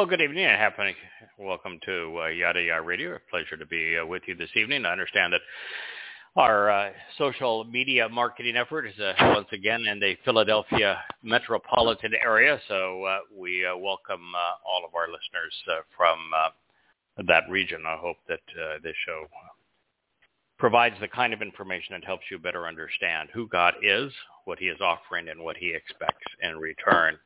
[0.00, 0.96] Well, good evening and happy
[1.36, 3.16] welcome to uh, Yada Yada Radio.
[3.16, 4.86] A pleasure to be uh, with you this evening.
[4.86, 5.42] I understand that
[6.36, 12.58] our uh, social media marketing effort is uh, once again in the Philadelphia metropolitan area,
[12.66, 15.52] so uh, we uh, welcome uh, all of our listeners
[15.94, 16.16] from
[17.26, 17.82] that region.
[17.86, 18.40] I hope that
[18.82, 19.26] this show
[20.58, 24.10] provides the kind of information that helps you better understand who God is,
[24.46, 27.18] what he is offering, and what he expects in return.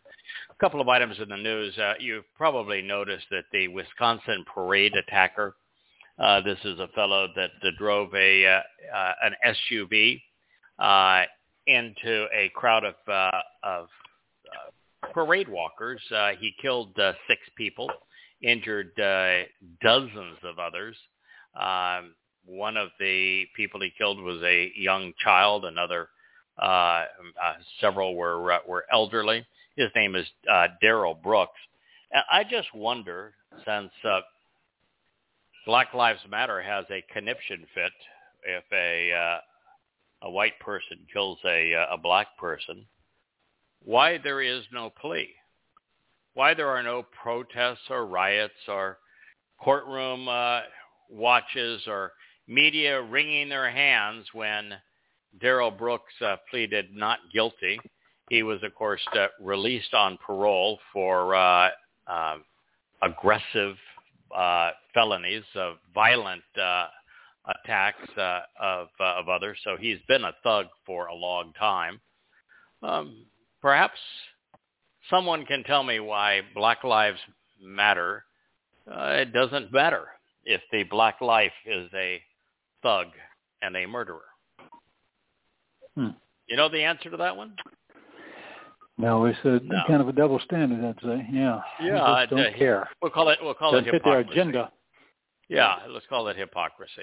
[0.51, 1.77] A couple of items in the news.
[1.79, 5.55] Uh, you've probably noticed that the Wisconsin parade attacker,
[6.19, 8.61] uh, this is a fellow that uh, drove a uh,
[8.97, 10.21] uh, an SUV
[10.79, 11.25] uh,
[11.67, 13.89] into a crowd of uh, of
[14.47, 16.01] uh, parade walkers.
[16.15, 17.91] Uh, he killed uh, six people,
[18.43, 19.45] injured uh,
[19.83, 20.97] dozens of others.
[21.61, 22.15] Um,
[22.47, 25.65] one of the people he killed was a young child.
[25.65, 26.09] Another,
[26.61, 26.67] uh,
[27.43, 29.47] uh, several were uh, were elderly.
[29.77, 31.61] His name is uh, Darrell Brooks.
[32.31, 34.21] I just wonder, since uh,
[35.67, 37.93] Black Lives Matter has a conniption fit,
[38.45, 39.39] if a uh,
[40.23, 42.87] a white person kills a uh, a black person,
[43.81, 45.31] why there is no plea?
[46.35, 48.99] Why there are no protests or riots or
[49.61, 50.61] courtroom uh,
[51.09, 52.13] watches or
[52.47, 54.75] media wringing their hands when
[55.41, 57.81] Darrell Brooks uh, pleaded not guilty.
[58.31, 61.69] He was, of course, uh, released on parole for uh,
[62.07, 62.37] uh,
[63.03, 63.77] aggressive
[64.35, 66.87] uh, felonies, of violent uh,
[67.47, 69.59] attacks uh, of uh, of others.
[69.65, 72.01] So he's been a thug for a long time.
[72.83, 73.27] Um,
[73.61, 73.99] perhaps
[75.11, 77.19] someone can tell me why Black Lives
[77.63, 78.25] Matter.
[78.91, 80.05] Uh, it doesn't matter
[80.45, 82.21] if the black life is a
[82.83, 83.07] thug
[83.63, 84.21] and a murderer.
[85.95, 86.09] Hmm.
[86.47, 87.55] You know the answer to that one?
[89.05, 89.83] No, it's a No.
[89.87, 91.27] kind of a double standard, I'd say.
[91.31, 91.61] Yeah.
[91.79, 92.89] Yeah, just don't uh, care.
[93.03, 93.39] We'll call it.
[93.43, 94.41] We'll call Doesn't it fit their hypocrisy.
[94.41, 94.73] agenda.
[95.49, 97.03] Yeah, let's call it hypocrisy.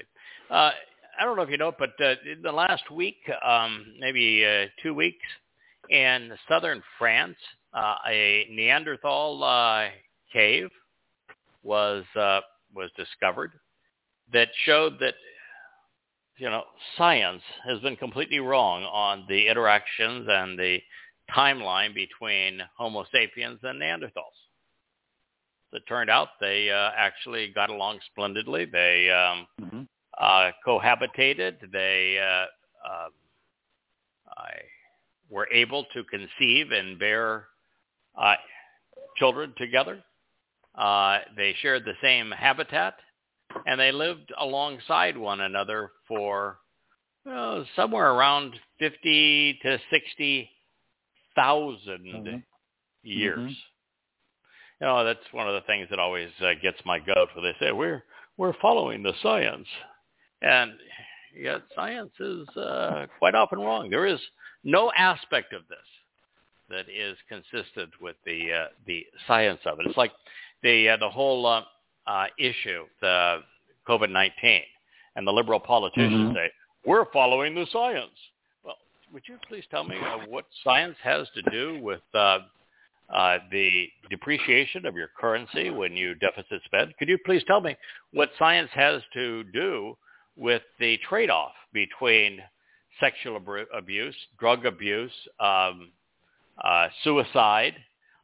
[0.50, 0.72] Uh,
[1.20, 4.66] I don't know if you know, but uh, in the last week, um, maybe uh,
[4.82, 5.24] two weeks,
[5.92, 7.38] in southern France,
[7.74, 9.90] uh, a Neanderthal uh,
[10.34, 10.70] cave
[11.62, 12.40] was uh,
[12.74, 13.52] was discovered
[14.34, 15.14] that showed that
[16.38, 16.64] you know
[16.98, 20.80] science has been completely wrong on the interactions and the
[21.36, 24.38] timeline between Homo sapiens and Neanderthals.
[25.74, 28.66] It turned out they uh, actually got along splendidly.
[28.66, 29.82] They um, hmm
[30.20, 31.56] uh, cohabitated.
[31.72, 32.46] They uh,
[32.88, 33.10] uh,
[34.38, 34.52] I,
[35.30, 37.48] were able to conceive and bear
[38.16, 38.36] uh,
[39.18, 40.04] children together.
[40.76, 42.96] Uh, they shared the same habitat,
[43.66, 46.58] and they lived alongside one another for
[47.76, 50.50] somewhere around 50 to 60
[51.36, 52.44] thousand Mhm.
[53.04, 53.40] years.
[53.40, 53.56] Mhm.
[54.80, 57.56] You know, that's one of the things that always uh, gets my goat when they
[57.60, 58.04] say we're
[58.38, 59.68] we're following the science,
[60.42, 60.74] and
[61.36, 63.90] yet science is uh, quite often wrong.
[63.90, 64.20] There is
[64.64, 65.78] no aspect of this
[66.70, 69.86] that is consistent with the uh, the science of it.
[69.88, 70.14] It's like
[70.64, 71.64] the uh, the whole uh,
[72.08, 73.44] uh, issue, the
[73.88, 74.64] COVID nineteen,
[75.16, 76.34] and the liberal politicians Mhm.
[76.34, 76.52] say
[76.86, 78.18] we're following the science.
[79.14, 82.40] Would you please tell me uh, what science has to do with uh,
[83.14, 86.94] uh, the depreciation of your currency when you deficit spend?
[86.98, 87.76] Could you please tell me
[88.14, 89.98] what science has to do
[90.38, 92.40] with the trade-off between
[93.02, 95.12] sexual ab- abuse, drug abuse,
[95.42, 95.90] um,
[96.64, 97.76] uh, suicide,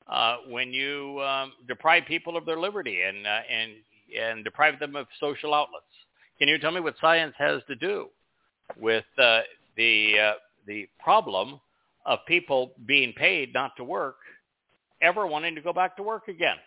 [0.07, 3.72] uh, when you um, deprive people of their liberty and uh, and
[4.18, 5.83] and deprive them of social outlets.
[6.40, 8.07] Can you tell me what science has to do
[8.80, 9.42] with uh,
[9.75, 10.33] the uh,
[10.68, 11.60] the problem
[12.06, 14.18] of people being paid not to work,
[15.02, 16.58] ever wanting to go back to work again?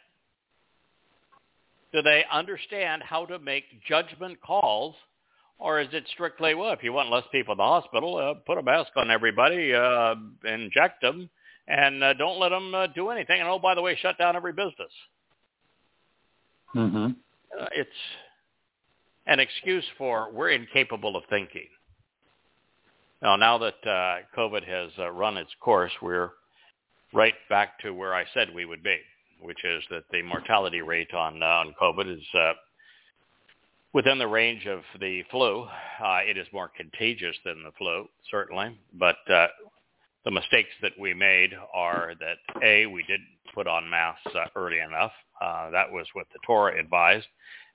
[1.93, 4.95] Do they understand how to make judgment calls,
[5.59, 8.59] or is it strictly well, if you want less people in the hospital, uh, put
[8.59, 10.15] a mask on everybody, uh,
[10.45, 11.29] inject them,
[11.67, 13.41] and uh, don't let them uh, do anything.
[13.41, 14.93] And oh, by the way, shut down every business.
[16.75, 17.07] Mm-hmm.
[17.61, 17.91] Uh, it's
[19.27, 21.69] an excuse for we're incapable of thinking.
[23.23, 26.31] Now, now that uh, COVID has uh, run its course, we're
[27.13, 28.97] right back to where I said we would be,
[29.43, 32.53] which is that the mortality rate on uh, on COVID is uh,
[33.93, 35.67] within the range of the flu.
[36.03, 39.49] Uh, it is more contagious than the flu, certainly, but uh,
[40.25, 44.79] the mistakes that we made are that a we didn't put on masks uh, early
[44.79, 45.13] enough.
[45.43, 47.27] Uh, that was what the Torah advised.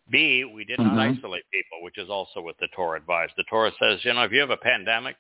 [0.10, 1.18] B, we did not Mhm.
[1.18, 3.34] isolate people, which is also what the Torah advised.
[3.38, 5.16] The Torah says, you know, if you have a pandemic,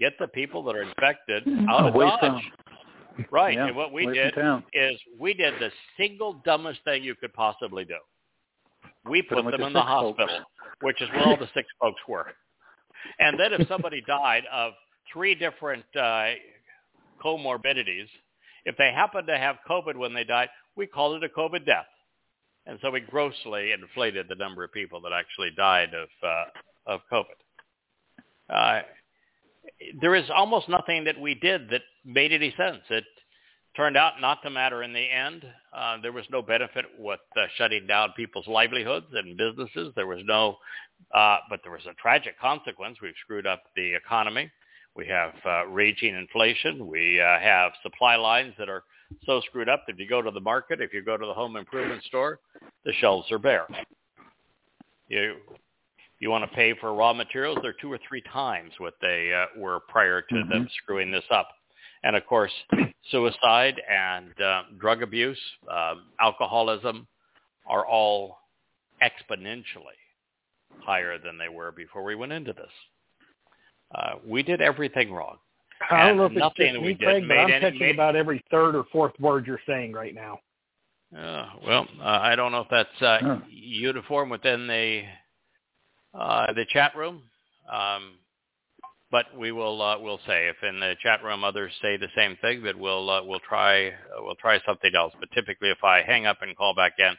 [0.00, 2.20] get the people that are infected out of Away Dodge.
[2.20, 2.42] from-
[3.30, 3.54] Right.
[3.54, 4.32] Yeah, and what we did
[4.72, 7.98] is we did the single dumbest thing you could possibly do.
[9.04, 10.18] We Put put 'em with them in the sick folks.
[10.18, 10.44] hospital,
[10.80, 12.32] which is where all the sick folks were.
[13.18, 14.72] And then if somebody died of
[15.12, 16.30] three different uh,
[17.22, 18.08] comorbidities,
[18.64, 21.86] if they happened to have COVID when they died, we called it a COVID death.
[22.66, 26.44] And so we grossly inflated the number of people that actually died of uh,
[26.86, 27.38] of COVID.
[28.48, 28.82] Uh,
[30.00, 32.80] there is almost nothing that we did that made any sense.
[32.90, 33.04] It
[33.76, 35.44] turned out not to matter in the end.
[35.72, 39.92] Uh, there was no benefit with uh, shutting down people's livelihoods and businesses.
[39.94, 40.56] There was no,
[41.14, 42.98] uh, but there was a tragic consequence.
[43.00, 44.50] We've screwed up the economy.
[44.96, 46.86] We have uh, raging inflation.
[46.86, 48.82] We uh, have supply lines that are
[49.24, 51.34] so screwed up that if you go to the market, if you go to the
[51.34, 52.40] home improvement store,
[52.84, 53.66] the shelves are bare.
[55.08, 55.36] You
[56.20, 59.58] you want to pay for raw materials, they're two or three times what they uh,
[59.58, 61.48] were prior to them screwing this up.
[62.02, 62.52] And of course,
[63.10, 65.38] suicide and uh, drug abuse,
[65.70, 67.06] um, alcoholism
[67.66, 68.38] are all
[69.02, 69.98] exponentially
[70.80, 72.70] higher than they were before we went into this.
[73.94, 75.36] Uh, we did everything wrong.
[75.90, 78.14] I don't know if it's just we me, Craig, but I'm any- catching made- about
[78.14, 80.38] every third or fourth word you're saying right now.
[81.16, 83.38] Uh, well, uh, I don't know if that's uh, Huh.
[83.48, 85.02] uniform within the
[86.14, 87.22] uh, the chat room,
[87.72, 88.14] um,
[89.10, 92.36] but we will uh, we'll say if in the chat room others say the same
[92.40, 95.12] thing, that we'll uh, we'll try uh, we'll try something else.
[95.18, 97.12] But typically, if I hang up and call back in,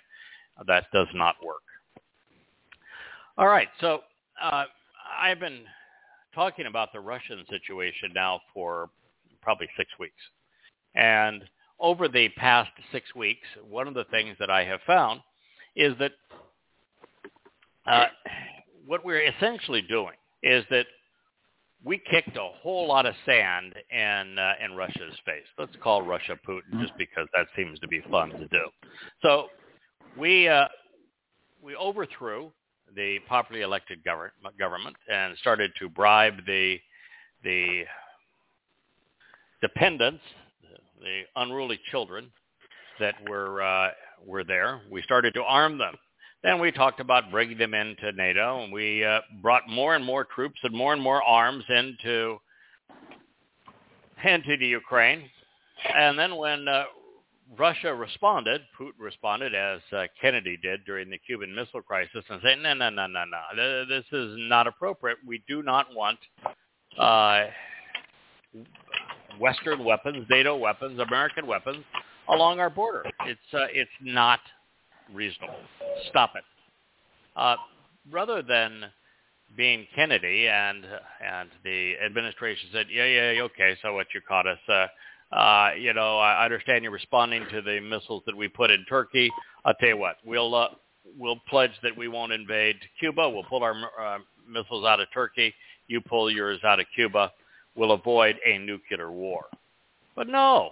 [0.68, 1.62] that does not work.
[3.38, 4.02] All right, so
[4.42, 4.66] uh,
[5.20, 5.62] I've been
[6.36, 8.90] talking about the Russian situation now for
[9.42, 10.22] probably six weeks,
[10.96, 11.44] and
[11.80, 15.22] over the past six weeks, one of the things that I have found
[15.76, 16.12] is that
[17.88, 18.06] uh,
[18.86, 20.86] what we're essentially doing is that
[21.84, 25.46] we kicked a whole lot of sand in uh, in Russia's face.
[25.58, 28.70] Let's call Russia Putin just because that seems to be fun to do.
[29.22, 29.48] So
[30.18, 30.68] we uh,
[31.62, 32.52] we overthrew
[32.96, 36.78] the popularly elected government government and started to bribe the
[37.44, 37.84] the
[39.62, 40.22] dependents,
[41.00, 42.32] the unruly children
[43.00, 43.90] that were uh,
[44.26, 44.82] were there.
[44.90, 45.96] We started to arm them.
[46.44, 50.26] Then we talked about bringing them into NATO, and we uh, brought more and more
[50.26, 52.40] troops and more and more arms into
[54.24, 55.30] into the Ukraine.
[55.96, 56.86] And then when uh,
[57.58, 62.60] Russia responded, Putin responded as uh, Kennedy did during the Cuban Missile Crisis, and said,
[62.60, 63.42] "No, no, no, no, no.
[63.56, 65.18] Th- This is not appropriate.
[65.26, 66.20] We do not want."
[66.98, 67.46] Uh,
[69.40, 71.84] Western weapons, NATO weapons, American weapons
[72.30, 73.04] along our border.
[73.26, 74.40] It's uh, it's not
[75.14, 75.56] reasonable.
[76.10, 76.44] Stop it.
[77.36, 77.56] Uh,
[78.12, 78.86] rather than
[79.56, 80.86] being Kennedy and
[81.26, 84.60] and the administration said, yeah, yeah, yeah, okay, so what you caught us.
[84.68, 84.88] Uh,
[85.36, 89.30] uh, you know, I understand you're responding to the missiles that we put in Turkey.
[89.64, 90.70] I'll tell you what, we'll uh,
[91.18, 93.30] we'll pledge that we won't invade Cuba.
[93.30, 95.54] We'll pull our uh, missiles out of Turkey.
[95.88, 97.32] You pull yours out of Cuba
[97.76, 99.46] We'll avoid a nuclear war.
[100.16, 100.72] But no,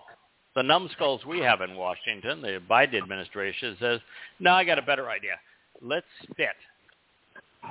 [0.60, 4.02] the numbskulls we have in Washington, the Biden administration says,
[4.42, 5.40] no, I got a better idea.
[5.82, 6.50] Let's spit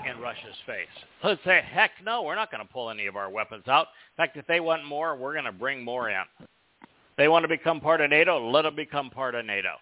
[0.09, 0.87] in Russia's face.
[1.23, 3.89] Let's say, heck no, we're not going to pull any of our weapons out.
[4.17, 6.23] In fact, if they want more, we're going to bring more in.
[7.19, 9.73] They want to become part of NATO, let them become part of NATO.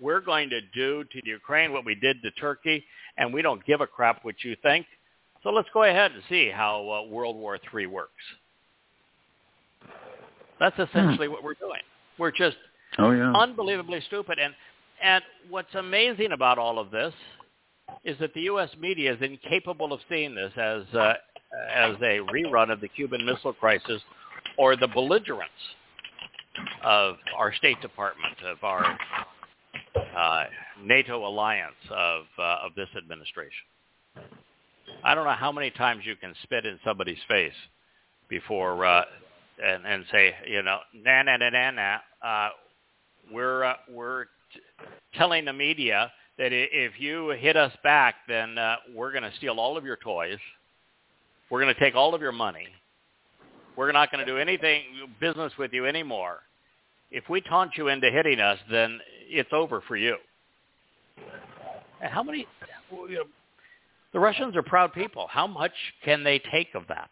[0.00, 2.82] We're going to do to the Ukraine what we did to Turkey,
[3.16, 4.86] and we don't give a crap what you think.
[5.44, 8.10] So let's go ahead and see how uh, World War III works.
[10.58, 11.32] That's essentially hmm.
[11.32, 11.82] what we're doing.
[12.18, 12.56] We're just
[12.98, 13.32] oh, yeah.
[13.32, 14.38] unbelievably stupid.
[14.38, 14.54] And
[15.02, 17.12] and what's amazing about all of this
[18.04, 18.70] is that the U.S.
[18.80, 21.14] media is incapable of seeing this as uh,
[21.74, 24.02] as a rerun of the Cuban Missile Crisis
[24.58, 25.50] or the belligerence
[26.82, 28.98] of our State Department, of our
[30.16, 30.44] uh,
[30.82, 33.66] NATO alliance, of uh, of this administration.
[35.04, 37.52] I don't know how many times you can spit in somebody's face
[38.28, 39.04] before uh,
[39.62, 41.98] and and say, you know, na na na na na.
[42.22, 42.50] Uh,
[43.32, 44.60] we're uh, we're t-
[45.14, 49.58] telling the media that if you hit us back, then uh, we're going to steal
[49.58, 50.38] all of your toys.
[51.50, 52.68] We're going to take all of your money.
[53.76, 54.82] We're not going to do anything
[55.20, 56.40] business with you anymore.
[57.10, 60.16] If we taunt you into hitting us, then it's over for you.
[62.02, 62.46] And how many?
[62.90, 63.24] You know,
[64.12, 65.26] the Russians are proud people.
[65.30, 65.72] How much
[66.04, 67.10] can they take of that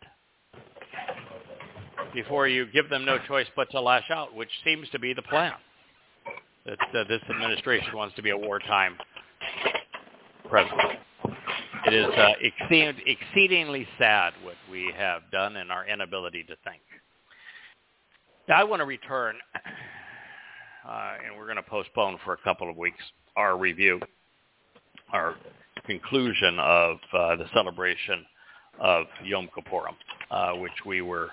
[2.15, 5.23] before you give them no choice but to lash out, which seems to be the
[5.23, 5.53] plan?
[6.65, 8.97] That this administration wants to be a wartime
[10.49, 10.99] president.
[11.87, 16.81] It is uh, exceed, exceedingly sad what we have done and our inability to think.
[18.49, 19.37] Now, I want to return,
[20.89, 23.03] uh, and we're going to postpone for a couple of weeks
[23.37, 24.01] our review,
[25.13, 25.35] our
[25.87, 28.25] conclusion of uh, the celebration
[28.81, 29.95] of Yom Kippurim,
[30.31, 31.31] uh, which we were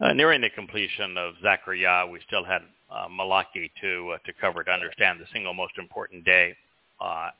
[0.00, 2.06] uh, nearing the completion of Zechariah.
[2.06, 6.24] We still had uh, Malachi to uh, to cover to understand the single most important
[6.24, 6.56] day
[7.00, 7.30] uh,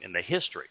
[0.00, 0.66] in the history,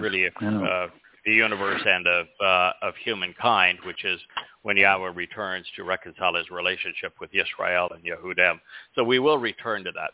[0.00, 0.86] really, of uh,
[1.24, 4.20] the universe and of uh, of humankind, which is
[4.62, 8.60] when Yahweh returns to reconcile his relationship with Israel and Yehudim.
[8.94, 10.10] So we will return to that.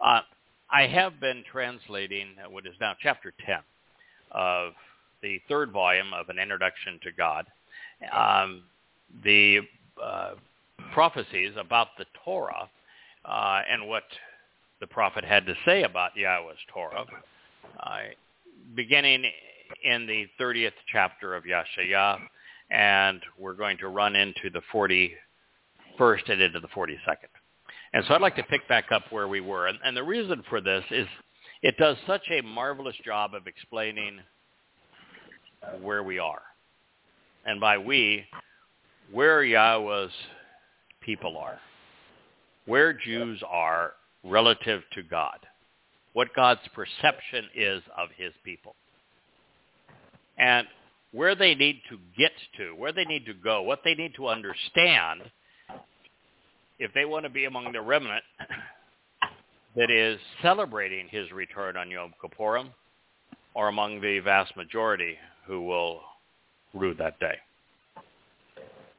[0.00, 0.20] Uh,
[0.72, 3.56] I have been translating what is now chapter 10
[4.30, 4.72] of
[5.22, 7.46] the third volume of an introduction to God.
[8.14, 8.62] Um,
[9.24, 9.60] the
[10.02, 10.30] uh,
[10.92, 12.68] prophecies about the Torah
[13.24, 14.04] uh, and what
[14.80, 17.04] the prophet had to say about Yahweh's Torah,
[17.80, 17.98] uh,
[18.74, 19.24] beginning
[19.84, 22.18] in the 30th chapter of Yashaya,
[22.70, 26.96] and we're going to run into the 41st and into the 42nd.
[27.92, 29.66] And so I'd like to pick back up where we were.
[29.66, 31.06] And, and the reason for this is
[31.62, 34.20] it does such a marvelous job of explaining
[35.82, 36.42] where we are.
[37.44, 38.24] And by we,
[39.12, 40.12] where Yahweh's
[41.00, 41.58] people are,
[42.66, 43.92] where Jews are
[44.24, 45.38] relative to God,
[46.12, 48.74] what God's perception is of his people,
[50.38, 50.66] and
[51.12, 54.28] where they need to get to, where they need to go, what they need to
[54.28, 55.22] understand
[56.78, 58.22] if they want to be among the remnant
[59.76, 62.68] that is celebrating his return on Yom Kippurim
[63.54, 66.00] or among the vast majority who will
[66.74, 67.34] rue that day.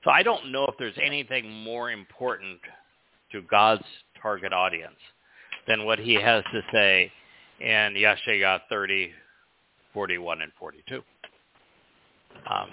[0.03, 2.59] So I don't know if there's anything more important
[3.31, 3.83] to God's
[4.21, 4.97] target audience
[5.67, 7.11] than what he has to say
[7.59, 9.11] in Yeshaya 30,
[9.93, 11.01] 41, and 42.
[12.49, 12.69] Um,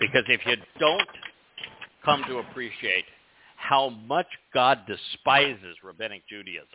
[0.00, 1.08] because if you don't
[2.04, 3.04] come to appreciate
[3.56, 6.66] how much God despises rabbinic Judaism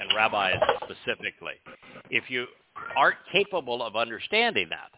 [0.00, 1.54] and rabbis specifically,
[2.10, 2.46] if you
[2.96, 4.90] aren't capable of understanding that,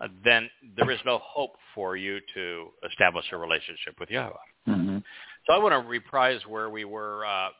[0.00, 4.34] uh, then there is no hope for you to establish a relationship with Yahweh.
[4.68, 4.98] Mm-hmm.
[5.46, 7.24] So I want to reprise where we were.
[7.24, 7.50] Uh, uh,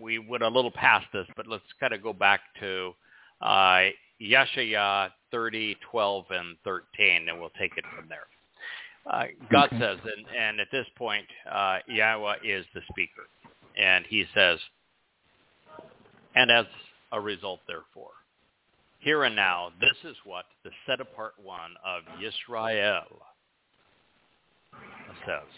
[0.00, 2.92] we went a little past this, but let's kind of go back to
[3.40, 3.86] uh,
[4.20, 8.26] Yeshaya 30, 12, and 13, and we'll take it from there.
[9.10, 9.78] Uh, God okay.
[9.78, 13.28] says, and, and, at this point, uh, Yahweh is the speaker,
[13.80, 14.58] and he says,
[16.34, 16.66] and as
[17.12, 18.10] a result, therefore,
[19.00, 23.04] here and now, this is what the set apart one of Yisrael
[25.26, 25.48] says.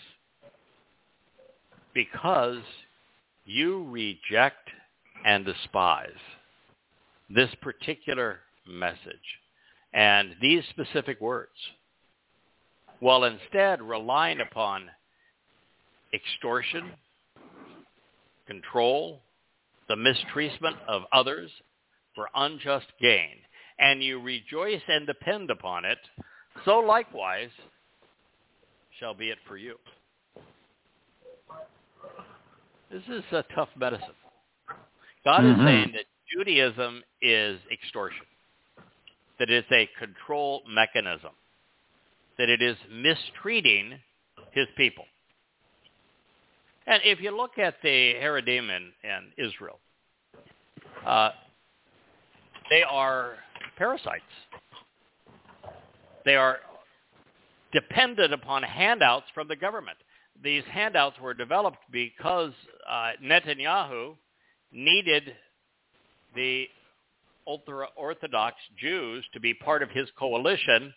[1.92, 2.62] Because
[3.44, 4.70] you reject
[5.24, 6.08] and despise
[7.28, 9.00] this particular message
[9.92, 11.50] and these specific words,
[13.00, 14.88] while instead relying upon
[16.14, 16.92] extortion,
[18.46, 19.20] control,
[19.88, 21.50] the mistreatment of others,
[22.14, 23.36] for unjust gain,
[23.78, 25.98] and you rejoice and depend upon it,
[26.64, 27.50] so likewise
[28.98, 29.76] shall be it for you.
[32.90, 34.08] This is a tough medicine.
[35.24, 35.60] God mm-hmm.
[35.60, 38.26] is saying that Judaism is extortion.
[39.42, 41.32] that it's a control mechanism,
[42.38, 43.98] that it is mistreating
[44.52, 45.04] his people.
[46.86, 49.80] And if you look at the Haredim in, in Israel,
[51.04, 51.30] uh,
[52.70, 53.34] they are
[53.76, 54.22] parasites.
[56.24, 56.58] They are
[57.72, 59.98] dependent upon handouts from the government.
[60.42, 62.52] These handouts were developed because
[62.88, 64.14] uh, Netanyahu
[64.72, 65.34] needed
[66.34, 66.66] the
[67.46, 70.94] ultra-Orthodox Jews to be part of his coalition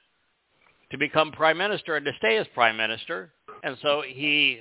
[0.92, 3.32] to become prime minister and to stay as prime minister.
[3.64, 4.60] And so he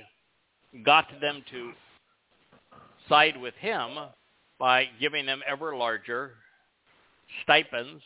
[0.83, 1.71] got them to
[3.07, 3.91] side with him
[4.59, 6.33] by giving them ever larger
[7.43, 8.01] stipends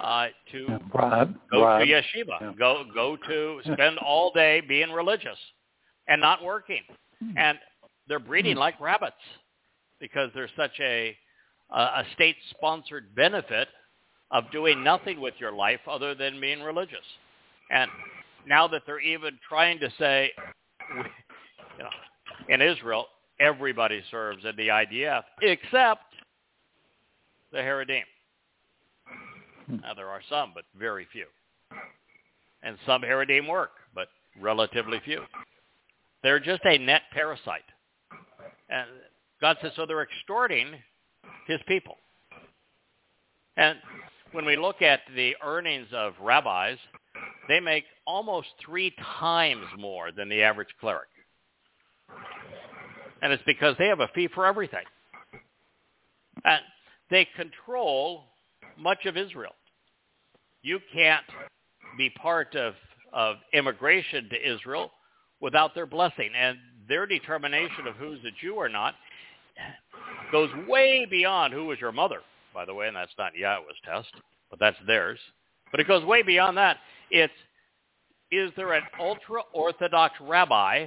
[0.00, 1.86] uh, to Yeah, bribe, go bribe.
[1.86, 2.52] to yeshiva, Yeah.
[2.58, 5.38] go go to spend all day being religious
[6.08, 6.82] and not working,
[7.20, 7.38] Hmm.
[7.38, 7.58] and
[8.08, 9.22] they're breeding like rabbits
[10.00, 11.16] because there's such a
[11.70, 13.68] a a state-sponsored benefit
[14.30, 17.06] of doing nothing with your life other than being religious,
[17.70, 17.90] and
[18.46, 20.30] now that they're even trying to say,
[20.96, 21.04] you
[21.78, 21.90] know,
[22.48, 23.06] in Israel
[23.40, 26.14] everybody serves in the IDF except
[27.52, 28.02] the Haredim.
[29.66, 29.76] Hmm.
[29.82, 31.26] Now there are some, but very few.
[32.62, 34.08] And some Haredim work, but
[34.40, 35.22] relatively few.
[36.22, 37.62] They're just a net parasite.
[38.70, 38.88] And
[39.40, 40.68] God says, so they're extorting
[41.46, 41.96] his people.
[43.56, 43.78] And
[44.32, 46.78] when we look at the earnings of rabbis,
[47.48, 51.08] they make almost three times more than the average cleric.
[53.22, 54.84] And it's because they have a fee for everything.
[56.44, 56.60] And
[57.10, 58.24] they control
[58.78, 59.54] much of Israel.
[60.62, 61.24] You can't
[61.96, 62.74] be part of,
[63.12, 64.90] of immigration to Israel
[65.40, 66.30] without their blessing.
[66.36, 68.94] And their determination of who's a Jew or not
[70.32, 72.20] goes way beyond who was your mother,
[72.52, 74.12] by the way, and that's not Yahweh's test,
[74.50, 75.18] but that's theirs.
[75.70, 76.78] But it goes way beyond that.
[77.10, 77.32] It's,
[78.30, 80.86] is there an ultra-Orthodox rabbi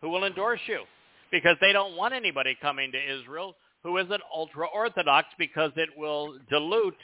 [0.00, 0.82] who will endorse you?
[1.30, 3.54] Because they don't want anybody coming to Israel
[3.84, 6.96] who isn't ultra-Orthodox because it will dilute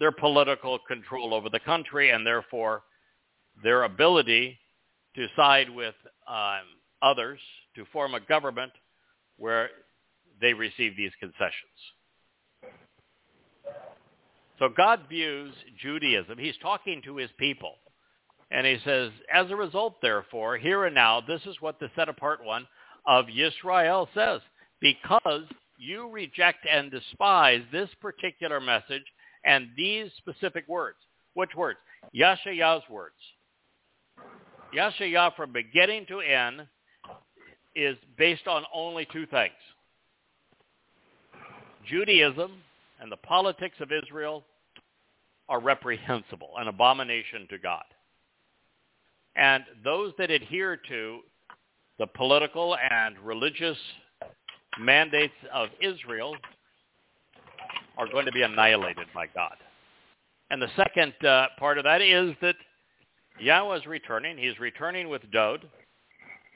[0.00, 2.82] their political control over the country and therefore
[3.62, 4.58] their ability
[5.14, 5.94] to side with
[6.26, 6.62] um,
[7.02, 7.38] others
[7.76, 8.72] to form a government
[9.36, 9.68] where
[10.40, 11.52] they receive these concessions.
[14.58, 16.38] So God views Judaism.
[16.38, 17.74] He's talking to his people.
[18.50, 22.44] And he says, as a result, therefore, here and now, this is what the set-apart
[22.44, 22.66] one
[23.06, 24.40] of Yisrael says.
[24.80, 25.44] Because
[25.78, 29.04] you reject and despise this particular message
[29.44, 30.98] and these specific words.
[31.34, 31.78] Which words?
[32.14, 33.14] Yashaya's words.
[34.74, 36.66] Yashaya from beginning to end
[37.74, 39.52] is based on only two things.
[41.86, 42.52] Judaism
[43.00, 44.44] and the politics of Israel
[45.48, 47.84] are reprehensible, an abomination to God.
[49.36, 51.20] And those that adhere to
[51.98, 53.78] the political and religious
[54.78, 56.36] mandates of Israel
[57.96, 59.56] are going to be annihilated by God.
[60.50, 62.54] And the second uh, part of that is that
[63.40, 64.38] Yahweh is returning.
[64.38, 65.68] He's returning with Dowd.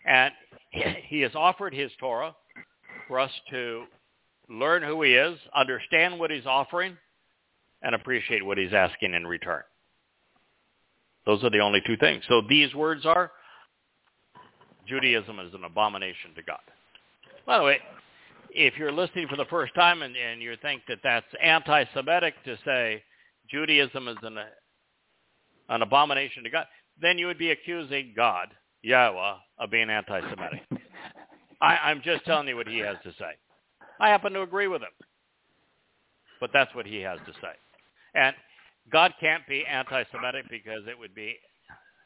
[0.07, 0.33] And
[1.07, 2.35] he has offered his Torah
[3.09, 3.85] for us to
[4.49, 6.97] learn who he is, understand what he's offering,
[7.83, 9.63] and appreciate what he's asking in return.
[11.27, 12.25] Those are the only two things.
[12.29, 13.31] So these words are,
[14.87, 16.59] Judaism is an abomination to God.
[17.47, 17.79] By the way,
[18.55, 22.57] if you're listening for the first time and, and you think that that's anti-Semitic to
[22.65, 23.03] say
[23.51, 24.39] Judaism is an,
[25.69, 26.67] an abomination to God,
[27.01, 28.49] then you would be accusing God,
[28.83, 30.63] Yahweh, of being anti-Semitic.
[31.61, 33.33] I, I'm just telling you what he has to say.
[34.01, 34.89] I happen to agree with him.
[36.41, 37.53] But that's what he has to say.
[38.15, 38.35] And
[38.91, 41.37] God can't be anti-Semitic because it would be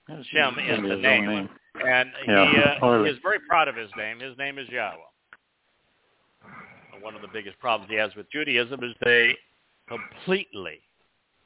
[0.09, 1.49] Shem is the His own name.
[1.85, 3.09] And Yeah, he, uh, hardly.
[3.09, 4.21] he is very proud of his name.
[4.21, 4.99] His name is Yahweh.
[7.07, 9.37] One of the biggest problems he has with Judaism is they
[9.89, 10.81] completely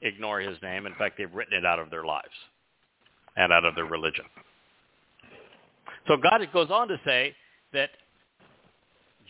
[0.01, 0.87] ignore his name.
[0.87, 2.33] In fact, they've written it out of their lives
[3.37, 4.25] and out of their religion.
[6.09, 7.35] So God goes on to say
[7.75, 7.91] that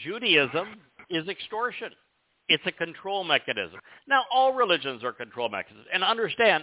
[0.05, 0.77] Judaism
[1.11, 1.91] is extortion.
[2.49, 3.81] It's a control mechanism.
[4.07, 5.89] Now, all religions are control mechanisms.
[5.93, 6.63] And understand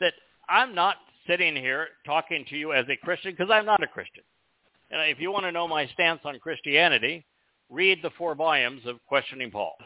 [0.00, 0.12] that
[0.46, 4.24] I'm not sitting here talking to you as a Christian because I'm not a Christian.
[4.90, 7.24] And if you want to know my stance on Christianity,
[7.70, 9.76] read the four volumes of Questioning Paul.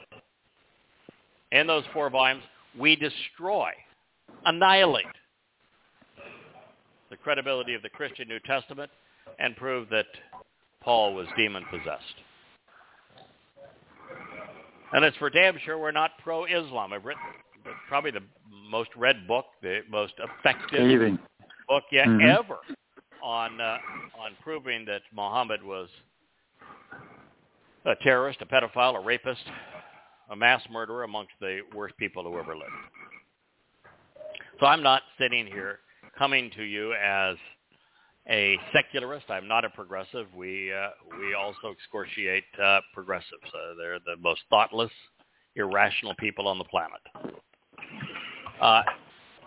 [1.53, 2.43] In those four volumes,
[2.79, 3.71] we destroy,
[4.47, 5.07] annihilate
[7.11, 8.91] the credibility of the Christian New Testament
[9.39, 10.07] and prove that
[10.83, 12.03] Paul was demon-possessed.
[14.93, 16.93] And it's for damn sure we're not pro-Islam.
[16.93, 17.23] I've written
[17.89, 18.23] probably the
[18.71, 21.19] most read book, the most effective
[21.69, 22.39] book yet Mhm.
[22.39, 22.59] ever
[23.23, 23.79] on uh,
[24.19, 25.89] on proving that Muhammad was
[27.85, 29.45] a terrorist, a pedophile, a rapist,
[30.31, 32.71] a mass murderer amongst the worst people who ever lived.
[34.61, 35.81] So I'm not sitting here
[36.17, 37.37] coming to you as
[38.29, 39.27] a secularist.
[39.29, 40.27] I'm not a progressive.
[40.35, 43.45] We uh, we also excoriate uh, progressives.
[43.47, 44.91] Uh, they're the most thoughtless,
[45.57, 47.01] irrational people on the planet.
[48.61, 48.83] Uh,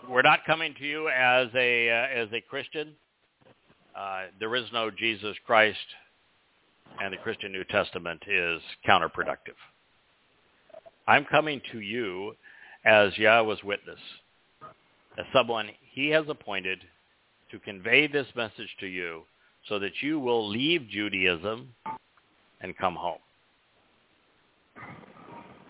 [0.09, 2.93] we're not coming to you as a uh, as a Christian.
[3.97, 5.77] Uh, there is no Jesus Christ,
[7.01, 9.57] and the Christian New Testament is counterproductive.
[11.07, 12.35] I'm coming to you
[12.85, 13.99] as Yahweh's witness,
[15.17, 16.79] as someone He has appointed
[17.51, 19.23] to convey this message to you,
[19.69, 21.73] so that you will leave Judaism
[22.61, 23.19] and come home.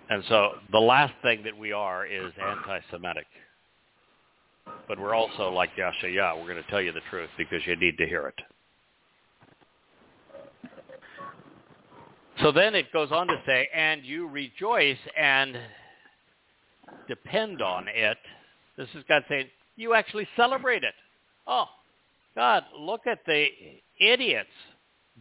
[0.09, 3.25] And so the last thing that we are is anti-Semitic.
[4.87, 6.37] But we're also like Yashaya.
[6.37, 8.35] We're going to tell you the truth because you need to hear it.
[12.41, 15.58] So then it goes on to say, and you rejoice and
[17.08, 18.17] depend on it.
[18.78, 20.93] This is God saying, you actually celebrate it.
[21.47, 21.65] Oh,
[22.36, 23.47] God, look at the
[24.00, 24.50] idiots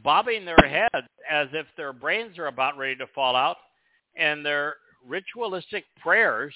[0.03, 3.57] bobbing their heads as if their brains are about ready to fall out
[4.17, 4.77] and their
[5.07, 6.55] ritualistic prayers,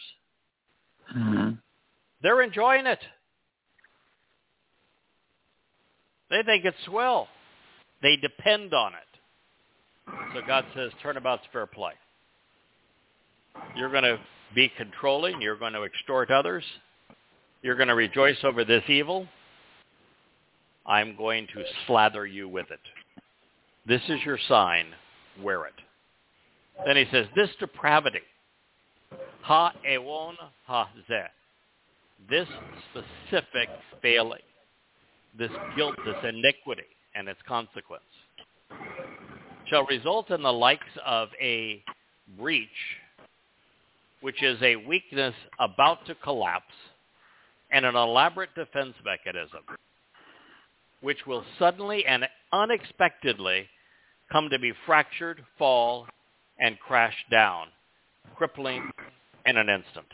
[1.14, 1.58] Mhm.
[2.20, 3.06] they're enjoying it.
[6.28, 7.28] They think it's swell.
[8.00, 9.09] They depend on it.
[10.34, 11.92] So God says, turnabout's fair play.
[13.76, 14.18] You're going to
[14.54, 15.40] be controlling.
[15.40, 16.64] You're going to extort others.
[17.62, 19.26] You're going to rejoice over this evil.
[20.86, 22.80] I'm going to slather you with it.
[23.86, 24.86] This is your sign.
[25.42, 25.74] Wear it.
[26.86, 28.20] Then he says, this depravity,
[29.42, 31.26] ha ewon ha zeh,
[32.28, 32.48] this
[32.90, 33.68] specific
[34.00, 34.40] failing,
[35.38, 38.02] this guilt, this iniquity, and its consequence,
[39.70, 41.82] shall result in the likes of a
[42.38, 42.68] breach,
[44.20, 46.74] which is a weakness about to collapse,
[47.70, 49.60] and an elaborate defense mechanism,
[51.00, 53.66] which will suddenly and unexpectedly
[54.30, 56.06] come to be fractured, fall,
[56.58, 57.68] and crash down,
[58.36, 58.90] crippling
[59.46, 60.06] in an instant.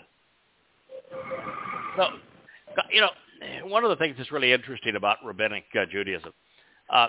[1.97, 2.09] So,
[2.93, 3.11] you know,
[3.65, 6.33] one of the things that's really interesting about rabbinic uh, Judaism,
[6.91, 7.09] uh,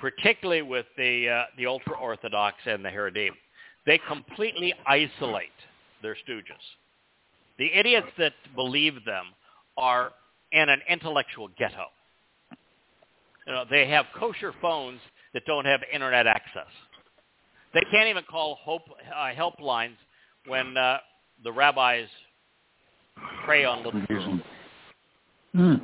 [0.00, 3.30] particularly with the uh, the ultra orthodox and the Haredim,
[3.86, 5.48] they completely isolate
[6.02, 6.64] their stooges.
[7.58, 9.26] The idiots that believe them
[9.76, 10.12] are
[10.52, 11.86] in an intellectual ghetto.
[13.46, 15.00] You know, they have kosher phones
[15.34, 16.68] that don't have internet access.
[17.74, 18.82] They can't even call hope,
[19.14, 19.96] uh, helplines
[20.46, 20.98] when uh,
[21.44, 22.08] the rabbis
[23.44, 24.42] prey on little children.
[25.54, 25.82] Mm.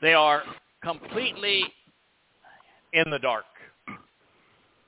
[0.00, 0.42] They are
[0.82, 1.64] completely
[2.92, 3.44] in the dark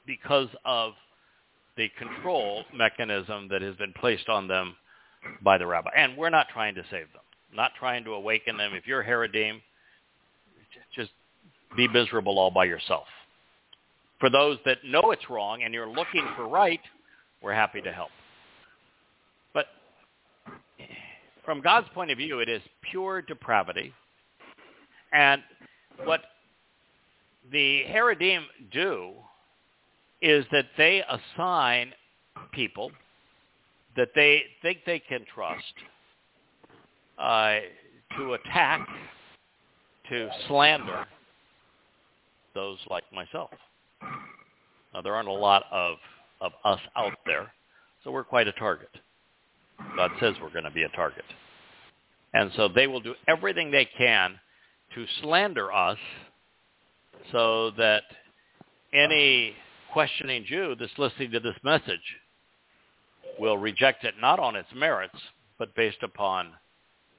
[0.06, 0.92] because of
[1.76, 4.74] the control mechanism that has been placed on them
[5.42, 5.90] by the rabbi.
[5.96, 7.22] And we're not trying to save them,
[7.54, 8.72] not trying to awaken them.
[8.74, 9.61] If you're Haredim,
[10.94, 11.11] just
[11.76, 13.06] be miserable all by yourself.
[14.20, 16.80] For those that know it's wrong and you're looking for right,
[17.40, 18.11] we're happy to help.
[19.54, 19.66] But
[21.44, 23.92] from God's point of view, it is pure depravity.
[25.12, 25.42] And
[26.04, 26.22] what
[27.52, 29.12] the Haredim do
[30.20, 31.92] is that they assign
[32.52, 32.90] people
[33.96, 35.62] that they think they can trust
[37.18, 37.56] uh,
[38.16, 38.87] to attack,
[40.08, 41.06] to slander
[42.54, 43.50] those like myself.
[44.94, 45.96] Now, there aren't a lot of,
[46.40, 47.52] of us out there,
[48.04, 48.90] so we're quite a target.
[49.96, 51.24] God says we're going to be a target.
[52.34, 54.38] And so they will do everything they can
[54.94, 55.98] to slander us
[57.33, 58.02] so that
[58.92, 59.54] any
[59.92, 62.16] questioning Jew that's listening to this message
[63.38, 65.18] will reject it not on its merits,
[65.59, 66.52] but based upon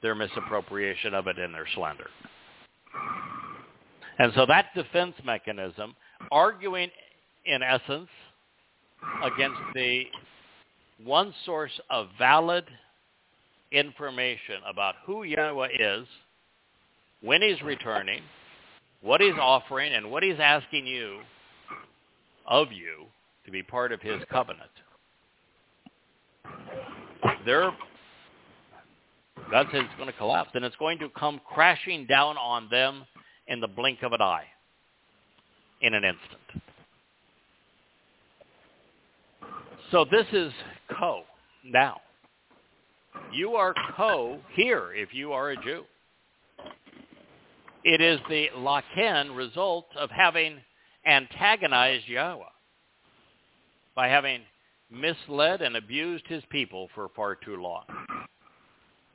[0.01, 2.09] their misappropriation of it and their slander.
[4.17, 5.95] And so that defense mechanism,
[6.31, 6.89] arguing
[7.45, 8.09] in essence
[9.23, 10.03] against the
[11.03, 12.65] one source of valid
[13.71, 16.05] information about who Yahweh is,
[17.21, 18.21] when he's returning,
[19.01, 21.19] what he's offering, and what he's asking you
[22.47, 23.05] of you
[23.45, 24.69] to be part of his covenant.
[27.45, 27.71] They're,
[29.51, 33.05] God says it's going to collapse, and it's going to come crashing down on them
[33.47, 34.45] in the blink of an eye,
[35.81, 36.63] in an instant.
[39.91, 40.51] So this is
[40.99, 41.23] co
[41.63, 42.01] now.
[43.33, 45.83] You are co here if you are a Jew.
[47.83, 50.59] It is the laken result of having
[51.05, 52.43] antagonized Yahweh
[53.95, 54.41] by having
[54.91, 57.85] misled and abused his people for far too long.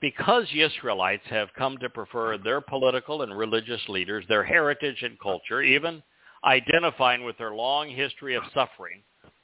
[0.01, 5.19] Because the Israelites have come to prefer their political and religious leaders, their heritage and
[5.19, 6.03] culture, even
[6.45, 9.03] identifying with their long history of suffering,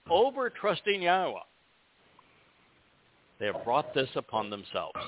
[0.08, 1.40] over trusting Yahweh,
[3.38, 4.98] they have brought this upon themselves.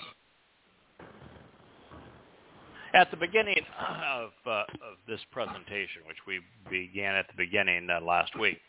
[2.95, 8.01] At the beginning of, uh, of this presentation, which we began at the beginning uh,
[8.05, 8.61] last week,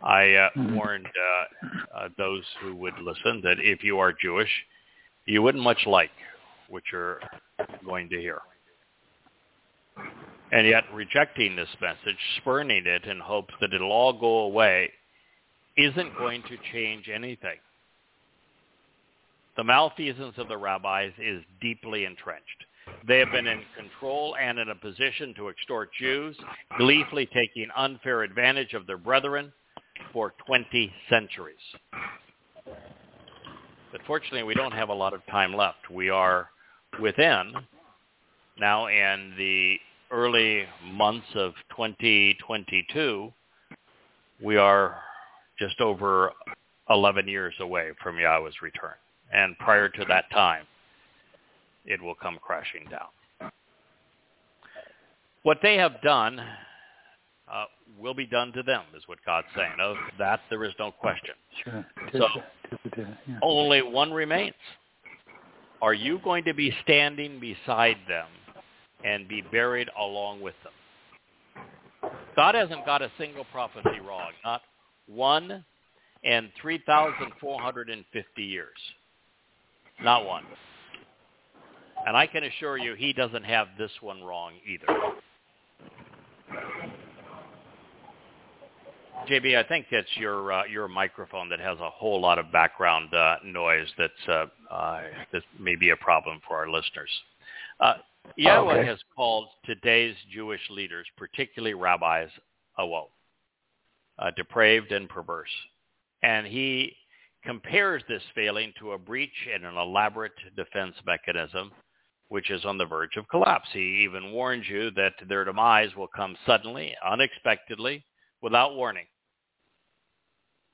[0.00, 0.74] I uh, Mhm.
[0.76, 4.64] warned uh, uh, those who would listen that if you are Jewish,
[5.24, 6.12] you wouldn't much like
[6.68, 7.20] what you're
[7.84, 8.40] going to hear.
[10.52, 14.92] And yet rejecting this message, spurning it in hopes that it'll all go away,
[15.76, 17.58] isn't going to change anything.
[19.56, 22.64] The malfeasance of the rabbis is deeply entrenched.
[23.06, 26.36] They have been in control and in a position to extort Jews,
[26.78, 29.52] gleefully taking unfair advantage of their brethren
[30.12, 31.56] for 20 centuries.
[33.92, 35.90] But fortunately, we don't have a lot of time left.
[35.90, 36.48] We are
[37.00, 37.52] within
[38.58, 39.78] now in the
[40.10, 43.32] early months of 2022.
[44.42, 44.96] We are
[45.58, 46.32] just over
[46.90, 48.94] 11 years away from Yahweh's return.
[49.32, 50.64] And prior to that time,
[51.84, 53.50] it will come crashing down.
[55.42, 56.40] What they have done
[57.50, 57.64] uh,
[57.98, 59.72] will be done to them, is what God's saying.
[59.80, 61.34] Of that, there is no question.
[61.64, 61.86] Sure.
[62.12, 62.28] So-
[62.98, 63.38] yeah.
[63.42, 64.54] Only one remains.
[65.80, 68.26] Are you going to be standing beside them
[69.04, 72.12] and be buried along with them?
[72.36, 74.62] God hasn't got a single prophecy wrong, not
[75.06, 75.64] one
[76.24, 78.68] in 3,450 years.
[80.02, 80.44] Not one.
[82.08, 84.86] And I can assure you he doesn't have this one wrong either.
[89.28, 93.12] JB, I think it's your uh, your microphone that has a whole lot of background
[93.12, 95.02] uh, noise that's uh, uh,
[95.34, 97.10] that may be a problem for our listeners.
[97.78, 97.96] Uh,
[98.36, 98.86] Yahweh Okay.
[98.86, 102.30] has called today's Jewish leaders, particularly rabbis,
[102.78, 103.08] awo,
[104.18, 105.50] uh, depraved and perverse,
[106.22, 106.96] and he
[107.44, 111.70] compares this failing to a breach in an elaborate defense mechanism
[112.28, 113.68] which is on the verge of collapse.
[113.72, 118.04] He even warns you that their demise will come suddenly, unexpectedly,
[118.42, 119.06] without warning.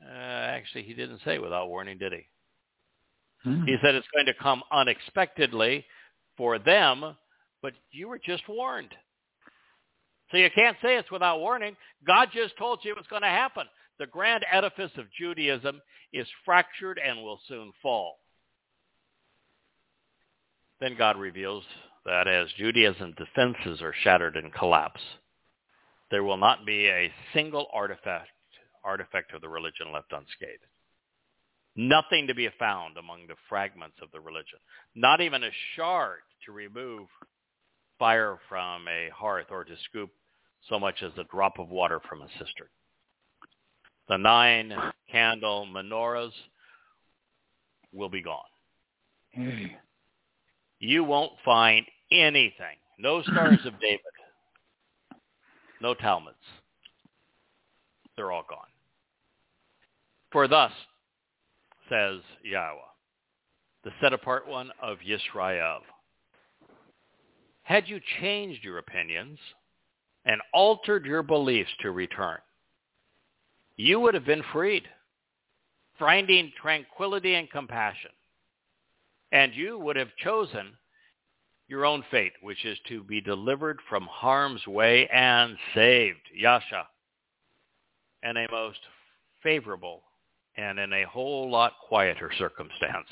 [0.04, 2.26] Uh, actually, he didn't say without warning, did he?
[3.42, 3.64] Hmm.
[3.64, 5.84] He said it's going to come unexpectedly
[6.36, 7.16] for them,
[7.62, 8.94] but you were just warned.
[10.30, 11.76] So you can't say it's without warning.
[12.06, 13.66] God just told you it's going to happen.
[13.98, 15.80] The grand edifice of Judaism
[16.12, 18.16] is fractured and will soon fall.
[20.80, 21.64] Then God reveals
[22.04, 25.00] that as Judaism's defenses are shattered and collapse,
[26.10, 28.28] there will not be a single artifact
[28.84, 30.66] artifact of the religion left unscathed.
[31.76, 34.58] Nothing to be found among the fragments of the religion.
[34.94, 37.08] Not even a shard to remove
[37.98, 40.10] fire from a hearth or to scoop
[40.68, 42.68] so much as a drop of water from a cistern.
[44.08, 44.72] The nine
[45.10, 46.32] candle menorahs
[47.92, 48.40] will be gone.
[50.84, 52.76] You won't find anything.
[52.98, 54.00] No stars of David.
[55.80, 56.36] No Talmuds.
[58.16, 58.66] They're all gone.
[60.30, 60.72] For thus,
[61.88, 62.80] says Yahweh,
[63.84, 65.78] the set apart one of Yisrael,
[67.62, 69.38] had you changed your opinions
[70.26, 72.38] and altered your beliefs to return,
[73.76, 74.84] you would have been freed,
[75.98, 78.10] finding tranquility and compassion.
[79.34, 80.78] And you would have chosen
[81.66, 86.86] your own fate, which is to be delivered from harm's way and saved, Yasha,
[88.22, 88.78] in a most
[89.42, 90.04] favorable
[90.56, 93.08] and in a whole lot quieter circumstance.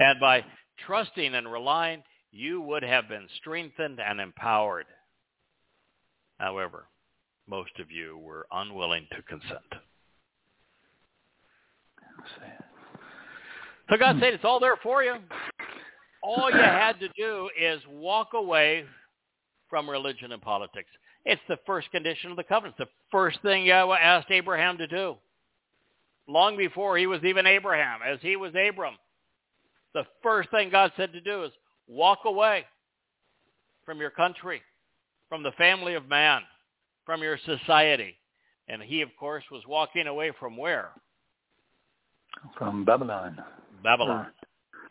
[0.00, 0.44] And by
[0.84, 4.86] trusting and relying, you would have been strengthened and empowered.
[6.38, 6.88] However,
[7.46, 9.62] most of you were unwilling to consent.
[13.90, 15.14] So God said it's all there for you.
[16.22, 18.84] All you had to do is walk away
[19.70, 20.90] from religion and politics.
[21.24, 22.76] It's the first condition of the covenant.
[22.78, 25.16] It's the first thing Yahweh asked Abraham to do.
[26.26, 28.94] Long before he was even Abraham, as he was Abram.
[29.94, 31.52] The first thing God said to do is
[31.86, 32.66] walk away
[33.86, 34.60] from your country,
[35.30, 36.42] from the family of man,
[37.06, 38.16] from your society.
[38.68, 40.90] And he, of course, was walking away from where?
[42.58, 43.42] From Babylon.
[43.82, 44.28] Babylon.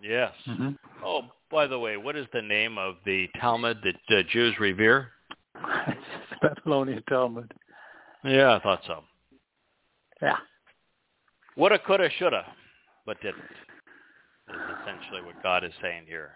[0.02, 0.32] Yes.
[0.46, 0.70] hmm
[1.04, 5.10] Oh, by the way, what is the name of the Talmud that uh, Jews revere?
[6.42, 7.54] Babylonian Talmud.
[8.24, 9.04] Yeah, I thought so.
[10.22, 10.36] Yeah.
[11.56, 12.46] Woulda, coulda, shoulda,
[13.06, 13.42] but didn't.
[14.50, 16.32] Is essentially what God is saying here.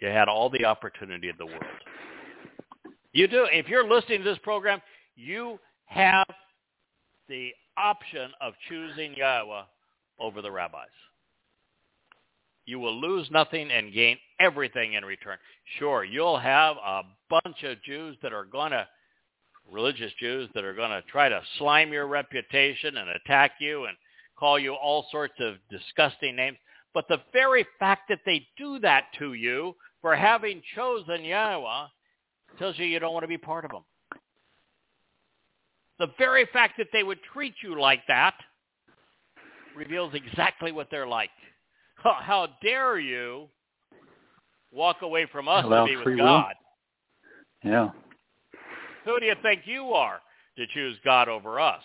[0.00, 1.62] You had all the opportunity in the world.
[3.12, 3.46] You do.
[3.50, 4.80] If you're listening to this program,
[5.16, 6.26] you have
[7.28, 9.62] the option of choosing Yahweh
[10.20, 10.86] over the rabbis.
[12.68, 15.38] You will lose nothing and gain everything in return.
[15.78, 17.00] Sure, you'll have a
[17.30, 18.86] bunch of Jews that are going to,
[19.72, 23.96] religious Jews that are going to try to slime your reputation and attack you and
[24.38, 26.58] call you all sorts of disgusting names.
[26.92, 31.86] But the very fact that they do that to you for having chosen Yahweh
[32.58, 33.84] tells you you don't want to be part of them.
[35.98, 38.34] The very fact that they would treat you like that
[39.74, 41.30] reveals exactly what they're like.
[42.02, 43.48] How dare you
[44.72, 46.24] walk away from us Allow to be with free will.
[46.24, 46.54] God?
[47.64, 47.90] Yeah.
[49.04, 50.20] Who do you think you are
[50.56, 51.82] to choose God over us?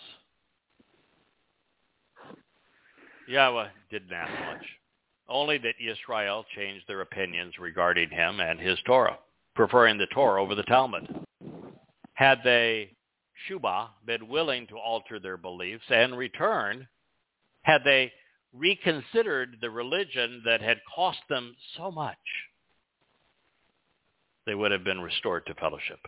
[3.26, 4.64] Yahweh didn't ask much.
[5.28, 9.18] Only that Israel changed their opinions regarding him and his Torah,
[9.54, 11.08] preferring the Torah over the Talmud.
[12.12, 12.90] Had they,
[13.48, 16.86] Shubah, been willing to alter their beliefs and return,
[17.62, 18.12] had they
[18.54, 22.16] reconsidered the religion that had cost them so much,
[24.46, 26.00] they would have been restored to fellowship.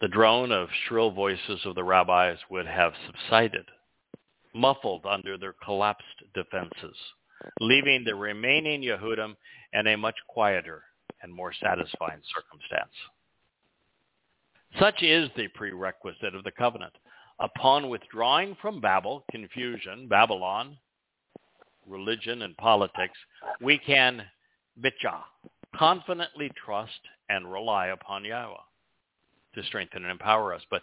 [0.00, 3.66] The drone of shrill voices of the rabbis would have subsided,
[4.52, 6.96] muffled under their collapsed defenses,
[7.60, 9.36] leaving the remaining Yehudim
[9.72, 10.82] in a much quieter
[11.22, 12.92] and more satisfying circumstance.
[14.80, 16.94] Such is the prerequisite of the covenant.
[17.42, 20.78] Upon withdrawing from Babel, confusion, Babylon,
[21.88, 23.18] religion and politics,
[23.60, 24.22] we can
[24.80, 25.18] bitcha,
[25.74, 28.54] confidently trust and rely upon Yahweh
[29.56, 30.62] to strengthen and empower us.
[30.70, 30.82] But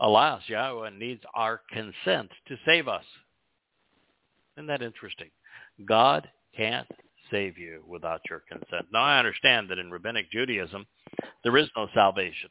[0.00, 3.04] alas, Yahweh needs our consent to save us.
[4.56, 5.30] Isn't that interesting?
[5.86, 6.88] God can't
[7.30, 8.86] save you without your consent.
[8.92, 10.86] Now, I understand that in Rabbinic Judaism,
[11.44, 12.50] there is no salvation.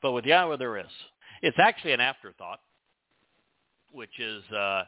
[0.00, 0.86] But with Yahweh, there is.
[1.42, 2.60] It's actually an afterthought,
[3.92, 4.84] which is uh,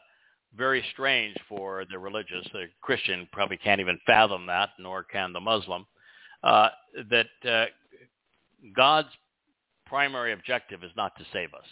[0.55, 2.45] very strange for the religious.
[2.53, 5.85] The Christian probably can't even fathom that, nor can the Muslim,
[6.43, 6.69] uh,
[7.09, 7.65] that uh,
[8.75, 9.09] God's
[9.85, 11.65] primary objective is not to save us.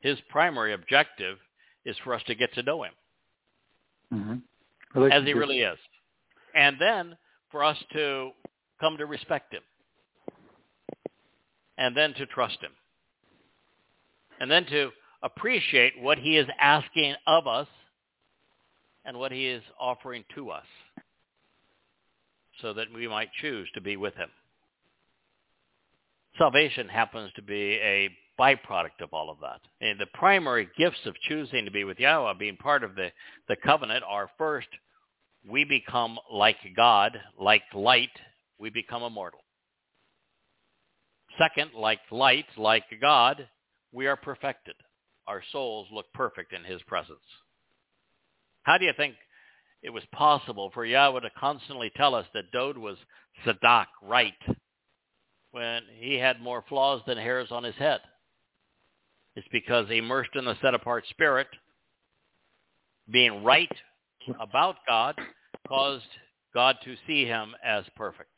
[0.00, 1.38] His primary objective
[1.84, 2.92] is for us to get to know him
[4.12, 4.34] hmm
[5.10, 5.78] as he really is.
[6.54, 7.16] And then
[7.50, 8.30] for us to
[8.80, 9.62] come to respect him.
[11.78, 12.70] And then to trust him.
[14.40, 14.90] And then to
[15.22, 17.68] appreciate what he is asking of us
[19.04, 20.66] and what he is offering to us
[22.60, 24.28] so that we might choose to be with him.
[26.38, 29.60] Salvation happens to be a byproduct of all of that.
[29.80, 33.10] And the primary gifts of choosing to be with Yahweh, being part of the,
[33.48, 34.68] the covenant, are first,
[35.48, 38.10] we become like God, like light,
[38.58, 39.40] we become immortal.
[41.38, 43.48] Second, like light, like God,
[43.94, 44.74] we are perfected.
[45.26, 47.18] Our souls look perfect in his presence.
[48.64, 49.14] How do you think
[49.82, 52.96] it was possible for Yahweh to constantly tell us that Dowd was
[53.46, 54.32] Sadak, right,
[55.52, 58.00] when he had more flaws than hairs on his head?
[59.36, 61.48] It's because immersed in the set-apart spirit,
[63.10, 63.72] being right
[64.40, 65.16] about God,
[65.68, 66.04] caused
[66.52, 68.30] God to see him as perfect.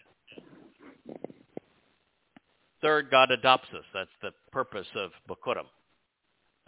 [2.87, 3.83] Third, God adopts us.
[3.93, 5.67] That's the purpose of Bikurim,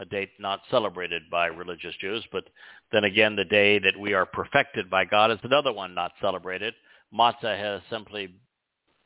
[0.00, 2.42] a date not celebrated by religious Jews, but
[2.90, 6.74] then again, the day that we are perfected by God is another one not celebrated.
[7.14, 8.34] Matzah has simply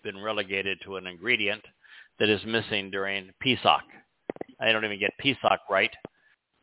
[0.02, 1.62] been relegated to an ingredient
[2.18, 3.84] that is missing during Pesach.
[4.58, 5.92] I don't even get Pesach right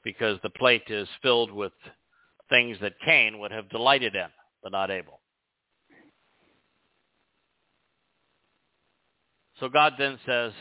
[0.04, 1.74] because the plate is filled with
[2.50, 4.30] things that Cain would have delighted in,
[4.64, 5.20] but not Abel.
[9.60, 10.54] So God then says,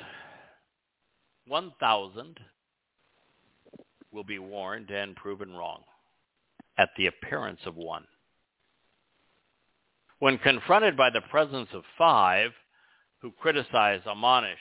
[1.47, 2.41] 1,000
[4.13, 5.83] will be warned and proven wrong
[6.77, 8.05] at the appearance of one.
[10.19, 12.51] When confronted by the presence of five
[13.21, 14.59] who criticize, admonish,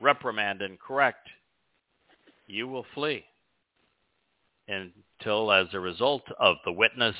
[0.00, 1.28] reprimand, and correct,
[2.46, 3.24] you will flee
[4.68, 7.16] until as a result of the witness,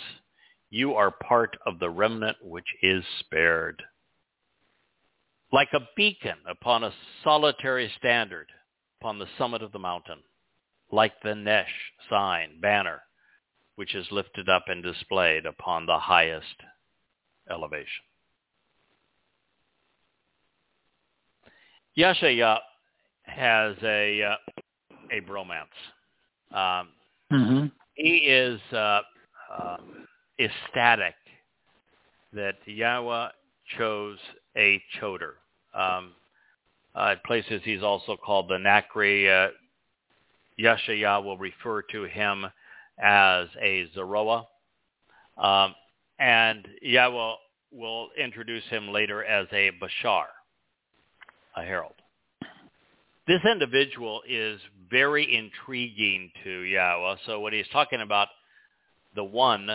[0.69, 3.83] you are part of the remnant which is spared.
[5.53, 6.93] Like a beacon upon a
[7.23, 8.47] solitary standard
[9.01, 10.21] upon the summit of the mountain,
[10.91, 11.73] like the Nesh
[12.09, 13.03] sign, banner,
[13.77, 16.47] which is lifted up and displayed upon the highest
[17.51, 18.05] elevation.
[21.99, 22.59] Yashaya
[23.25, 24.37] has a uh,
[25.11, 25.67] a bromance.
[26.53, 26.89] Um,
[27.31, 29.01] hmm he is uh,
[29.55, 29.77] uh,
[30.39, 31.15] ecstatic
[32.33, 33.29] that Yahweh
[33.77, 34.19] chose
[34.57, 35.33] a choder.
[35.75, 36.13] Um,
[36.95, 39.29] uh, at places he's also called the Nakri.
[39.29, 39.51] Uh,
[40.59, 42.47] Yeshaya will refer to him
[42.99, 44.47] as a Zeroah.
[45.39, 45.75] Um,
[46.19, 47.35] and Yahweh
[47.73, 50.27] will introduce him later as a Bashar,
[51.57, 51.95] a herald.
[53.27, 54.61] This individual is
[54.91, 57.17] very intriguing to Yahweh.
[57.25, 58.29] So when he's talking about
[59.15, 59.69] the one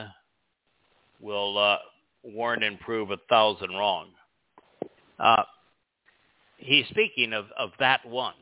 [1.20, 1.78] will uh,
[2.24, 4.10] warn and prove a thousand wrong.
[5.20, 5.44] Uh,
[6.58, 8.34] he's speaking of, of that one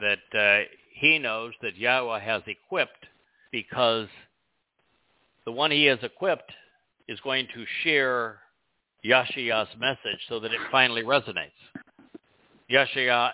[0.00, 0.64] that uh,
[0.94, 3.06] he knows that Yahweh has equipped
[3.50, 4.08] because
[5.44, 6.52] the one he has equipped
[7.08, 8.38] is going to share
[9.04, 11.50] Yashiya's message so that it finally resonates.
[12.70, 13.32] Yashiya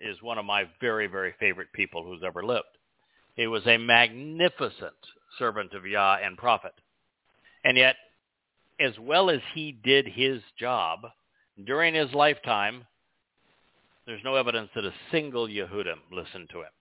[0.00, 2.64] is one of my very, very favorite people who's ever lived.
[3.36, 4.94] He was a magnificent
[5.38, 6.74] servant of Yah and prophet.
[7.64, 7.96] And yet,
[8.80, 11.00] as well as he did his job,
[11.64, 12.84] during his lifetime,
[14.06, 16.72] there's no evidence that a single Yehudim listened to him.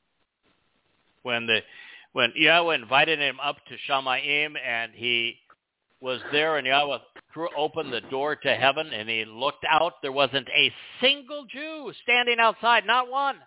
[1.24, 1.60] When the
[2.12, 5.36] when Yahweh invited him up to Shamayim and he
[6.00, 7.00] was there and Yahweh
[7.34, 10.72] threw open the door to heaven and he looked out, there wasn't a
[11.02, 13.38] single Jew standing outside, not one.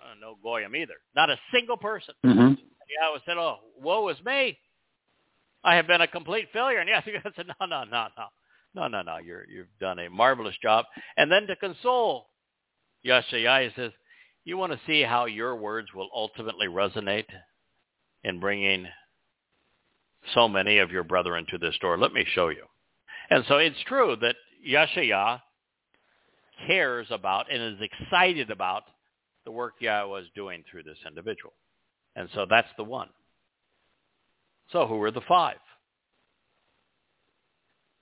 [0.00, 0.94] Uh, no Goyim either.
[1.14, 2.14] Not a single person.
[2.24, 2.54] hmm
[3.00, 4.58] Yahweh said, oh, woe is me.
[5.62, 6.78] I have been a complete failure.
[6.78, 8.26] And Yahweh said, no, no, no, no.
[8.74, 9.18] No, no, no.
[9.18, 10.86] You're, you've done a marvelous job.
[11.16, 12.28] And then to console
[13.04, 13.92] Yeshaya, he says,
[14.44, 17.26] you want to see how your words will ultimately resonate
[18.22, 18.86] in bringing
[20.34, 21.98] so many of your brethren to this door.
[21.98, 22.64] Let me show you.
[23.30, 24.36] And so it's true that
[24.66, 25.40] Yeshaya
[26.66, 28.84] cares about and is excited about
[29.44, 31.52] the work Yahweh is doing through this individual.
[32.14, 33.08] And so that's the one.
[34.72, 35.58] So who are the five?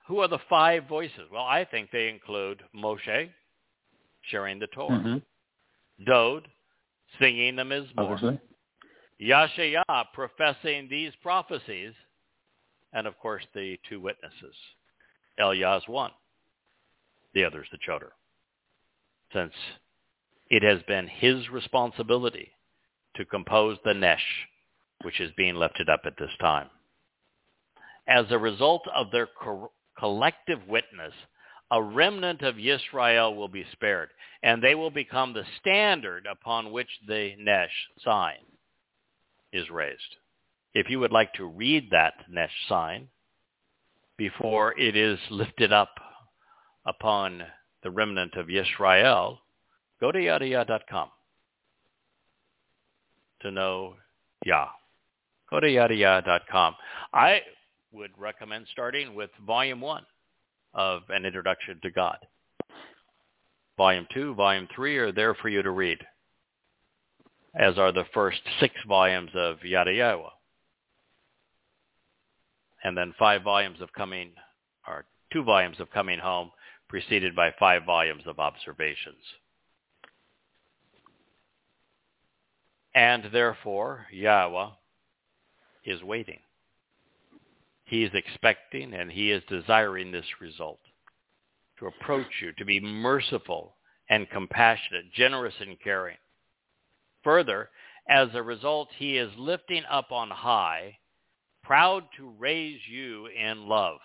[0.07, 1.31] Who are the five voices?
[1.33, 3.31] Well, I think they include Moshe,
[4.31, 5.17] sharing the Torah, hmm
[6.05, 6.49] Dowd,
[7.21, 8.41] singing the Mizmor.
[9.21, 11.93] Yashaya, professing these prophecies,
[12.93, 14.55] and of course the two witnesses.
[15.39, 16.11] Elias one.
[17.33, 18.11] The other's the choder.
[19.33, 19.53] Since
[20.51, 22.51] it has been his responsibility
[23.17, 24.25] to compose the Nesh,
[25.03, 26.69] which is being lifted up at this time.
[28.07, 31.13] As a result of their co- collective witness,
[31.71, 34.11] a remnant of Israel will be spared,
[34.43, 37.73] and they will become the standard upon which the Nesh
[38.05, 38.39] sign
[39.53, 40.17] is raised.
[40.75, 43.09] If you would like to read that Nesh sign
[44.17, 45.95] before it is lifted up
[46.87, 47.43] upon
[47.83, 49.41] the remnant of Israel,
[50.01, 51.11] go to yadayah.com
[53.41, 53.95] to know
[54.45, 54.69] Yah.
[55.51, 56.75] Go to.
[57.13, 57.41] I
[57.93, 60.05] would recommend starting with volume one
[60.75, 62.19] of An Introduction to God.
[63.77, 65.99] Volume two, volume three are there for you to read,
[67.55, 70.31] as are the first six volumes of Yada Yahowah.
[72.85, 74.33] And then five volumes of coming,
[74.87, 76.51] or two volumes of coming home,
[76.89, 79.23] preceded by five volumes of observations.
[82.95, 84.69] And therefore, Yahweh
[85.85, 86.41] is waiting.
[87.85, 90.81] He is expecting and he is desiring this result
[91.79, 93.77] to approach you, to be merciful
[94.09, 96.17] and compassionate, generous and caring.
[97.23, 97.71] Further,
[98.09, 100.99] as a result, he is lifting up on high,
[101.63, 103.99] proud to raise you in love.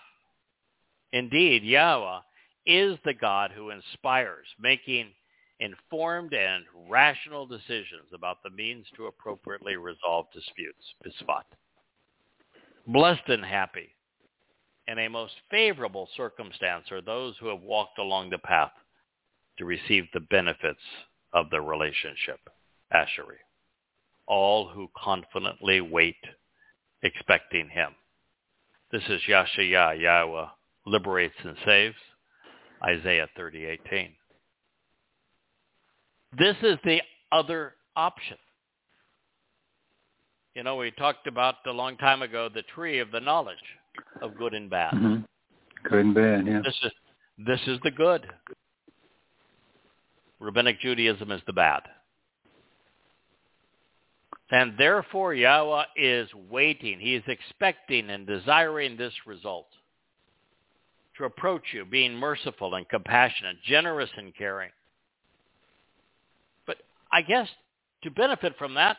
[1.12, 2.20] Indeed, Yahweh
[2.66, 5.12] is the God who inspires, making
[5.58, 10.94] informed and rational decisions about the means to appropriately resolve disputes.
[11.04, 11.44] Bisfat.
[12.86, 13.90] Blessed and happy
[14.86, 18.72] in a most favorable circumstance are those who have walked along the path
[19.58, 20.80] to receive the benefits
[21.32, 22.40] of the relationship.
[22.92, 23.38] Asheri.
[24.26, 26.16] All who confidently wait,
[27.02, 27.94] expecting him.
[28.90, 30.46] This is Yashaya, Yahweh
[30.86, 31.96] liberates and saves.
[32.82, 34.16] Isaiah 30:18.
[36.36, 38.38] This is the other option.
[40.54, 43.56] You know, we talked about a long time ago the tree of the knowledge
[44.20, 44.92] of good and bad.
[44.94, 45.16] hmm
[45.84, 46.60] Good and bad, yeah.
[46.62, 46.92] This is
[47.46, 48.26] this is the good.
[50.40, 51.82] Rabbinic Judaism is the bad.
[54.50, 56.98] And therefore Yahweh is waiting.
[56.98, 59.68] He is expecting and desiring this result.
[61.18, 64.70] To approach you, being merciful and compassionate, generous and caring.
[66.66, 66.78] But
[67.12, 67.48] I guess
[68.02, 68.96] to benefit from that,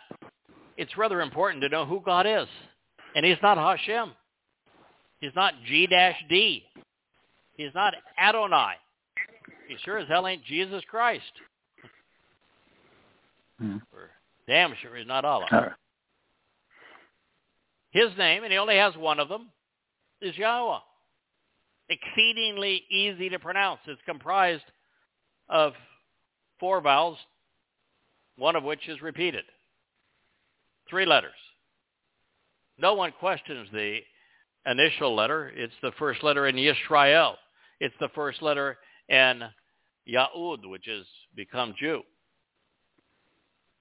[0.82, 2.47] it's rather important to know who God is.
[3.15, 4.13] And he's not Hashem.
[5.19, 6.63] He's not G-D.
[7.55, 8.73] He's not Adonai.
[9.67, 11.32] He sure as hell ain't Jesus Christ.
[13.59, 13.77] Hmm.
[14.47, 15.75] Damn sure he's not Allah.
[17.91, 19.49] His name, and he only has one of them,
[20.19, 20.79] is Yahweh.
[21.89, 23.82] Exceedingly easy to pronounce.
[23.86, 24.63] It's comprised
[25.47, 25.73] of
[26.59, 27.19] four vowels,
[28.36, 29.43] one of which is repeated.
[30.91, 31.31] Three letters.
[32.77, 33.99] No one questions the
[34.65, 35.49] initial letter.
[35.55, 37.35] It's the first letter in Yisrael.
[37.79, 38.77] It's the first letter
[39.07, 39.41] in
[40.05, 42.01] Yahud, which is become Jew.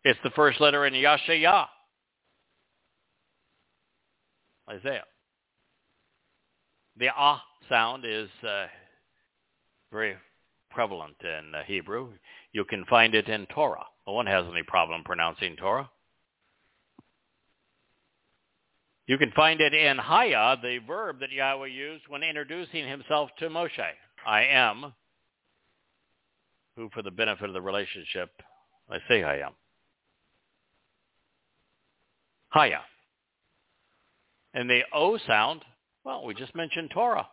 [0.05, 1.67] It's the first letter in Yashayah.
[4.71, 5.05] Isaiah.
[6.97, 8.67] The ah sound is uh,
[9.91, 10.15] very
[10.71, 12.11] prevalent in Hebrew.
[12.53, 13.85] You can find it in Torah.
[14.07, 15.91] No one has any problem pronouncing Torah.
[19.11, 23.49] You can find it in Haya, the verb that Yahweh used when introducing himself to
[23.49, 23.91] Moshe.
[24.25, 24.93] I am,
[26.77, 28.31] who for the benefit of the relationship,
[28.89, 29.51] I say I am.
[32.51, 32.83] Haya.
[34.55, 35.63] And the O sound,
[36.05, 37.27] well, we just mentioned Torah.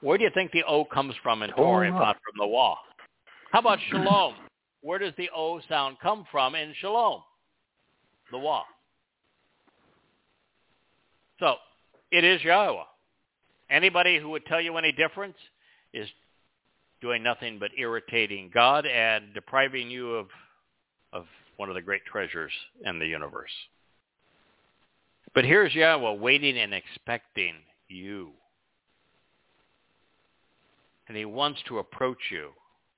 [0.00, 2.74] Where do you think the O comes from in Torah, if not from the Wa?
[3.52, 4.32] How about Shalom?
[4.80, 7.20] Where does the O sound come from in Shalom?
[8.32, 8.62] The Wa.
[11.40, 11.56] So
[12.10, 12.82] it is Yahweh.
[13.70, 15.36] Anybody who would tell you any difference
[15.92, 16.08] is
[17.00, 20.26] doing nothing but irritating God and depriving you of,
[21.12, 21.26] of
[21.56, 22.52] one of the great treasures
[22.84, 23.50] in the universe.
[25.34, 27.54] But here's Yahweh waiting and expecting
[27.88, 28.30] you.
[31.06, 32.50] And he wants to approach you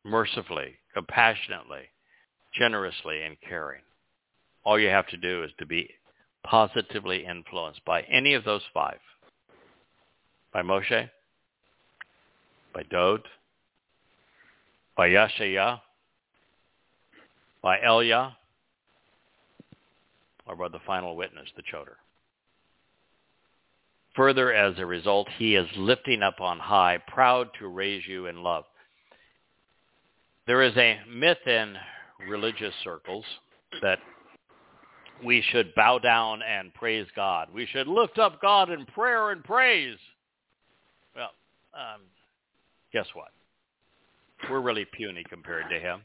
[0.04, 1.82] mercifully, compassionately,
[2.54, 3.82] generously, and caring.
[4.64, 5.90] All you have to do is to be
[6.44, 8.98] positively influenced by any of those five.
[10.52, 11.08] By Moshe,
[12.74, 13.22] by Dowd,
[14.96, 15.80] by Yashaya,
[17.62, 18.36] by Elia,
[20.46, 21.96] or by the final witness, the Choder.
[24.16, 28.42] Further, as a result, he is lifting up on high, proud to raise you in
[28.42, 28.64] love.
[30.46, 31.76] There is a myth in
[32.28, 33.24] religious circles
[33.82, 34.00] that
[35.24, 37.48] we should bow down and praise God.
[37.52, 39.98] We should lift up God in prayer and praise.
[41.14, 41.30] Well,
[41.74, 42.02] um,
[42.92, 43.28] guess what?
[44.50, 46.02] We're really puny compared to him.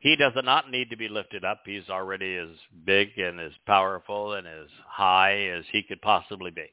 [0.00, 1.60] He does not need to be lifted up.
[1.64, 2.48] He's already as
[2.86, 6.72] big and as powerful and as high as he could possibly be.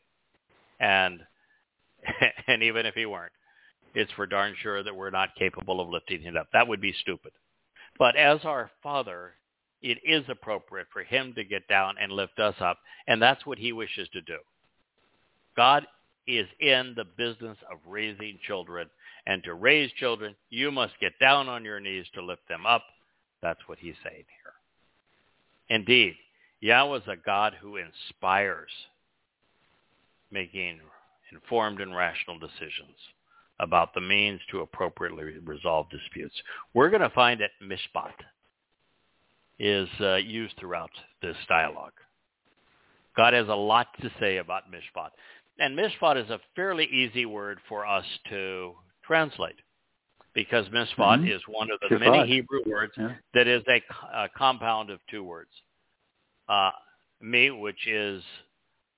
[0.79, 1.19] And
[2.47, 3.33] and even if he weren't,
[3.93, 6.47] it's for darn sure that we're not capable of lifting him up.
[6.53, 7.33] That would be stupid.
[7.99, 9.33] But as our Father,
[9.81, 13.57] it is appropriate for him to get down and lift us up, and that's what
[13.57, 14.37] he wishes to do.
[15.55, 15.85] God
[16.27, 18.89] is in the business of raising children,
[19.25, 22.83] and to raise children, you must get down on your knees to lift them up.
[23.41, 25.77] That's what he's saying here.
[25.77, 26.15] Indeed,
[26.59, 28.71] Yahweh is a God who inspires
[30.31, 30.79] making
[31.31, 32.97] informed and rational decisions
[33.59, 36.35] about the means to appropriately resolve disputes.
[36.73, 38.13] We're going to find that mishpat
[39.59, 40.91] is uh, used throughout
[41.21, 41.93] this dialogue.
[43.15, 45.09] God has a lot to say about mishpat.
[45.59, 49.55] And mishpat is a fairly easy word for us to translate
[50.33, 51.27] because mishpat mm-hmm.
[51.27, 52.11] is one of the Shifat.
[52.11, 53.13] many Hebrew words yeah.
[53.33, 53.81] that is a,
[54.13, 55.49] a, compound of two words.
[56.47, 56.71] Uh,
[57.19, 58.21] me, which is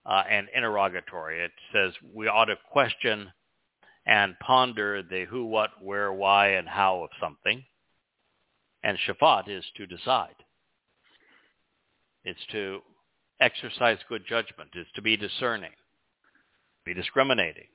[0.06, 1.42] uh, an interrogatory.
[1.42, 3.32] It says we ought to question
[4.06, 7.64] and ponder the who, what, where, why, and how of something.
[8.84, 10.36] And shafat is to decide.
[12.24, 12.82] It's to
[13.40, 14.70] exercise good judgment.
[14.74, 15.72] It's to be discerning,
[16.86, 17.68] be discriminating.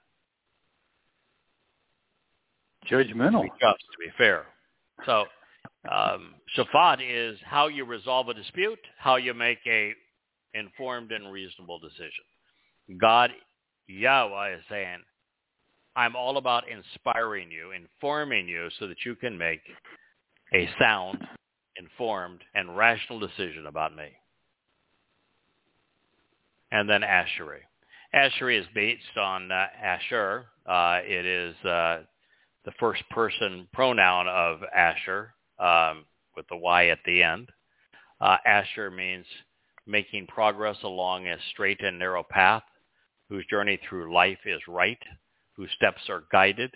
[2.90, 3.42] Judgmental.
[3.42, 4.44] To be just, to be fair.
[5.06, 5.24] So
[5.90, 9.94] um, shafat is how you resolve a dispute, how you make a
[10.52, 12.24] informed and reasonable decision.
[13.00, 13.30] God,
[13.88, 14.98] Yahweh, is saying,
[15.96, 19.60] I'm all about inspiring you, informing you so that you can make
[20.52, 21.26] a sound,
[21.76, 24.12] informed, and rational decision about me
[26.74, 27.60] and then Asheri.
[28.12, 30.46] Asheri is based on uh, Asher.
[30.66, 32.02] Uh, it is uh,
[32.64, 36.04] the first person pronoun of Asher um,
[36.36, 37.48] with the Y at the end.
[38.20, 39.24] Uh, Asher means
[39.86, 42.64] making progress along a straight and narrow path,
[43.28, 44.98] whose journey through life is right,
[45.56, 46.72] whose steps are guided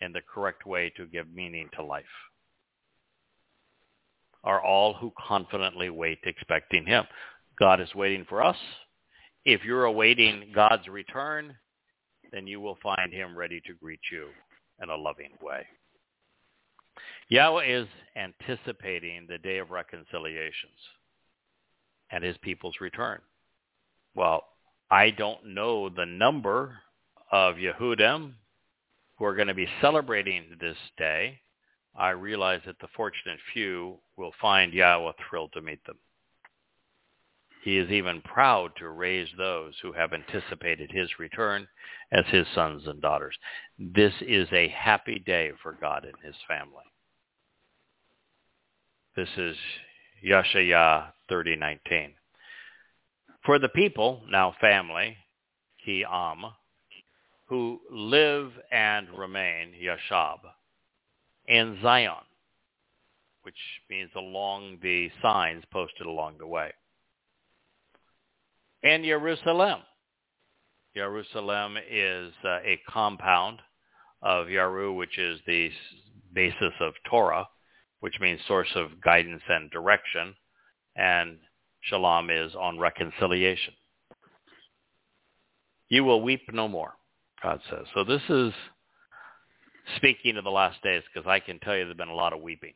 [0.00, 2.04] in the correct way to give meaning to life.
[4.44, 7.04] Are all who confidently wait expecting him.
[7.58, 8.56] God is waiting for us.
[9.46, 11.54] If you're awaiting God's return,
[12.32, 14.26] then you will find him ready to greet you
[14.82, 15.64] in a loving way.
[17.28, 17.86] Yahweh is
[18.16, 20.80] anticipating the day of reconciliations
[22.10, 23.20] and his people's return.
[24.16, 24.42] Well,
[24.90, 26.78] I don't know the number
[27.30, 28.32] of Yehudim
[29.16, 31.38] who are going to be celebrating this day.
[31.96, 35.98] I realize that the fortunate few will find Yahweh thrilled to meet them.
[37.66, 41.66] He is even proud to raise those who have anticipated his return
[42.12, 43.36] as his sons and daughters.
[43.76, 46.84] This is a happy day for God and his family.
[49.16, 49.56] This is
[50.24, 52.12] Yashaya 3019.
[53.44, 55.16] For the people, now family,
[55.84, 56.44] Ki Am,
[57.46, 60.38] who live and remain, Yashab,
[61.48, 62.26] in Zion,
[63.42, 63.58] which
[63.90, 66.70] means along the signs posted along the way.
[68.86, 69.80] And Jerusalem.
[70.94, 73.58] Jerusalem is uh, a compound
[74.22, 75.70] of Yaru, which is the
[76.32, 77.48] basis of Torah,
[77.98, 80.36] which means source of guidance and direction,
[80.94, 81.38] and
[81.80, 83.74] Shalom is on reconciliation.
[85.88, 86.92] You will weep no more,
[87.42, 87.86] God says.
[87.92, 88.52] So this is
[89.96, 92.40] speaking of the last days because I can tell you there's been a lot of
[92.40, 92.74] weeping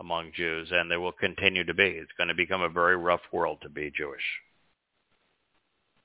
[0.00, 1.84] among Jews and there will continue to be.
[1.84, 4.24] It's going to become a very rough world to be Jewish.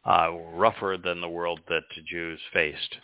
[0.08, 2.96] Uh, rougher than the world that the Jews faced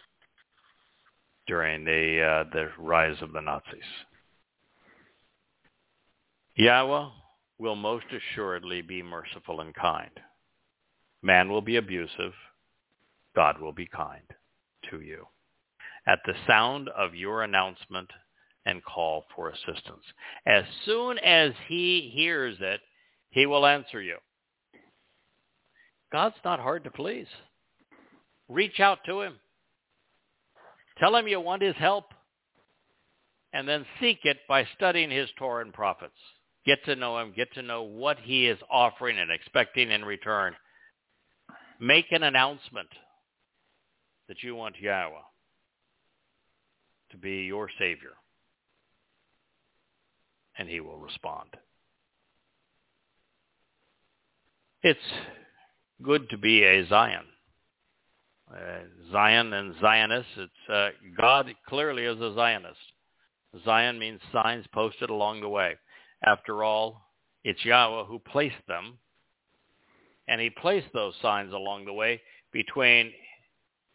[1.47, 3.81] during the uh, the rise of the Nazis.
[6.55, 7.09] Yahweh
[7.57, 10.11] will most assuredly be merciful and kind.
[11.21, 12.33] Man will be abusive.
[13.35, 14.23] God will be kind
[14.89, 15.25] to you.
[16.07, 18.09] At the sound of your announcement
[18.65, 20.03] and call for assistance.
[20.45, 22.79] As soon as he hears it,
[23.29, 24.17] he will answer you.
[26.13, 27.27] God's not hard to please.
[28.47, 29.33] Reach out to him.
[30.99, 32.05] Tell him you want his help.
[33.51, 36.13] And then seek it by studying his Torah and prophets.
[36.65, 37.33] Get to know him.
[37.35, 40.55] Get to know what he is offering and expecting in return.
[41.79, 42.89] Make an announcement
[44.27, 45.15] that you want Yahweh
[47.11, 48.13] to be your Savior.
[50.57, 51.49] And he will respond.
[54.83, 54.99] It's
[56.01, 57.25] good to be a Zion.
[58.51, 58.79] Uh,
[59.11, 60.89] Zion and Zionist, it's uh,
[61.19, 62.79] God clearly is a Zionist.
[63.63, 65.75] Zion means signs posted along the way.
[66.25, 67.01] After all,
[67.43, 68.97] it's Yahweh who placed them,
[70.27, 72.21] and he placed those signs along the way
[72.51, 73.11] between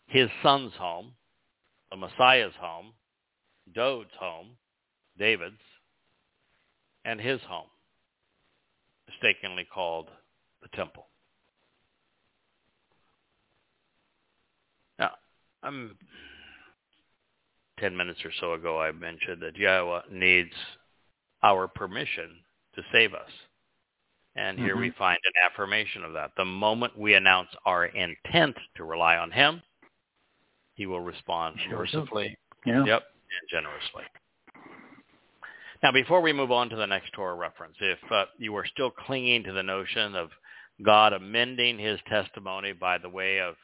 [0.06, 1.12] his son's home,
[1.90, 2.92] the Messiah's home,
[3.74, 4.48] Dowd's home,
[5.18, 5.60] David's,
[7.04, 7.68] and his home,
[9.08, 10.08] mistakenly called
[10.62, 11.06] the temple.
[14.98, 15.12] Now,
[15.62, 15.96] I'm
[17.80, 20.52] 10 minutes or so ago I mentioned that Yahweh needs
[21.42, 22.30] our permission
[22.74, 23.30] to save us.
[24.36, 24.82] And here mm-hmm.
[24.82, 26.30] we find an affirmation of that.
[26.36, 29.62] The moment we announce our intent to rely on him,
[30.74, 32.84] he will respond mercifully, yeah.
[32.84, 34.04] yep, and generously.
[35.82, 38.90] Now, before we move on to the next Torah reference, if uh, you are still
[38.90, 40.30] clinging to the notion of
[40.84, 43.56] God amending his testimony by the way of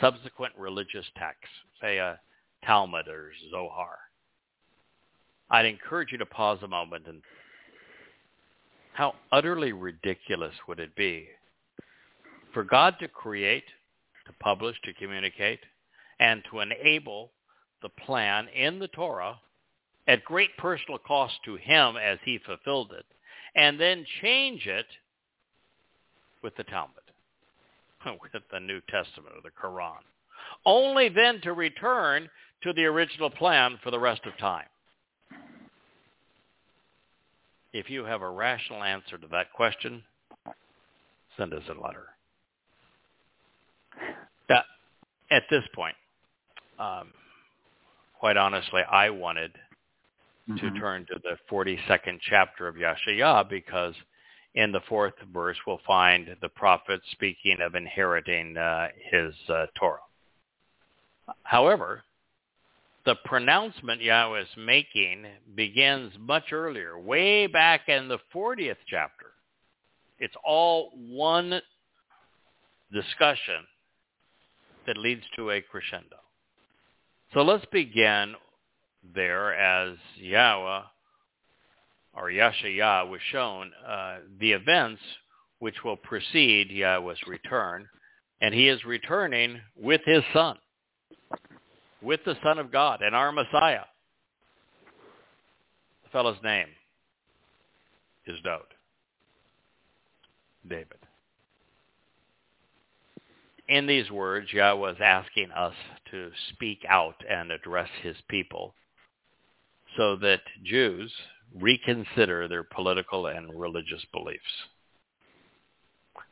[0.00, 2.18] subsequent religious texts, say a
[2.64, 3.98] Talmud or Zohar,
[5.50, 7.22] I'd encourage you to pause a moment and
[8.92, 11.28] how utterly ridiculous would it be
[12.52, 13.64] for God to create,
[14.26, 15.60] to publish, to communicate,
[16.20, 17.32] and to enable
[17.82, 19.38] the plan in the Torah
[20.06, 23.04] at great personal cost to him as he fulfilled it,
[23.56, 24.86] and then change it
[26.42, 26.94] with the Talmud,
[28.22, 30.02] with the New Testament or the Quran,
[30.66, 32.28] only then to return
[32.62, 34.66] to the original plan for the rest of time.
[37.72, 40.02] If you have a rational answer to that question,
[41.36, 42.06] send us a letter.
[45.30, 45.96] at this point,
[46.78, 47.08] um,
[48.18, 49.52] quite honestly, I wanted
[50.48, 50.56] mm-hmm.
[50.56, 53.94] to turn to the 42nd chapter of Yashaya because
[54.54, 59.98] in the fourth verse we'll find the prophet speaking of inheriting uh, his uh, Torah.
[61.42, 62.02] However,
[63.04, 69.26] the pronouncement Yahweh is making begins much earlier, way back in the 40th chapter
[70.18, 71.60] It's all one
[72.92, 73.66] discussion
[74.86, 76.16] that leads to a crescendo.
[77.32, 78.34] So let's begin
[79.14, 80.82] there as Yahweh
[82.16, 85.00] or Yashayah was shown uh, the events
[85.58, 87.88] which will precede Yahweh's return.
[88.40, 90.58] And he is returning with his son,
[92.02, 93.84] with the Son of God and our Messiah.
[96.04, 96.68] The fellow's name
[98.26, 98.62] is Dowd,
[100.68, 100.98] David.
[103.68, 105.74] In these words, Yahweh is asking us
[106.10, 108.74] to speak out and address his people
[109.96, 111.10] so that Jews
[111.60, 114.42] reconsider their political and religious beliefs.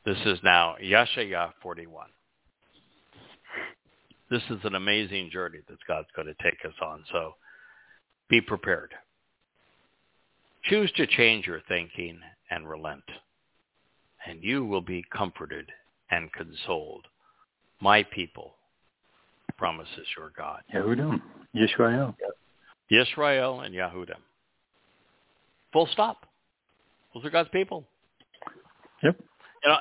[0.04, 2.06] This is now Yashayah 41.
[4.30, 7.34] This is an amazing journey that God's going to take us on, so
[8.28, 8.92] be prepared.
[10.64, 12.18] Choose to change your thinking
[12.50, 13.04] and relent,
[14.26, 15.70] and you will be comforted
[16.10, 17.06] and consoled.
[17.80, 18.54] My people,
[19.58, 20.60] promises your God.
[20.74, 21.20] Yehudim,
[21.54, 22.14] Yisrael.
[22.90, 24.20] Yisrael and Yehudim.
[25.72, 26.26] Full stop.
[27.14, 27.84] Those are God's people.
[29.02, 29.16] Yep.
[29.64, 29.76] You know,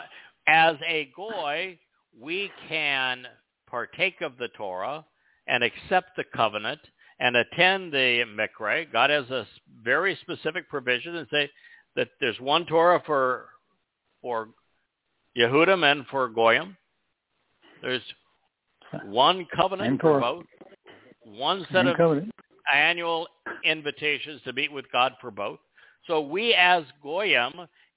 [0.48, 1.78] as a goy,
[2.20, 3.26] we can
[3.68, 5.06] partake of the Torah
[5.48, 6.80] and accept the covenant
[7.20, 8.92] and attend the mikra.
[8.92, 9.48] God has a
[9.84, 11.50] very specific provision and say
[11.96, 13.48] that there's one Torah for
[14.22, 14.50] for
[15.38, 16.76] Yehudim and for Goyim.
[17.82, 18.02] There's
[19.06, 20.46] one covenant for both.
[21.24, 22.32] One set of covenant.
[22.74, 23.28] annual
[23.64, 25.60] invitations to meet with God for both.
[26.08, 27.54] So we as Goyim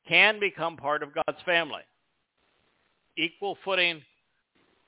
[0.09, 1.83] can become part of God's family.
[3.17, 4.03] Equal footing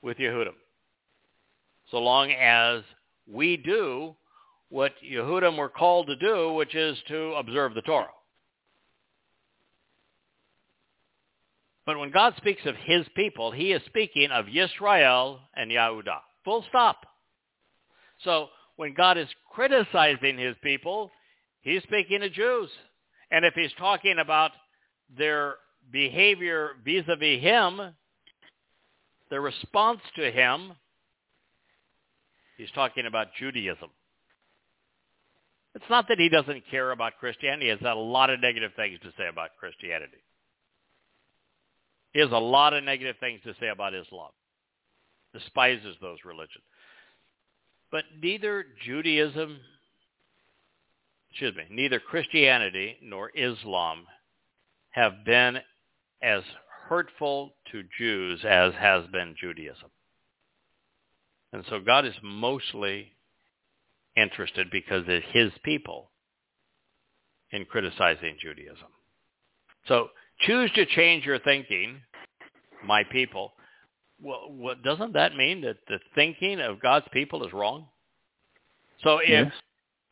[0.01, 0.53] with Yehudim.
[1.91, 2.83] So long as
[3.31, 4.15] we do
[4.69, 8.07] what Yehudim were called to do, which is to observe the Torah.
[11.85, 16.21] But when God speaks of his people, he is speaking of Yisrael and Yahudah.
[16.43, 17.05] Full stop.
[18.25, 21.09] So when God is criticizing his people,
[21.61, 22.69] he's speaking to Jews.
[23.31, 24.51] And if he's talking about
[25.17, 25.55] their
[25.91, 27.93] behavior vis-a-vis him,
[29.29, 30.73] their response to him,
[32.57, 33.89] he's talking about Judaism.
[35.75, 37.65] It's not that he doesn't care about Christianity.
[37.65, 40.17] He has a lot of negative things to say about Christianity.
[42.13, 44.31] He has a lot of negative things to say about Islam.
[45.33, 46.63] Despises those religions.
[47.91, 49.59] But neither Judaism,
[51.37, 54.07] excuse me, neither Christianity nor Islam
[54.89, 55.59] have been
[56.23, 56.41] as
[56.89, 59.91] hurtful to Jews as has been Judaism.
[61.53, 63.11] And so God is mostly
[64.15, 66.09] interested because it's his people
[67.51, 68.87] in criticizing Judaism.
[69.87, 70.07] So
[70.39, 72.01] choose to change your thinking,
[72.83, 73.53] my people.
[74.19, 77.85] Well, doesn't that mean that the thinking of God's people is wrong?
[79.03, 79.51] So if Yes.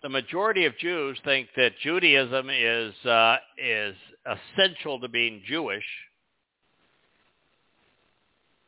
[0.05, 3.95] The majority of Jews think that Judaism is uh, is
[4.55, 5.83] essential to being Jewish,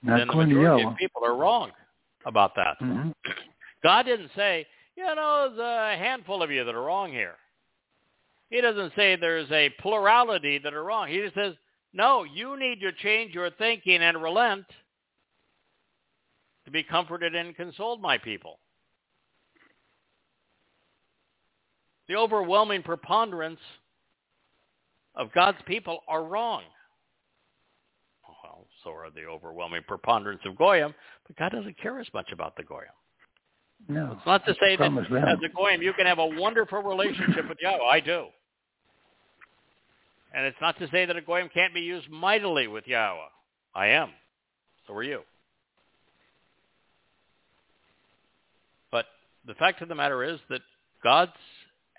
[0.01, 1.69] Not then the majority of people are wrong
[2.25, 2.79] about that.
[2.81, 3.13] Mhm.
[3.83, 4.65] God didn't say,
[4.95, 7.35] you know, there's a handful of you that are wrong here.
[8.49, 11.07] He doesn't say there's a plurality that are wrong.
[11.07, 11.53] He just says,
[11.93, 14.65] no, you need to change your thinking and relent
[16.65, 18.57] to be comforted and consoled, my people.
[22.07, 23.59] The overwhelming preponderance
[25.15, 26.63] of God's people are wrong.
[28.43, 30.93] Well, so are the overwhelming preponderance of Goyim,
[31.27, 32.87] but God doesn't care as much about the Goyim.
[33.89, 34.13] No.
[34.17, 37.57] It's not to say that as a Goyim you can have a wonderful relationship with
[37.61, 37.83] Yahweh.
[37.83, 38.25] I do.
[40.33, 43.19] And it's not to say that a Goyim can't be used mightily with Yahweh.
[43.75, 44.09] I am.
[44.85, 45.21] So are you.
[48.91, 49.05] But
[49.45, 50.61] the fact of the matter is that
[51.03, 51.31] God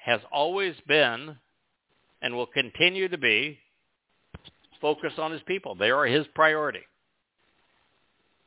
[0.09, 1.37] has always been
[2.23, 3.59] and will continue to be
[4.81, 5.75] focused on his people.
[5.75, 6.81] They are his priority.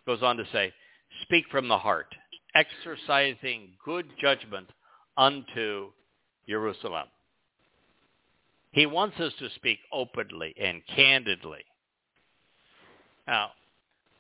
[0.07, 0.73] Goes on to say,
[1.21, 2.07] speak from the heart,
[2.55, 4.69] exercising good judgment
[5.15, 5.91] unto
[6.49, 7.07] Jerusalem.
[8.71, 11.63] He wants us to speak openly and candidly.
[13.27, 13.51] Now,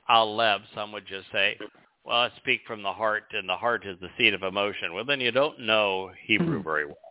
[0.07, 1.57] I'll Leb, some would just say,
[2.05, 4.93] well, I speak from the heart, and the heart is the seat of emotion.
[4.93, 6.63] Well, then you don't know Hebrew mm-hmm.
[6.63, 7.10] very well.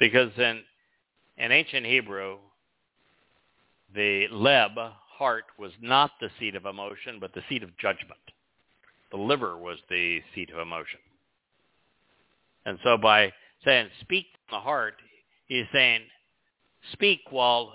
[0.00, 0.62] Because in,
[1.36, 2.38] in ancient Hebrew,
[3.94, 8.18] the Leb, heart, was not the seat of emotion, but the seat of judgment.
[9.10, 11.00] The liver was the seat of emotion.
[12.64, 13.32] And so by
[13.64, 14.94] saying speak from the heart,
[15.46, 16.00] he's saying
[16.92, 17.74] speak while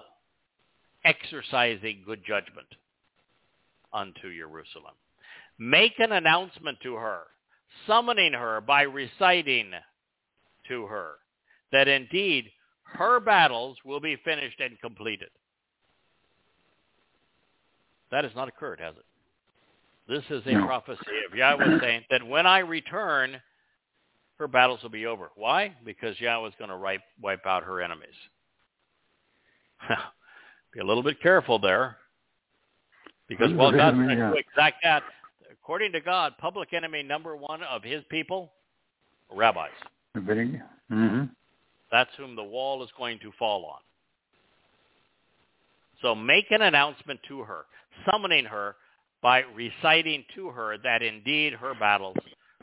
[1.03, 2.67] exercising good judgment
[3.93, 4.95] unto Jerusalem.
[5.59, 7.21] Make an announcement to her,
[7.86, 9.71] summoning her by reciting
[10.67, 11.15] to her
[11.72, 12.51] that indeed
[12.84, 15.30] her battles will be finished and completed.
[18.11, 19.05] That has not occurred, has it?
[20.07, 20.66] This is a No.
[20.66, 23.41] prophecy of Yahweh saying that when I return,
[24.38, 25.32] her battles will be over.
[25.36, 25.76] Why?
[25.84, 28.16] Because Yahweh is going to wipe, wipe out her enemies.
[30.74, 31.97] be a little bit careful there.
[33.28, 35.03] Because while God's going to exact that,
[35.51, 38.53] according to God, public enemy number one of his people,
[39.32, 39.72] rabbis.
[40.16, 41.24] Very, hmm
[41.95, 43.79] That's whom the wall is going to fall on.
[46.01, 47.61] So make an announcement to her,
[48.11, 48.75] summoning her
[49.21, 52.17] by reciting to her that indeed her battles,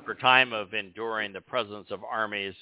[0.04, 2.52] her time of enduring the presence of armies,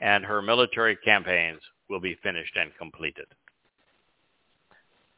[0.00, 1.58] and her military campaigns
[1.90, 3.26] will be finished and completed.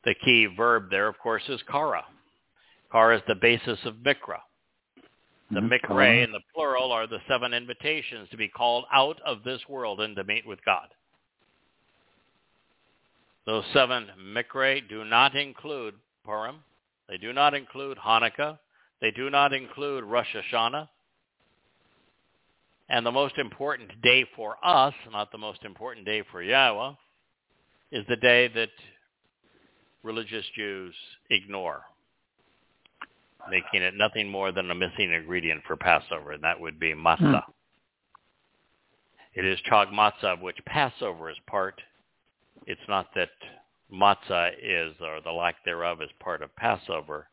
[0.07, 2.07] The key verb there, of course, is kara.
[2.90, 4.38] Kara is the basis of mikra.
[5.51, 5.68] The Mhm.
[5.68, 10.01] mikra in the plural are the seven invitations to be called out of this world
[10.01, 10.95] and to meet with God.
[13.45, 16.64] Those seven mikra do not include Purim.
[17.09, 18.59] They do not include Hanukkah.
[19.01, 20.88] They do not include Rosh Hashanah.
[22.88, 26.95] And the most important day for us, not the most important day for Yahweh,
[27.90, 28.70] is the day that
[30.03, 30.95] religious Jews
[31.30, 31.84] ignore,
[33.51, 37.45] making it nothing more than a missing ingredient for Passover, and that would be matzah.
[37.45, 37.51] Hmm.
[39.34, 41.80] It is chag matzah, of which Passover is part.
[42.66, 43.30] It's not that
[43.92, 47.28] matzah is, or the lack thereof, is part of Passover.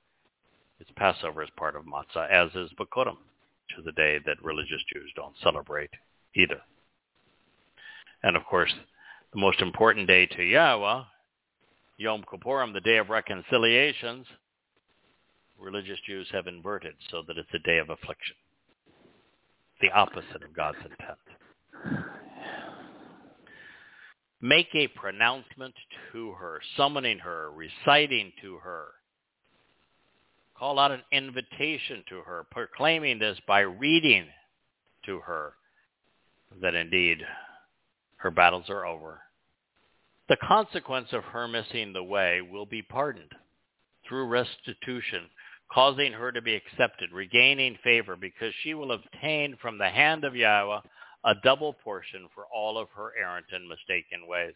[0.79, 4.81] It's Passover is part of matzah, as is Bikurim, which is a day that religious
[4.91, 5.91] Jews don't celebrate
[6.35, 6.61] either.
[8.23, 8.73] And of course,
[9.33, 11.03] the most important day to Yahweh,
[11.97, 14.25] Yom Kippurim, the day of reconciliations,
[15.61, 18.35] religious Jews have inverted so that it's a day of affliction.
[19.81, 21.19] The opposite of God's intent.
[24.41, 25.75] Make a pronouncement
[26.11, 28.87] to her, summoning her, reciting to her.
[30.57, 34.25] Call out an invitation to her, proclaiming this by reading
[35.05, 35.53] to her
[36.61, 37.19] that indeed
[38.17, 39.21] her battles are over.
[40.29, 43.31] The consequence of her missing the way will be pardoned
[44.07, 45.29] through restitution,
[45.73, 50.35] causing her to be accepted, regaining favor, because she will obtain from the hand of
[50.35, 50.79] Yahweh
[51.23, 54.53] a double portion for all of her errant and mistaken ways.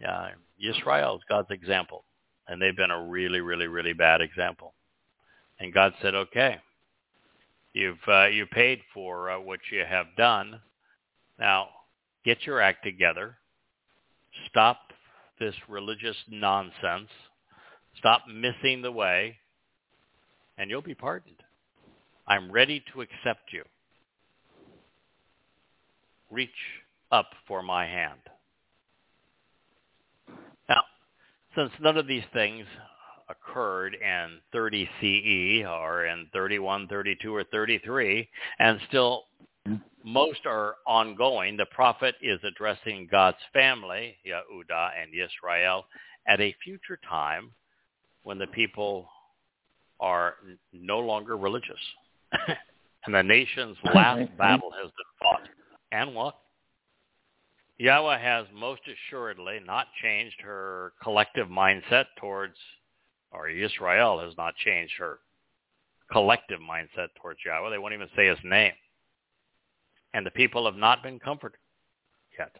[0.00, 2.04] Yeah, Israel is God's example,
[2.48, 4.74] and they've been a really, really, really bad example.
[5.60, 6.58] And God said, "Okay,
[7.72, 10.60] you've uh, you paid for uh, what you have done.
[11.38, 11.68] Now,
[12.24, 13.36] get your act together.
[14.48, 14.78] Stop
[15.38, 17.08] this religious nonsense.
[17.98, 19.36] Stop missing the way,
[20.58, 21.42] and you'll be pardoned.
[22.26, 23.64] I'm ready to accept you."
[26.34, 26.50] reach
[27.12, 28.20] up for my hand.
[30.68, 30.82] Now,
[31.54, 32.66] since none of these things
[33.28, 38.28] occurred in 30 CE or in 31, 32, or 33,
[38.58, 39.24] and still
[40.02, 45.84] most are ongoing, the prophet is addressing God's family, Yehuda and Yisrael,
[46.26, 47.50] at a future time
[48.24, 49.08] when the people
[50.00, 50.34] are
[50.72, 51.80] no longer religious.
[53.06, 55.48] and the nation's last battle has been fought.
[55.92, 56.34] And what?
[57.78, 62.56] Yahweh has most assuredly not changed her collective mindset towards,
[63.32, 65.18] or Israel has not changed her
[66.12, 67.70] collective mindset towards Yahweh.
[67.70, 68.72] They won't even say his name.
[70.12, 71.58] And the people have not been comforted
[72.38, 72.54] yet.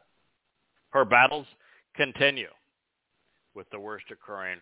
[0.90, 1.46] Her battles
[1.94, 2.48] continue,
[3.54, 4.58] with the worst occurring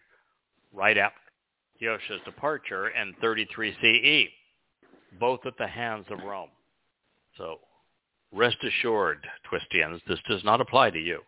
[0.73, 1.22] right after
[1.83, 6.51] Yosha's departure in 33 CE, both at the hands of Rome.
[7.37, 7.59] So
[8.33, 11.21] Rest assured, Twistians, this does not apply to you.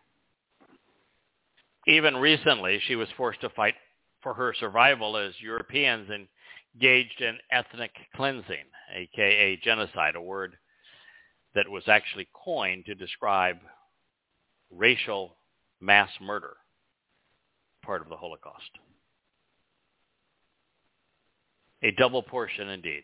[1.87, 3.75] Even recently, she was forced to fight
[4.23, 10.57] for her survival as Europeans engaged in ethnic cleansing, aka genocide, a word
[11.53, 13.57] that was actually coined to describe
[14.71, 15.35] racial
[15.79, 16.57] mass murder,
[17.83, 18.71] part of the Holocaust.
[21.85, 23.03] A double portion indeed.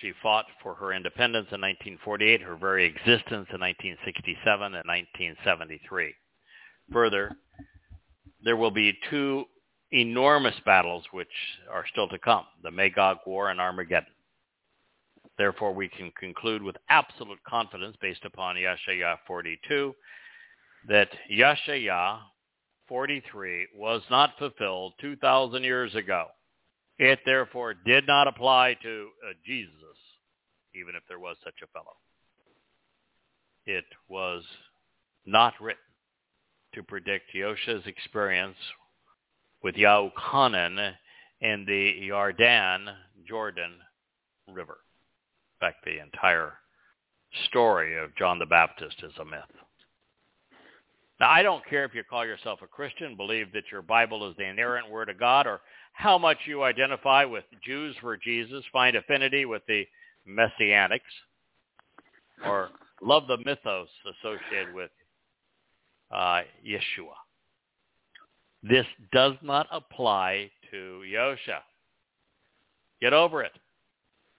[0.00, 6.14] She fought for her independence in 1948, her very existence in 1967 and 1973.
[6.90, 7.36] Further,
[8.42, 9.44] there will be two
[9.92, 11.28] enormous battles which
[11.70, 14.14] are still to come, the Magog War and Armageddon.
[15.36, 19.94] Therefore, we can conclude with absolute confidence, based upon Yashayah 42,
[20.88, 22.20] that Yashayah
[22.88, 26.28] 43 was not fulfilled 2,000 years ago.
[26.98, 29.72] It therefore did not apply to uh, Jesus,
[30.74, 31.96] even if there was such a fellow.
[33.66, 34.44] It was
[35.26, 35.80] not written
[36.74, 38.56] to predict Yosha's experience
[39.62, 40.94] with Yahuchanan
[41.40, 42.94] in the Yarden,
[43.26, 43.72] Jordan
[44.48, 44.78] River.
[45.54, 46.54] In fact, the entire
[47.48, 49.63] story of John the Baptist is a myth.
[51.24, 54.36] Now, I don't care if you call yourself a Christian, believe that your Bible is
[54.36, 55.62] the inerrant Word of God, or
[55.94, 59.86] how much you identify with Jews for Jesus, find affinity with the
[60.28, 61.00] Messianics,
[62.44, 62.68] or
[63.00, 64.90] love the mythos associated with
[66.10, 67.16] uh, Yeshua.
[68.62, 71.60] This does not apply to Yosha.
[73.00, 73.52] Get over it.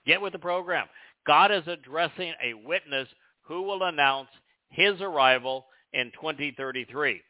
[0.05, 0.85] Get with the program.
[1.25, 3.07] God is addressing a witness
[3.41, 4.29] who will announce
[4.69, 5.65] his arrival
[5.95, 7.21] in 2033.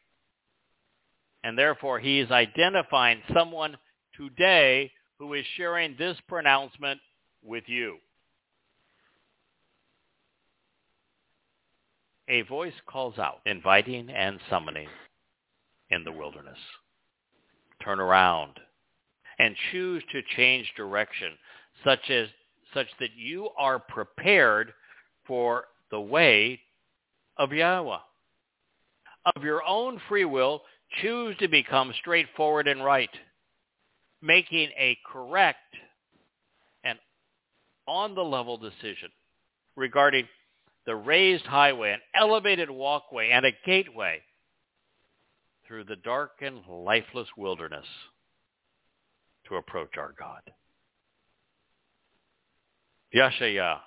[1.44, 3.76] And therefore, he is identifying someone
[4.16, 7.00] today who is sharing this pronouncement
[7.42, 7.98] with you.
[12.28, 14.88] A voice calls out, inviting and summoning
[15.90, 16.58] in the wilderness.
[17.84, 18.58] Turn around
[19.38, 21.32] and choose to change direction
[21.84, 22.28] such as
[22.74, 24.74] such that you are prepared
[25.24, 26.58] for the way
[27.36, 27.98] of Yahweh.
[29.34, 30.62] Of your own free will,
[31.02, 33.10] choose to become straightforward and right,
[34.22, 35.58] making a correct
[36.84, 36.98] and
[37.88, 39.10] on-the-level decision
[39.74, 40.28] regarding
[40.86, 44.22] the raised highway, an elevated walkway, and a gateway
[45.66, 47.86] through the dark and lifeless wilderness
[49.48, 50.42] to approach our God.
[53.14, 53.78] Yeshaya,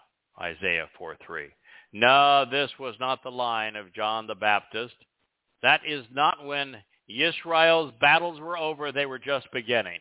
[0.41, 1.45] Isaiah 4.3.
[1.93, 4.95] No, this was not the line of John the Baptist.
[5.61, 9.99] That is not when Israel's battles were over, they were just beginning.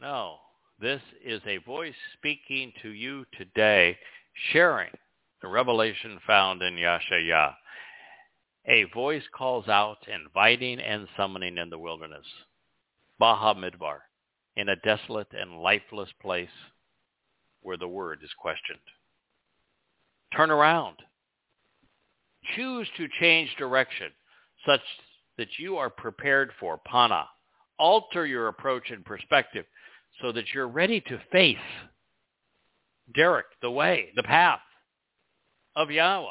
[0.00, 0.36] No,
[0.80, 3.96] this is a voice speaking to you today,
[4.52, 4.90] sharing
[5.40, 7.54] the revelation found in Yashaya.
[8.66, 12.26] A voice calls out, inviting and summoning in the wilderness.
[13.18, 13.98] Baha Midbar
[14.56, 16.48] in a desolate and lifeless place
[17.62, 18.78] where the word is questioned.
[20.36, 20.96] Turn around.
[22.56, 24.10] Choose to change direction
[24.66, 24.80] such
[25.38, 27.26] that you are prepared for pana.
[27.78, 29.64] Alter your approach and perspective
[30.20, 31.56] so that you're ready to face
[33.14, 34.60] Derek, the way, the path
[35.76, 36.28] of Yahweh.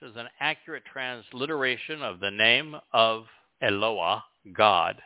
[0.00, 3.24] This is an accurate transliteration of the name of
[3.62, 5.00] Eloah, God,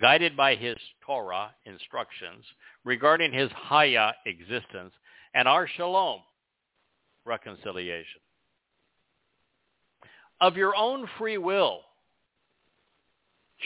[0.00, 2.44] guided by his Torah instructions
[2.84, 4.92] regarding his Haya existence
[5.34, 6.20] and our Shalom
[7.24, 8.20] reconciliation.
[10.40, 11.80] Of your own free will,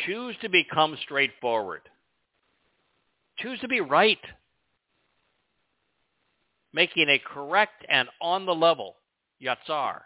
[0.07, 1.83] choose to become straightforward.
[3.39, 4.19] Choose to be right.
[6.73, 8.97] Making a correct and on the level,
[9.43, 10.01] yashar.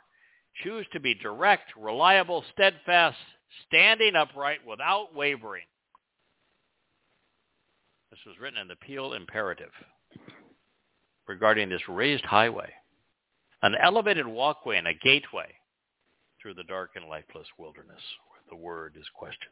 [0.64, 3.18] Choose to be direct, reliable, steadfast,
[3.68, 5.66] standing upright without wavering.
[8.10, 9.70] This was written in the Piel Imperative
[11.28, 12.72] regarding this raised highway,
[13.62, 15.52] an elevated walkway and a gateway
[16.46, 19.50] through the dark and lifeless wilderness where the word is questioned.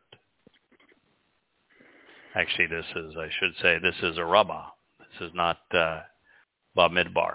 [2.36, 4.66] Actually, this is, I should say, this is a rabbah.
[5.01, 6.03] This is not uh,
[6.78, 7.34] Midbar.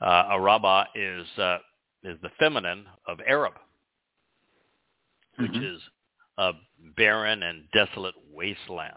[0.00, 1.58] Uh, a rabbah is, uh,
[2.04, 3.54] is the feminine of Arab,
[5.40, 5.74] which mm-hmm.
[5.74, 5.80] is
[6.38, 6.52] a
[6.96, 8.92] barren and desolate wasteland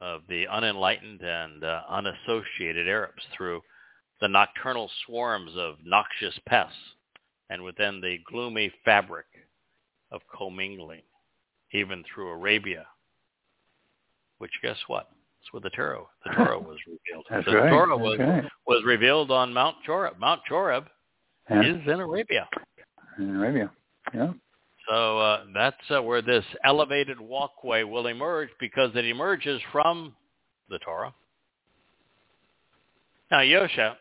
[0.00, 3.60] of the unenlightened and uh, unassociated Arabs through
[4.22, 6.93] the nocturnal swarms of noxious pests
[7.50, 9.26] and within the gloomy fabric
[10.10, 11.02] of commingling,
[11.72, 12.86] even through Arabia,
[14.38, 15.10] which guess what?
[15.42, 17.26] It's where the Torah, the Torah was revealed.
[17.30, 17.70] That's the right.
[17.70, 18.44] Torah was, right.
[18.66, 20.18] was revealed on Mount Choreb.
[20.18, 20.86] Mount Choreb
[21.50, 21.60] yeah.
[21.62, 22.48] is in Arabia.
[23.18, 23.70] In Arabia,
[24.14, 24.32] yeah.
[24.88, 30.14] So uh, that's uh, where this elevated walkway will emerge because it emerges from
[30.68, 31.14] the Torah.
[33.30, 33.94] Now Yosha,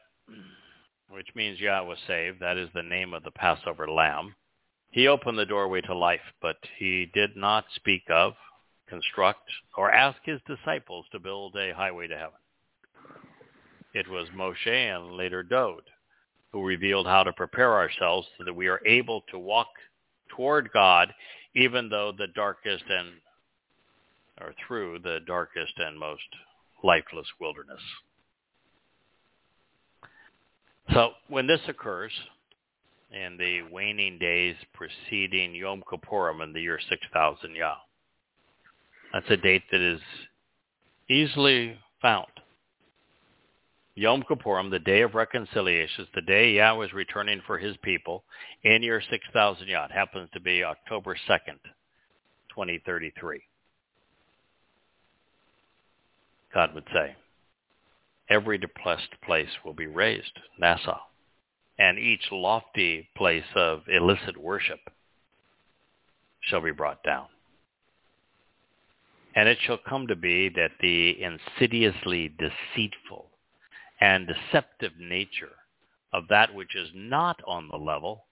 [1.10, 4.36] which means Yah was saved, that is the name of the Passover lamb.
[4.92, 8.34] He opened the doorway to life, but he did not speak of,
[8.88, 12.40] construct, or ask his disciples to build a highway to heaven.
[13.94, 15.84] It was Moshe and later Dowd
[16.54, 19.70] who revealed how to prepare ourselves so that we are able to walk
[20.30, 21.14] toward God,
[21.56, 23.10] even though the darkest and
[24.40, 26.24] or through the darkest and most
[26.84, 27.82] lifeless wilderness.
[30.92, 32.12] So when this occurs,
[33.14, 37.76] in the waning days preceding Yom Kippurim in the year 6000 Yah.
[39.14, 40.02] That's a date that is
[41.10, 42.28] easily found.
[43.96, 48.24] Yom Kippurim, the day of reconciliation, is the day Yah is returning for his people
[48.64, 49.86] in year 6000 Yah.
[49.86, 51.60] It happens to be October 2nd,
[52.50, 53.44] 2033.
[56.52, 57.16] God would say,
[58.34, 61.00] every depressed place will be raised, nasa',
[61.78, 64.80] and each lofty place of illicit worship
[66.42, 67.28] shall be brought down.
[69.36, 73.30] And it shall come to be that the insidiously deceitful
[74.02, 75.56] and deceptive nature
[76.12, 78.26] of that which is not on the level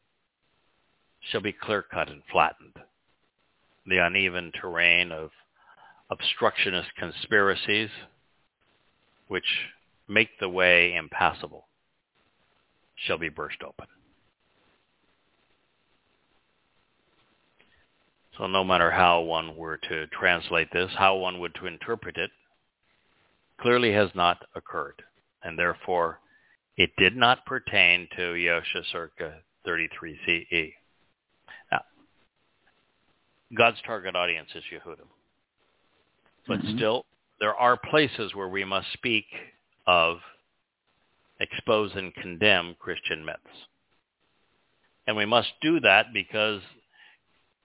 [1.19, 2.75] shall be clear-cut and flattened.
[3.85, 5.31] The uneven terrain of
[6.09, 7.89] obstructionist conspiracies
[9.27, 9.45] which
[10.11, 11.67] make the way impassable
[12.95, 13.87] shall be burst open.
[18.37, 22.31] So no matter how one were to translate this, how one would to interpret it,
[23.59, 25.01] clearly has not occurred,
[25.43, 26.19] and therefore
[26.75, 30.73] it did not pertain to Yosha circa 33 CE.
[31.71, 31.81] Now,
[33.55, 35.07] God's target audience is Yehudim.
[36.47, 36.77] But mm-hmm.
[36.77, 37.05] still,
[37.39, 39.25] there are places where we must speak
[39.87, 40.17] of
[41.39, 43.39] expose and condemn Christian myths.
[45.07, 46.61] And we must do that because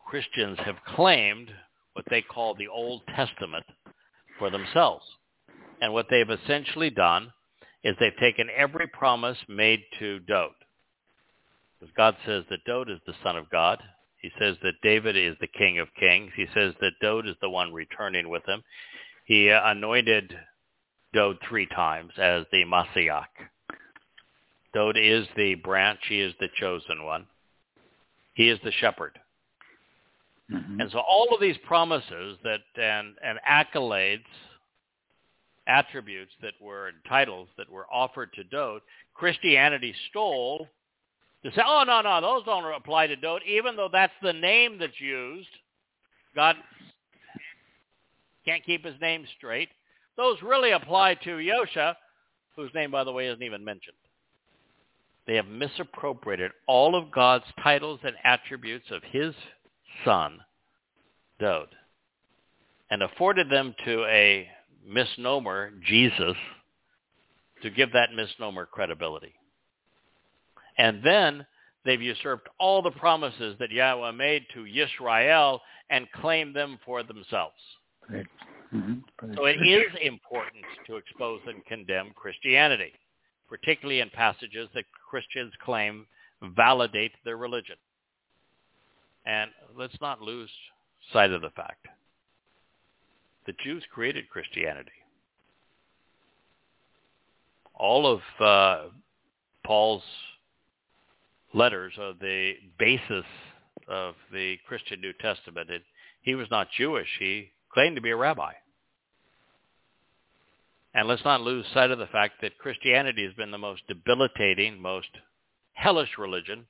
[0.06, 1.50] Christians have claimed
[1.92, 3.64] what they call the Old Testament
[4.38, 5.04] for themselves.
[5.80, 7.32] And what they've essentially done
[7.84, 10.52] is they've taken every promise made to Dowd.
[11.78, 13.82] Because God says that Dowd is the son of God.
[14.22, 16.32] He says that David is the king of kings.
[16.34, 18.62] He says that Dowd is the one returning with him.
[19.26, 20.34] He anointed
[21.16, 23.22] Dowd three times as the Messiah.
[24.74, 25.98] Dowd is the branch.
[26.10, 27.26] He is the chosen one.
[28.34, 29.18] He is the shepherd.
[30.52, 30.78] Mm-hmm.
[30.78, 34.26] And so all of these promises that and, and accolades,
[35.66, 38.82] attributes that were titles that were offered to Dowd,
[39.14, 40.68] Christianity stole
[41.42, 44.78] to say, oh, no, no, those don't apply to Dowd, even though that's the name
[44.78, 45.48] that's used.
[46.34, 46.56] God
[48.44, 49.70] can't keep his name straight.
[50.16, 51.94] Those really apply to Yosha,
[52.54, 53.96] whose name, by the way, isn't even mentioned.
[55.26, 59.34] They have misappropriated all of God's titles and attributes of his
[60.04, 60.40] son,
[61.40, 61.68] Dowd,
[62.90, 64.48] and afforded them to a
[64.86, 66.36] misnomer, Jesus,
[67.62, 69.34] to give that misnomer credibility.
[70.78, 71.44] And then
[71.84, 75.60] they've usurped all the promises that Yahweh made to Yisrael
[75.90, 77.56] and claimed them for themselves.
[78.08, 78.26] Right.
[78.76, 79.34] Mm-hmm.
[79.34, 82.92] So it is important to expose and condemn Christianity,
[83.48, 86.06] particularly in passages that Christians claim
[86.42, 87.76] validate their religion.
[89.24, 90.50] And let's not lose
[91.12, 91.86] sight of the fact
[93.46, 94.90] that Jews created Christianity.
[97.74, 98.88] All of uh,
[99.64, 100.02] Paul's
[101.54, 103.24] letters are the basis
[103.88, 105.70] of the Christian New Testament.
[106.22, 107.08] He was not Jewish.
[107.18, 108.52] He claimed to be a rabbi.
[110.96, 114.80] And let's not lose sight of the fact that Christianity has been the most debilitating,
[114.80, 115.10] most
[115.74, 116.64] hellish religion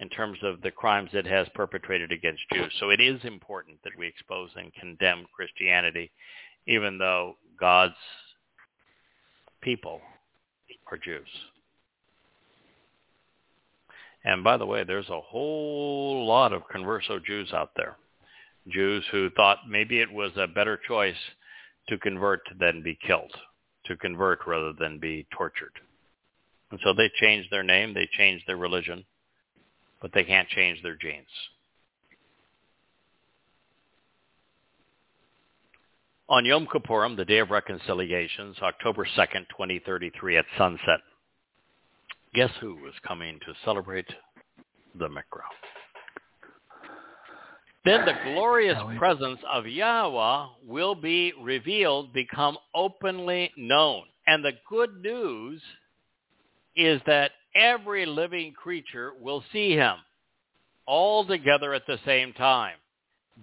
[0.00, 2.72] in terms of the crimes it has perpetrated against Jews.
[2.80, 6.10] So it is important that we expose and condemn Christianity,
[6.66, 7.92] even though God's
[9.60, 10.00] people
[10.90, 11.28] are Jews.
[14.24, 17.96] And by the way, there's a whole lot of converso Jews out there.
[18.68, 21.14] Jews who thought maybe it was a better choice
[21.88, 23.34] to convert than be killed,
[23.86, 25.72] to convert rather than be tortured.
[26.70, 29.04] And so they changed their name, they changed their religion,
[30.00, 31.26] but they can't change their genes.
[36.28, 41.00] On Yom Kippurim, the Day of Reconciliations, October 2nd, 2033 at sunset,
[42.32, 44.08] guess who is coming to celebrate
[44.94, 45.42] the Mikra?
[47.84, 54.04] Then the glorious presence of Yahweh will be revealed, become openly known.
[54.26, 55.60] And the good news
[56.76, 59.96] is that every living creature will see him
[60.86, 62.76] all together at the same time.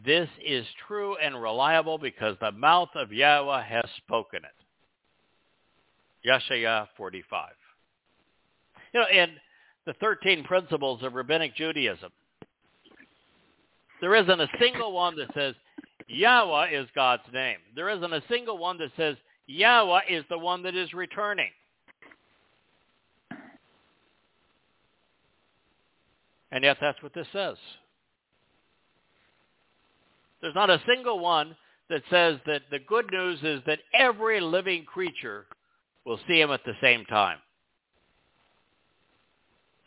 [0.05, 6.27] This is true and reliable because the mouth of Yahweh has spoken it.
[6.29, 7.49] Yeshaya 45.
[8.93, 9.31] You know, in
[9.85, 12.11] the 13 principles of rabbinic Judaism,
[14.01, 15.55] there isn't a single one that says
[16.07, 17.57] Yahweh is God's name.
[17.76, 19.15] There isn't a single one that says
[19.47, 21.49] Yahweh is the one that is returning.
[26.51, 27.57] And yet that's what this says.
[30.41, 31.55] There's not a single one
[31.89, 35.45] that says that the good news is that every living creature
[36.05, 37.38] will see him at the same time.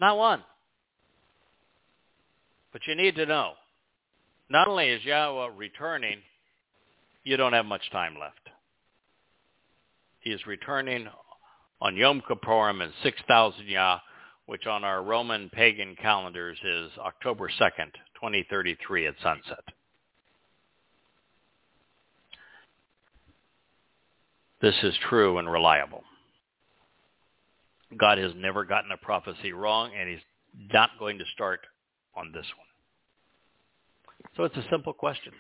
[0.01, 0.43] Not one.
[2.73, 3.53] But you need to know,
[4.53, 6.19] not only is Yahweh returning,
[7.25, 8.51] you don't have much time left.
[10.21, 11.09] He is returning
[11.81, 13.99] on Yom Kippurim and 6,000 Yah,
[14.45, 19.65] which on our Roman pagan calendars is October 2nd, 2033 at sunset.
[24.61, 26.05] This is true and reliable.
[27.99, 30.21] God has never gotten a prophecy wrong, and he's
[30.73, 31.61] not going to start
[32.15, 32.67] on this one.
[34.37, 35.33] So it's a simple question.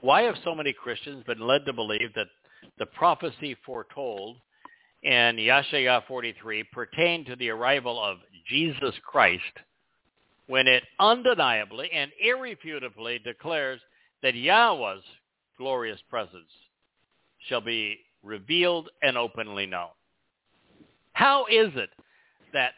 [0.00, 2.26] Why have so many Christians been led to believe that
[2.78, 4.36] the prophecy foretold
[5.02, 9.42] in Yeshaya 43 pertained to the arrival of Jesus Christ
[10.46, 13.80] when it undeniably and irrefutably declares
[14.22, 15.02] that Yahweh's
[15.56, 16.50] glorious presence
[17.48, 19.88] shall be revealed and openly known.
[21.12, 21.90] How is it
[22.52, 22.72] that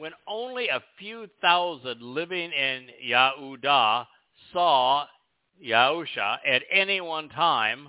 [0.00, 4.06] when only a few thousand living in Yahudah
[4.50, 5.04] saw
[5.62, 7.88] Yahusha at any one time,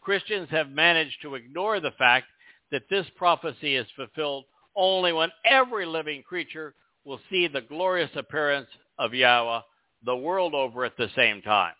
[0.00, 2.26] Christians have managed to ignore the fact
[2.72, 6.74] that this prophecy is fulfilled only when every living creature
[7.04, 9.60] will see the glorious appearance of Yahweh
[10.06, 11.74] the world over at the same time.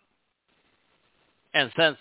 [1.53, 1.97] And since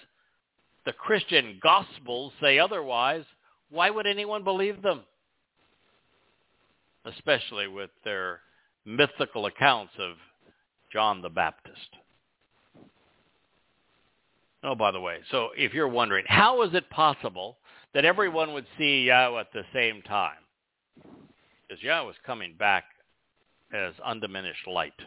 [0.87, 3.25] the Christian Gospels say otherwise,
[3.69, 5.01] why would anyone believe them?
[7.17, 8.41] Especially with their
[8.85, 10.17] mythical accounts of
[10.93, 11.97] John the Baptist.
[14.63, 17.59] Oh, by the way, so if you're wondering, how is it possible
[17.95, 20.39] that everyone would see Yahweh at the same time?
[21.69, 22.85] Because Yahweh is coming back
[23.73, 24.99] as undiminished light.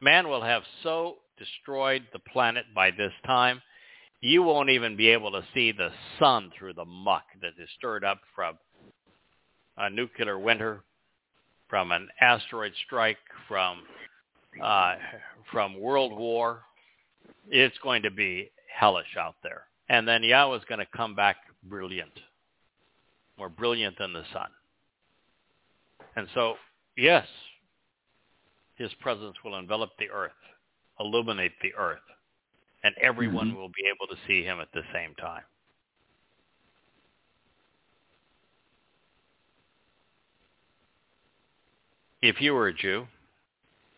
[0.00, 3.62] Man will have so destroyed the planet by this time
[4.22, 8.04] you won't even be able to see the sun through the muck that is stirred
[8.04, 8.56] up from
[9.76, 10.82] a nuclear winter,
[11.68, 13.18] from an asteroid strike,
[13.48, 13.82] from
[14.62, 14.94] uh,
[15.50, 16.62] from World War.
[17.48, 19.64] It's going to be hellish out there.
[19.88, 22.12] And then Yahweh is going to come back brilliant,
[23.38, 24.48] more brilliant than the sun.
[26.16, 26.54] And so,
[26.96, 27.26] yes,
[28.76, 30.32] his presence will envelop the earth,
[31.00, 32.00] illuminate the earth
[32.84, 33.56] and everyone mm-hmm.
[33.56, 35.42] will be able to see him at the same time.
[42.22, 43.08] If you were a Jew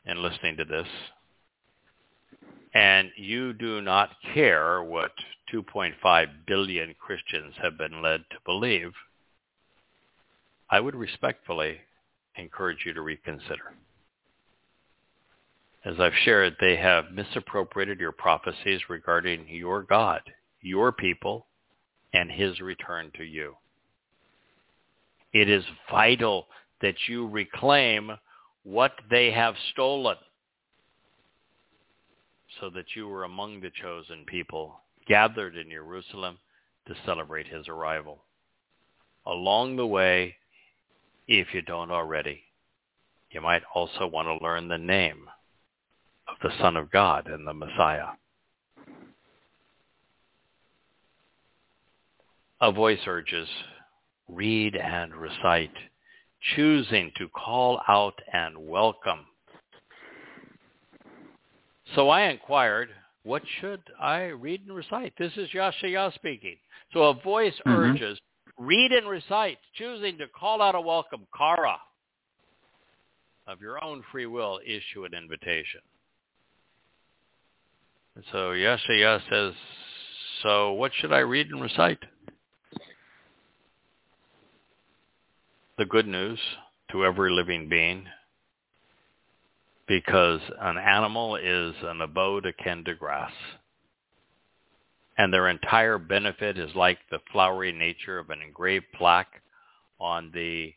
[0.06, 0.88] and listening to this,
[2.72, 5.12] and you do not care what
[5.52, 8.92] 2.5 billion Christians have been led to believe,
[10.70, 11.76] I would respectfully
[12.36, 13.74] encourage you to reconsider.
[15.84, 20.22] As I've shared, they have misappropriated your prophecies regarding your God,
[20.62, 21.44] your people,
[22.14, 23.55] and his return to you.
[25.34, 26.46] It is vital
[26.85, 28.11] that you reclaim
[28.62, 30.19] what they have stolen
[32.61, 36.36] so that you were among the chosen people gathered in Jerusalem
[36.86, 38.23] to celebrate his arrival.
[39.24, 40.36] Along the way,
[41.27, 42.43] if you don't already,
[43.31, 45.31] you might also want to learn the name
[46.28, 48.09] of the Son of God and the Messiah.
[52.61, 53.48] A voice urges,
[54.28, 55.73] read and recite,
[56.54, 59.26] choosing to call out and welcome.
[61.94, 62.90] So I inquired,
[63.22, 65.14] what should I read and recite?
[65.18, 66.56] This is Yashaya speaking.
[66.92, 67.70] So a voice mm-hmm.
[67.70, 68.18] urges,
[68.58, 71.76] read and recite, choosing to call out a welcome, kara.
[73.46, 75.80] Of your own free will, issue an invitation.
[78.16, 79.54] And so Yeshaya says,
[80.42, 81.98] so what should I read and recite?
[85.76, 86.38] The good news
[86.90, 88.06] to every living being
[89.86, 93.32] because an animal is an abode akin to grass.
[95.18, 99.42] And their entire benefit is like the flowery nature of an engraved plaque
[100.01, 100.72] on the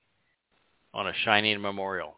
[0.93, 2.15] on a shining memorial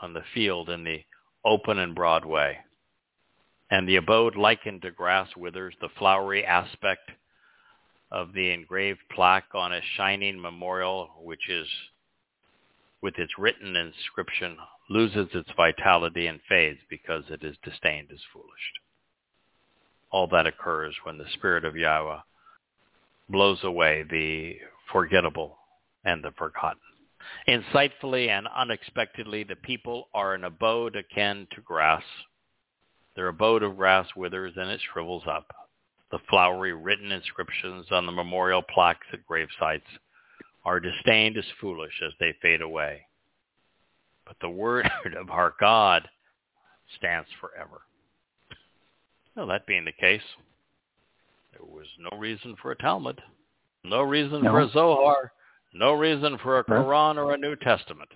[0.00, 1.02] on the field in the
[1.44, 2.58] open and broad way
[3.72, 7.10] and the abode likened to grass withers, the flowery aspect
[8.10, 11.66] of the engraved plaque on a shining memorial, which is
[13.02, 14.56] with its written inscription,
[14.88, 18.72] loses its vitality and fades because it is disdained as foolish.
[20.10, 22.20] All that occurs when the Spirit of Yahweh
[23.28, 24.56] blows away the
[24.92, 25.58] forgettable
[26.04, 26.80] and the forgotten.
[27.48, 32.02] Insightfully and unexpectedly, the people are an abode akin to grass.
[33.16, 35.52] Their abode of grass withers and it shrivels up.
[36.10, 39.86] The flowery written inscriptions on the memorial plaques at grave sites
[40.64, 43.02] are disdained as foolish as they fade away.
[44.26, 46.08] But the word of our God
[46.98, 47.82] stands forever.
[49.34, 50.22] Well, that being the case,
[51.52, 53.20] there was no reason for a Talmud,
[53.84, 54.50] no reason No.
[54.52, 55.32] for a Zohar,
[55.72, 56.64] no reason for a.
[56.64, 58.10] Quran or a New Testament.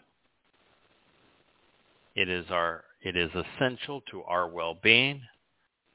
[2.14, 5.22] It is our it is essential to our well-being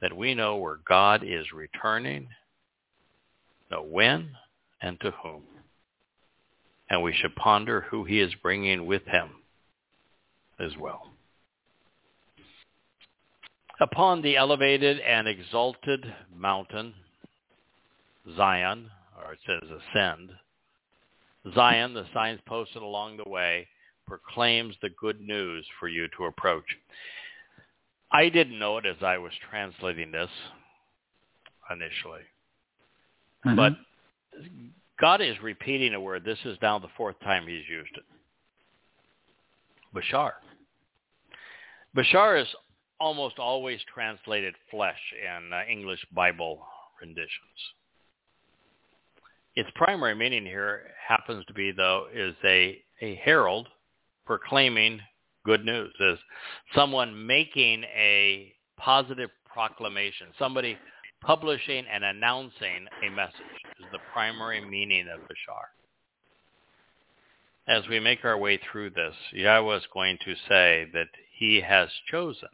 [0.00, 2.28] that we know where God is returning,
[3.70, 4.30] know when
[4.80, 5.42] and to whom.
[6.92, 9.30] And we should ponder who he is bringing with him
[10.60, 11.10] as well.
[13.80, 16.04] Upon the elevated and exalted
[16.36, 16.92] mountain,
[18.36, 20.32] Zion, or it says ascend,
[21.54, 23.66] Zion, the signs posted along the way,
[24.06, 26.76] proclaims the good news for you to approach.
[28.10, 30.30] I didn't know it as I was translating this
[31.70, 32.24] initially,
[33.46, 33.56] Mhm.
[33.56, 33.76] but
[35.00, 36.24] God is repeating a word.
[36.24, 38.04] This is now the fourth time he's used it.
[39.94, 40.32] Bashar.
[41.96, 42.48] Bashar is
[43.00, 46.64] almost always translated flesh in uh, English Bible
[47.00, 47.30] renditions.
[49.54, 53.68] Its primary meaning here happens to be, though, is a, a herald
[54.24, 55.00] proclaiming
[55.44, 56.18] good news, is
[56.74, 60.78] someone making a positive proclamation, somebody
[61.22, 63.34] publishing and announcing a message
[63.78, 65.70] is the primary meaning of Bashar.
[67.68, 71.08] As we make our way through this, Yahweh is going to say that
[71.38, 72.48] he has chosen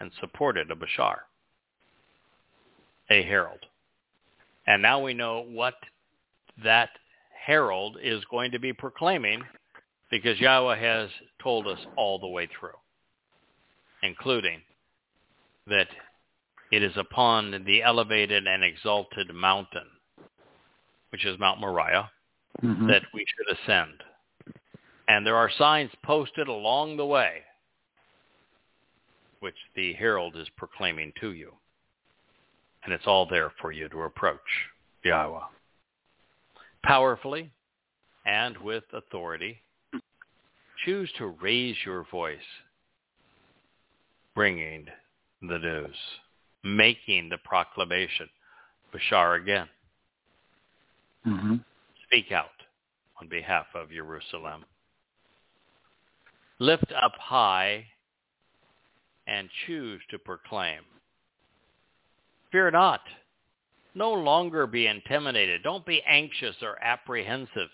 [0.00, 1.18] and supported a Bashar,
[3.10, 3.60] a herald.
[4.66, 5.74] And now we know what
[6.64, 6.90] that
[7.46, 9.42] herald is going to be proclaiming
[10.10, 11.10] because Yahweh has
[11.42, 12.70] told us all the way through,
[14.02, 14.62] including
[15.66, 15.88] that
[16.70, 19.88] it is upon the elevated and exalted mountain,
[21.10, 22.10] which is Mount Moriah,
[22.62, 22.88] Mhm.
[22.88, 24.04] that we should ascend.
[25.06, 27.44] And there are signs posted along the way,
[29.40, 31.56] which the herald is proclaiming to you.
[32.82, 34.68] And it's all there for you to approach
[35.04, 35.46] Yahweh.
[36.82, 37.50] Powerfully
[38.24, 39.62] and with authority,
[40.84, 42.60] choose to raise your voice,
[44.34, 44.86] bringing
[45.40, 46.20] the news,
[46.62, 48.28] making the proclamation.
[48.92, 49.68] Bashar again.
[51.26, 51.64] Mhm.
[52.04, 52.62] Speak out
[53.20, 54.64] on behalf of Jerusalem.
[56.58, 57.86] Lift up high
[59.26, 60.84] and choose to proclaim.
[62.50, 63.02] Fear not.
[63.94, 65.62] No longer be intimidated.
[65.62, 67.70] Don't be anxious or apprehensive,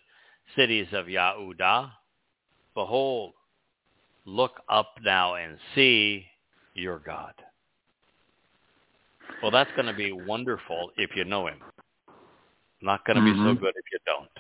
[0.57, 1.93] cities of Yahudah.
[2.75, 3.35] Behold,
[4.25, 6.27] look up now and see
[6.75, 7.35] your God.
[9.45, 11.61] Well, that's going to be wonderful if you know him.
[12.81, 13.61] Not going to be so Mhm.
[13.61, 14.31] good if you don't.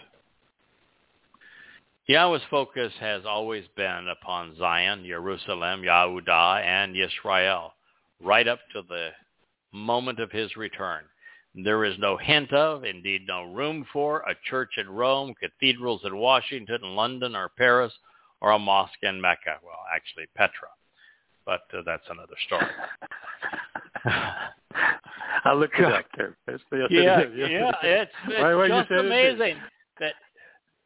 [2.06, 7.74] Yahweh's focus has always been upon Zion, Jerusalem, Yahudah, and Yisrael,
[8.18, 9.14] right up to the
[9.72, 11.06] moment of his return.
[11.54, 16.16] There is no hint of, indeed no room for, a church in Rome, cathedrals in
[16.16, 17.92] Washington, London, or Paris,
[18.40, 19.60] or a mosque in Mecca.
[19.62, 20.70] Well, actually Petra,
[21.44, 22.72] but uh, that's another story.
[25.44, 26.36] I looked it up there.
[26.48, 27.34] Yes, yes, yeah, it is.
[27.38, 27.74] Yes, yeah, it is.
[27.82, 29.40] it's, it's Right, right, just said it is.
[29.40, 29.56] amazing
[30.00, 30.14] that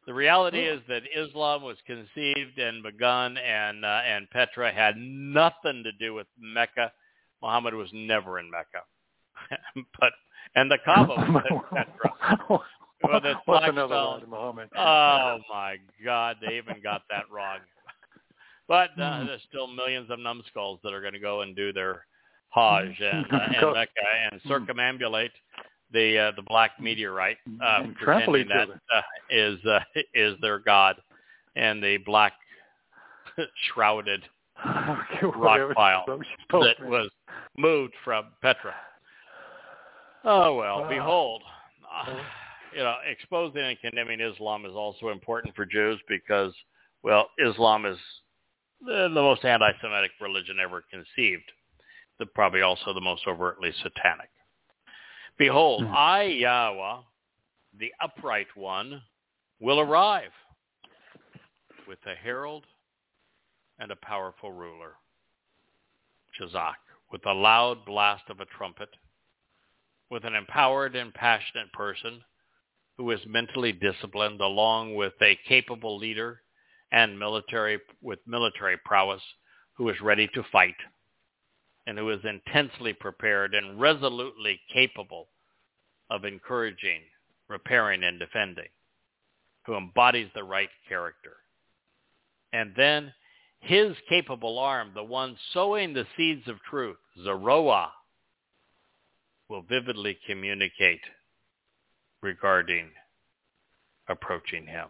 [0.07, 5.83] the reality is that Islam was conceived and begun, and uh, and Petra had nothing
[5.83, 6.91] to do with Mecca.
[7.41, 8.83] Muhammad was never in Mecca,
[9.99, 10.11] but
[10.55, 12.59] and the Kaaba was in Petra.
[13.01, 14.19] Well, that's What's another stone.
[14.21, 14.69] lie Muhammad?
[14.77, 17.59] Oh my God, they even got that wrong.
[18.67, 19.25] But uh, Hmm.
[19.27, 22.05] there's still millions of numbskulls that are going to go and do their
[22.49, 23.91] Hajj and, uh, and Mecca
[24.31, 24.51] and Hmm.
[24.51, 25.31] circumambulate
[25.91, 29.79] the uh, the black meteorite, uh, And pretending that uh, is uh,
[30.13, 31.01] is their god,
[31.55, 32.33] and the black
[33.73, 34.23] shrouded
[35.35, 37.09] rock pile So she told that was
[37.57, 38.75] moved from Petra.
[40.23, 40.89] Oh well, Wow.
[40.89, 41.43] behold,
[41.91, 42.23] uh,
[42.75, 46.53] you know, exposing and condemning Islam is also important for Jews because,
[47.03, 47.97] well, Islam is
[48.85, 51.51] the, the most anti-Semitic religion ever conceived.
[52.19, 54.29] The, probably also the most overtly satanic.
[55.37, 55.93] Behold, Hmm.
[55.95, 57.01] I, Yahweh,
[57.79, 59.01] the upright one,
[59.59, 60.31] will arrive
[61.87, 62.65] with a herald
[63.79, 64.95] and a powerful ruler.
[66.37, 66.75] Chazak,
[67.11, 68.89] with a loud blast of a trumpet,
[70.09, 72.23] with an empowered and passionate person
[72.97, 76.41] who is mentally disciplined along with a capable leader
[76.91, 79.21] and military with military prowess
[79.73, 80.75] who is ready to fight
[81.89, 85.27] and who is intensely prepared and resolutely capable
[86.11, 87.01] of encouraging,
[87.47, 88.67] repairing, and defending,
[89.65, 91.37] who embodies the right character.
[92.53, 93.11] And then
[93.61, 97.91] his capable arm, the one sowing the seeds of truth, Zeroah,
[99.49, 101.01] will vividly communicate
[102.21, 102.89] regarding
[104.07, 104.89] approaching him.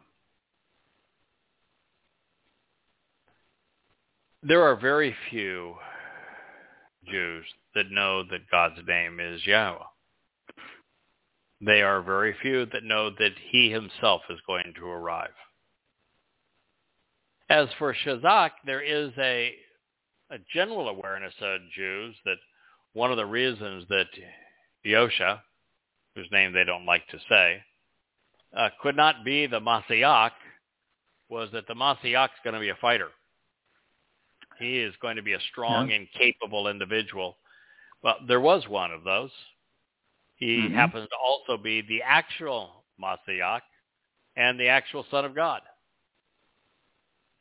[4.44, 5.76] There are very few
[7.12, 7.46] Jews
[7.76, 9.84] that know that God's name is Yahweh.
[11.62, 15.34] They are very few that know that he himself is going to arrive.
[17.50, 19.54] As for Chazak, there is a,
[20.30, 22.38] a general awareness of Jews that
[22.94, 24.08] one of the reasons that
[24.86, 25.40] Yosha,
[26.16, 27.62] whose name they don't like to say,
[28.56, 30.32] uh, could not be the Masiach
[31.30, 33.10] was that the Masiach is going to be a fighter.
[34.60, 35.98] He is going to be a strong yeah.
[35.98, 37.38] and capable individual.
[38.04, 39.32] Well, there was one of those.
[40.36, 40.76] He mm-hmm.
[40.76, 43.62] happens to also be the actual Masiach
[44.36, 45.62] and the actual Son of God.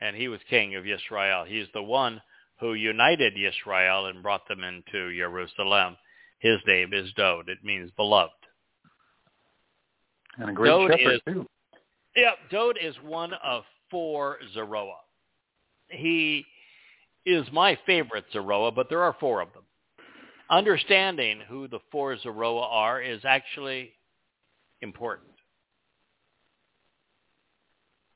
[0.00, 1.44] And he was king of Israel.
[1.46, 2.20] He's the one
[2.60, 5.96] who united Israel and brought them into Jerusalem.
[6.38, 7.48] His name is Dowd.
[7.48, 8.32] It means beloved.
[10.38, 11.46] And a great Dod shepherd is, too.
[12.16, 15.00] Yeah, Dowd is one of four Zeroah.
[15.88, 16.44] He
[17.28, 19.64] is my favorite Zeroah, but there are four of them.
[20.50, 23.92] Understanding who the four Zeroah are is actually
[24.80, 25.28] important.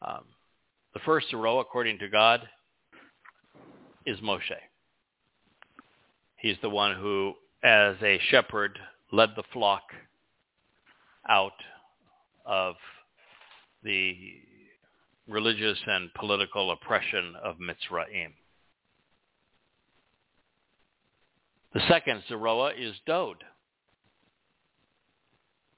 [0.01, 0.25] Um,
[0.95, 2.49] the first Zeroah, according to God,
[4.07, 4.41] is Moshe.
[6.37, 8.79] He's the one who, as a shepherd,
[9.13, 9.83] led the flock
[11.29, 11.53] out
[12.45, 12.75] of
[13.85, 14.17] the
[15.29, 18.33] religious and political oppression of Mitzrayim.
[21.75, 23.45] The second Zeroah is Dowd,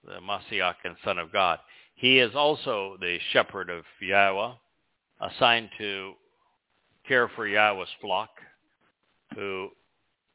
[0.05, 1.61] the Masiach and Son of God.
[1.95, 4.55] He is also the shepherd of Yahweh,
[5.21, 6.15] assigned to
[7.07, 8.31] care for Yahweh's flock,
[9.37, 9.71] who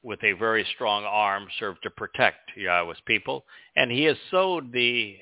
[0.01, 3.43] with a very strong arm served to protect Yahweh's people.
[3.75, 5.17] And he has sowed the,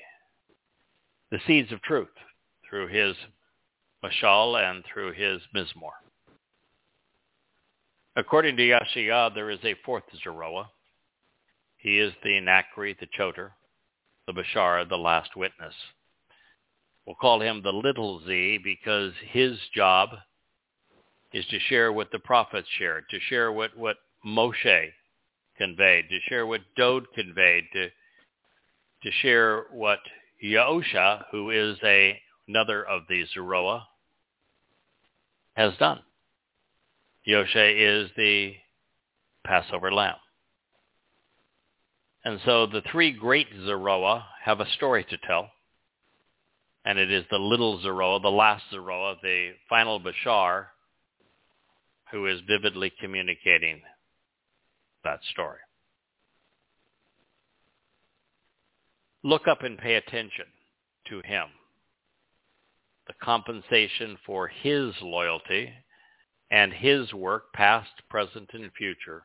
[1.32, 2.08] the seeds of truth
[2.68, 3.16] through his
[4.04, 5.94] mashal and through his mizmor.
[8.16, 10.70] According to Yashiyah, there is a fourth Zeroah.
[11.76, 13.52] He is the Nakri, the Choter,
[14.26, 15.74] the Bashar, the last witness.
[17.06, 20.10] We'll call him the little Z because his job
[21.32, 24.90] is to share what the prophets shared, to share what, what Moshe
[25.56, 30.00] conveyed, to share what Dowd conveyed, to, to share what
[30.42, 33.86] Yahusha, who is a, another of the Zeroah,
[35.54, 36.00] has done.
[37.28, 38.54] Yoshe is the
[39.44, 40.16] Passover lamb.
[42.24, 45.50] And so the three great Zeroah have a story to tell.
[46.84, 50.66] And it is the little Zeroah, the last Zeroah, the final Bashar,
[52.10, 53.82] who is vividly communicating
[55.04, 55.58] that story.
[59.22, 60.46] Look up and pay attention
[61.08, 61.48] to him.
[63.06, 65.72] The compensation for his loyalty
[66.50, 69.24] and his work, past, present, and future,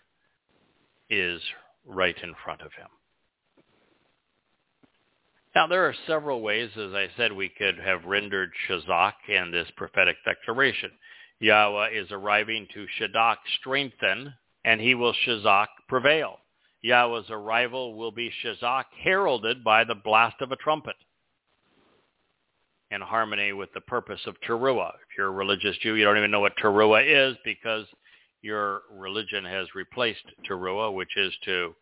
[1.10, 1.42] is
[1.86, 2.88] right in front of him.
[5.56, 9.70] Now, there are several ways, as I said, we could have rendered Chazak in this
[9.78, 10.92] prophetic declaration.
[11.40, 14.34] Yahweh is arriving to Chazak strengthen,
[14.66, 16.40] and he will Chazak prevail.
[16.82, 20.96] Yahweh's arrival will be Chazak heralded by the blast of a trumpet
[22.94, 24.90] in harmony with the purpose of Teruah.
[24.90, 27.86] If you're a religious Jew, you don't even know what Teruah is because
[28.42, 31.76] your religion has replaced Teruah, which is to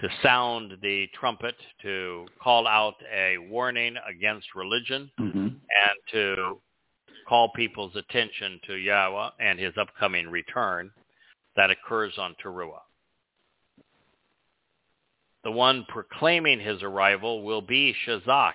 [0.00, 5.46] to sound the trumpet, to call out a warning against religion, mm-hmm.
[5.46, 6.60] and to
[7.28, 10.90] call people's attention to Yahweh and his upcoming return
[11.56, 12.80] that occurs on Teruah.
[15.44, 18.54] The one proclaiming his arrival will be Chazak,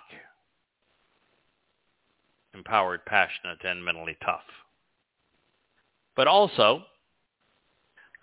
[2.54, 4.42] empowered, passionate, and mentally tough.
[6.16, 6.84] But also,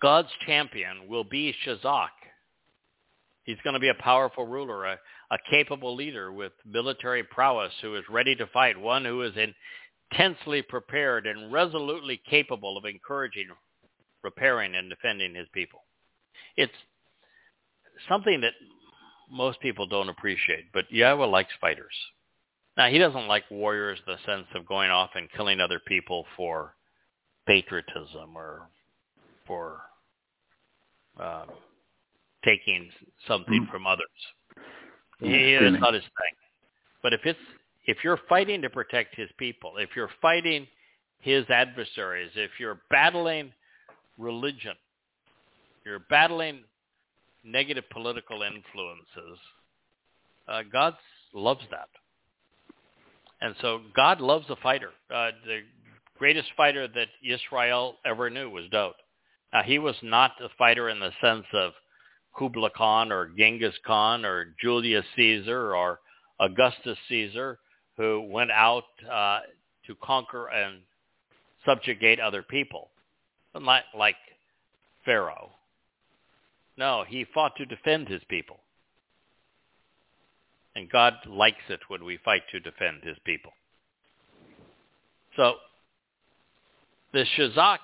[0.01, 2.09] God's champion will be Chazak.
[3.43, 4.99] He's going to be a powerful ruler, a,
[5.31, 9.33] a capable leader with military prowess who is ready to fight, one who is
[10.11, 13.47] intensely prepared and resolutely capable of encouraging,
[14.23, 15.79] repairing, and defending his people.
[16.57, 16.73] It's
[18.09, 18.53] something that
[19.31, 21.93] most people don't appreciate, but Yahweh likes fighters.
[22.77, 26.25] Now, he doesn't like warriors in the sense of going off and killing other people
[26.35, 26.75] for
[27.47, 28.69] patriotism or
[29.47, 29.81] for
[31.19, 31.45] uh,
[32.45, 32.91] taking
[33.27, 33.71] something Mm.
[33.71, 34.07] from others.
[35.19, 36.35] Yeah, He, that's not his thing.
[37.01, 37.39] But if it's
[37.87, 40.67] if you're fighting to protect his people, if you're fighting
[41.19, 43.53] his adversaries, if you're battling
[44.17, 44.75] religion,
[45.85, 46.65] you're battling
[47.43, 49.39] negative political influences,
[50.49, 50.95] uh, God
[51.33, 51.87] loves that.
[53.41, 54.89] And so God loves a fighter.
[55.13, 55.59] Uh, the
[56.17, 58.93] greatest fighter that Israel ever knew was Dowd.
[59.53, 61.71] Now, he was not a fighter in the sense of
[62.37, 65.99] Kublai Khan or Genghis Khan or Julius Caesar or
[66.39, 67.59] Augustus Caesar,
[67.95, 69.39] who went out uh,
[69.87, 70.81] to conquer and
[71.65, 72.89] subjugate other people,
[73.59, 74.15] like, like
[75.05, 75.51] Pharaoh.
[76.77, 78.59] No, he fought to defend his people.
[80.77, 83.51] And God likes it when we fight to defend his people.
[85.35, 85.55] So
[87.13, 87.79] the Chazak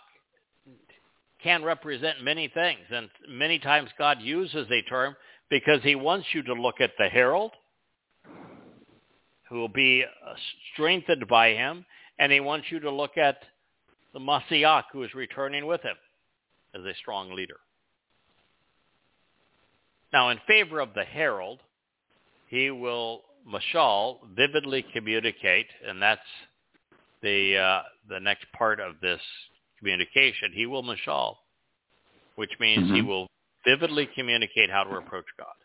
[1.41, 2.81] can represent many things.
[2.91, 5.15] And many times God uses a term
[5.49, 7.53] because he wants you to look at the herald,
[9.49, 10.05] who will be
[10.73, 11.85] strengthened by him,
[12.19, 13.37] and he wants you to look at
[14.13, 15.95] the Masiach, who is returning with him
[16.75, 17.57] as a strong leader.
[20.13, 21.59] Now, in favor of the herald,
[22.53, 26.21] he will, mashal, vividly communicate, and that's
[27.23, 29.19] the, uh, the next part of this
[29.79, 30.51] communication.
[30.53, 31.35] He will mashal,
[32.35, 33.07] which means he Mhm.
[33.07, 33.27] will
[33.65, 35.55] vividly communicate how to approach God.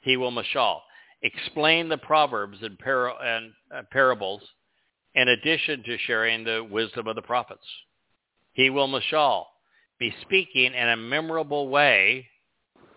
[0.00, 0.82] He will mashal,
[1.20, 4.50] explain the proverbs and, par- and uh, parables
[5.14, 7.66] in addition to sharing the wisdom of the prophets.
[8.54, 9.46] He will mashal,
[9.98, 12.30] be speaking in a memorable way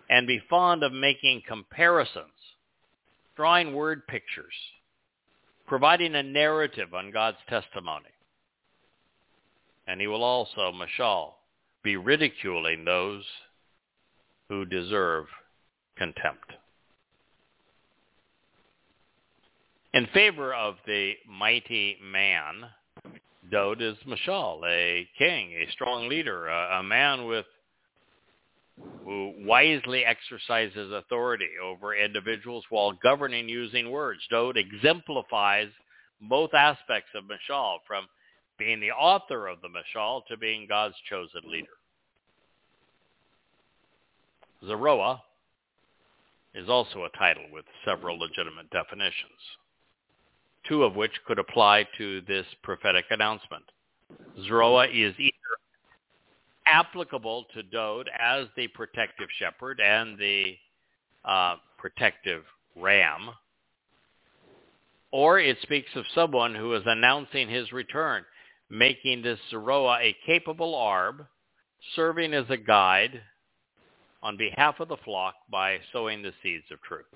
[0.08, 2.39] and be fond of making comparisons,
[3.40, 4.52] drawing word pictures,
[5.66, 8.10] providing a narrative on God's testimony.
[9.86, 11.30] And he will also, mashal,
[11.82, 13.24] be ridiculing those
[14.50, 15.24] who deserve
[15.96, 16.52] contempt.
[19.94, 22.66] In favor of the mighty man,
[23.50, 27.46] Dowd is Mashal, a king, a strong leader, a, a man with
[29.04, 34.20] who wisely exercises authority over individuals while governing using words.
[34.30, 35.68] Dowd exemplifies
[36.20, 38.06] both aspects of Mashal, from
[38.58, 41.66] being the author of the Mashal to being God's chosen leader.
[44.66, 45.22] Zeroah
[46.54, 49.40] is also a title with several legitimate definitions,
[50.68, 53.64] two of which could apply to this prophetic announcement.
[54.44, 55.32] Zeroah is either
[56.70, 60.54] applicable to Dowd as the protective shepherd and the
[61.24, 62.42] uh, protective
[62.76, 63.30] ram,
[65.10, 68.24] or it speaks of someone who is announcing his return,
[68.70, 71.26] making this Zoroa a capable arb,
[71.96, 73.20] serving as a guide
[74.22, 77.06] on behalf of the flock by sowing the seeds of truth.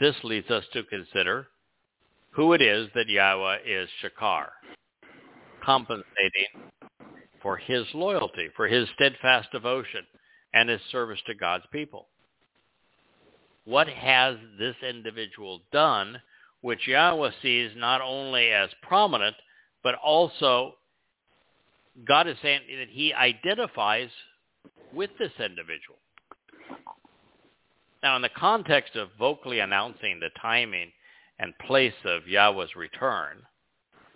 [0.00, 1.48] This leads us to consider
[2.30, 4.48] who it is that Yahweh is Shakar,
[5.62, 6.70] compensating
[7.42, 10.06] for his loyalty, for his steadfast devotion,
[10.54, 12.08] and his service to God's people.
[13.64, 16.20] What has this individual done
[16.60, 19.36] which Yahweh sees not only as prominent,
[19.82, 20.74] but also
[22.06, 24.10] God is saying that he identifies
[24.92, 25.98] with this individual.
[28.02, 30.92] Now, in the context of vocally announcing the timing
[31.38, 33.42] and place of Yahweh's return,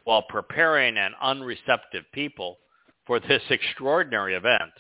[0.04, 2.58] while preparing an unreceptive people
[3.06, 4.72] for this extraordinary event,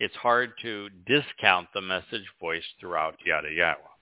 [0.00, 3.94] it's hard to discount the message voiced throughout Yada Yahowah.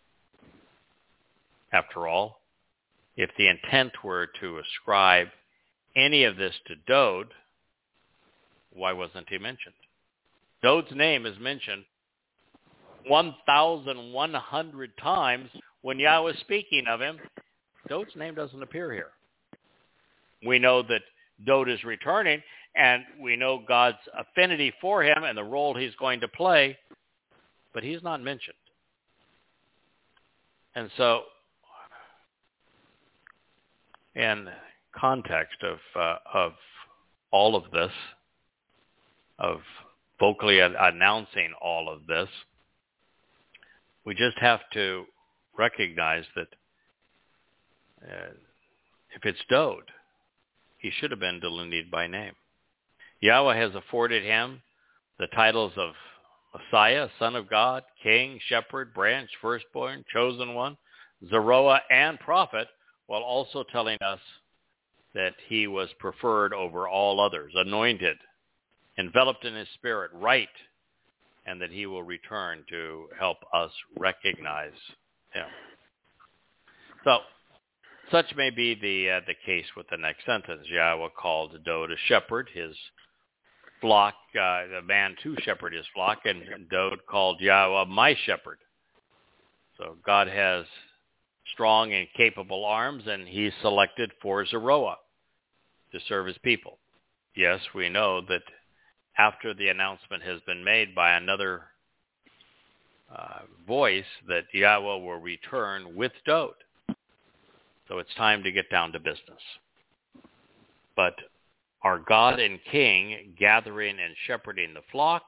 [1.72, 2.40] After all,
[3.16, 5.28] if the intent were to ascribe
[5.96, 7.28] any of this to Dowd,
[8.72, 9.74] why wasn't he mentioned?
[10.62, 11.84] Dowd's name is mentioned
[13.06, 15.50] 1,100 times
[15.82, 17.18] when Yahweh is speaking of him.
[17.88, 19.10] Dowd's name doesn't appear here.
[20.46, 21.02] We know that
[21.44, 22.42] Dowd is returning,
[22.74, 26.78] and we know God's affinity for him and the role he's going to play,
[27.74, 28.56] but he's not mentioned.
[30.74, 31.22] And so,
[34.14, 34.48] in
[34.98, 36.52] context of uh, of
[37.30, 37.92] all of this,
[39.38, 39.60] of
[40.18, 42.28] vocally announcing all of this,
[44.04, 45.04] we just have to
[45.58, 46.48] recognize that
[48.02, 48.32] uh,
[49.14, 49.84] if it's Dowd,
[50.78, 52.32] he should have been delineated by name.
[53.22, 54.60] Yahweh has afforded him
[55.18, 55.92] the titles of
[56.52, 60.76] Messiah, Son of God, King, Shepherd, Branch, Firstborn, Chosen One,
[61.30, 62.66] Zeroah, and Prophet,
[63.06, 64.18] while also telling us
[65.14, 68.16] that he was preferred over all others, anointed,
[68.98, 70.48] enveloped in his spirit, right,
[71.46, 74.72] and that he will return to help us recognize
[75.32, 75.46] him.
[77.04, 77.18] So,
[78.10, 80.66] such may be the uh, the case with the next sentence.
[80.68, 82.76] Yahweh called Dowd a shepherd, his
[83.82, 88.59] flock, uh, the man to shepherd his flock, and Dowd called Yahowah my shepherd.
[89.76, 90.64] So God has
[91.52, 94.96] strong and capable arms, and he selected for Zeroah
[95.92, 96.78] to serve his people.
[97.36, 98.42] Yes, we know that
[99.18, 101.62] after the announcement has been made by another
[103.14, 106.54] uh, voice that Yahowah will return with Dowd.
[107.88, 109.42] So it's time to get down to business.
[110.96, 111.14] But
[111.82, 115.22] are God and King gathering and shepherding the flock,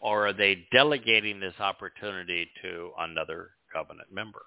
[0.00, 4.42] or are they delegating this opportunity to another covenant member?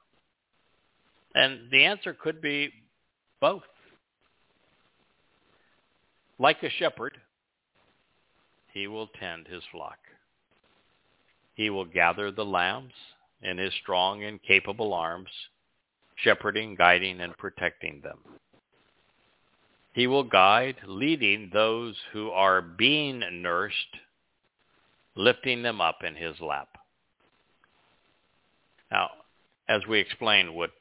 [1.36, 2.72] And the answer could be
[3.40, 3.64] both.
[6.40, 7.18] Like a shepherd,
[8.74, 9.98] he will tend his flock.
[11.56, 12.94] He will gather the lambs
[13.42, 15.30] in his strong and capable arms,
[16.16, 18.20] shepherding, guiding, and protecting them.
[19.98, 23.98] He will guide, leading those who are being nursed,
[25.16, 26.70] lifting them up in his lap.
[28.92, 29.10] Now,
[29.68, 30.72] as we explained what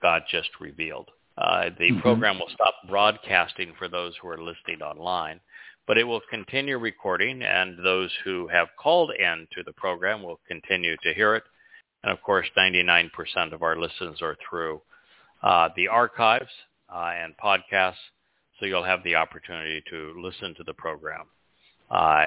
[0.00, 2.00] God just revealed, uh, the mm-hmm.
[2.00, 5.40] program will stop broadcasting for those who are listening online
[5.86, 10.40] but it will continue recording, and those who have called in to the program will
[10.46, 11.44] continue to hear it.
[12.02, 13.10] And of course, 99%
[13.52, 14.80] of our listens are through
[15.42, 16.50] uh, the archives
[16.92, 17.94] uh, and podcasts,
[18.62, 21.26] so you'll have the opportunity to listen to the program.
[21.90, 22.26] Uh,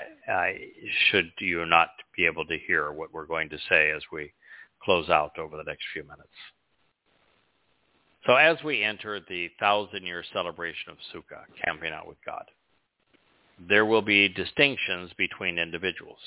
[1.10, 4.34] should you not be able to hear what we're going to say as we
[4.84, 6.28] close out over the next few minutes.
[8.26, 12.44] So as we enter the thousand-year celebration of Sukkah, camping out with God,
[13.70, 16.20] there will be distinctions between individuals.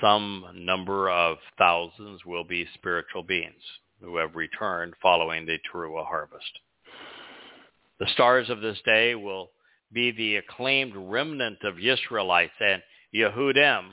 [0.00, 3.62] Some number of thousands will be spiritual beings
[4.00, 6.60] who have returned following the Teruah harvest.
[7.98, 9.50] The stars of this day will
[9.92, 12.82] be the acclaimed remnant of Israelites and
[13.14, 13.90] Yehudim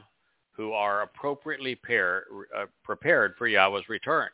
[0.51, 2.25] who are appropriately pair,
[2.57, 4.29] uh, prepared for Yahowah's return.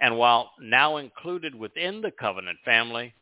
[0.00, 3.14] And while now included within the covenant family,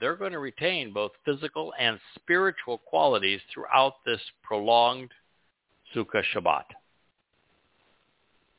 [0.00, 5.10] they're going to retain both physical and spiritual qualities throughout this prolonged
[5.94, 6.64] Sukkah Shabbat.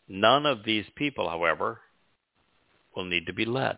[0.07, 1.79] None of these people, however,
[2.95, 3.77] will need to be led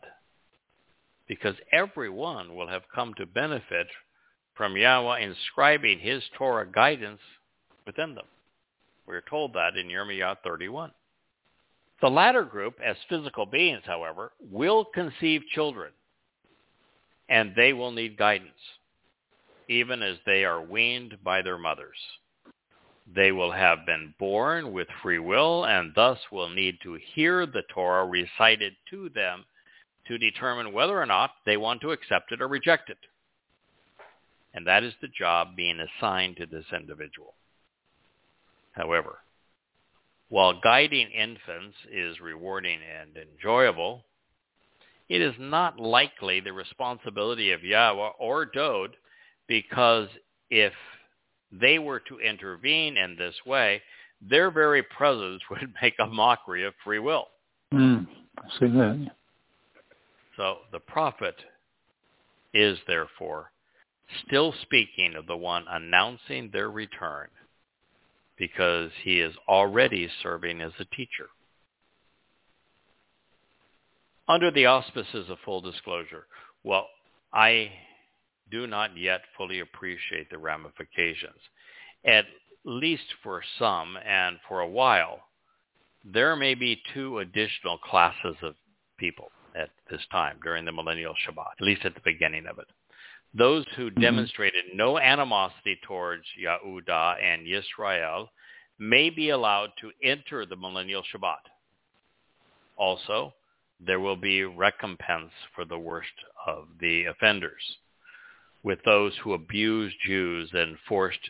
[1.28, 3.88] because everyone will have come to benefit
[4.56, 7.20] from Yahowah inscribing his Torah guidance
[7.86, 8.26] within them.
[9.08, 10.92] We're told that in Yirmiyah 31.
[12.02, 15.92] The latter group, as physical beings, however, will conceive children
[17.30, 18.52] and they will need guidance,
[19.68, 21.98] even as they are weaned by their mothers.
[23.14, 27.64] They will have been born with free will and thus will need to hear the
[27.74, 29.46] Torah recited to them
[30.08, 32.98] to determine whether or not they want to accept it or reject it.
[34.54, 37.34] And that is the job being assigned to this individual.
[38.72, 39.20] However,
[40.30, 44.04] while guiding infants is rewarding and enjoyable,
[45.10, 48.96] it is not likely the responsibility of Yahowah or Dowd
[49.48, 50.08] because
[50.50, 50.74] if
[51.52, 53.82] they were to intervene in this way,
[54.22, 57.28] their very presence would make a mockery of free will.
[57.74, 58.08] Mm,
[58.38, 59.12] I see that.
[60.38, 61.36] So the prophet
[62.54, 63.52] is therefore
[64.26, 67.28] still speaking of the one announcing their return
[68.38, 71.30] because he is already serving as a teacher
[74.28, 76.26] under the auspices of full disclosure,
[76.64, 76.88] well,
[77.34, 77.72] I
[78.52, 81.40] do not yet fully appreciate the ramifications.
[82.04, 82.26] At
[82.64, 85.20] least for some and for a while,
[86.04, 88.56] there may be two additional classes of
[88.98, 92.68] people at this time during the millennial Shabbat, at least at the beginning of it.
[93.34, 94.02] Those who mm-hmm.
[94.02, 98.28] demonstrated no animosity towards Yahudah and Yisrael
[98.80, 101.50] may be allowed to enter the millennial Shabbat.
[102.78, 103.34] Also,
[103.86, 106.08] there will be recompense for the worst
[106.46, 107.78] of the offenders,
[108.64, 111.30] with those who abused Jews and forced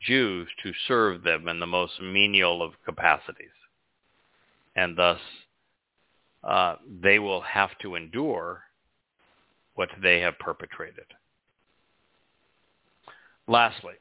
[0.00, 3.48] Jews to serve them in the most menial of capacities.
[4.74, 5.20] And thus,
[6.44, 8.62] uh, they will have to endure
[9.74, 11.06] what they have perpetrated.
[13.46, 13.94] Lastly,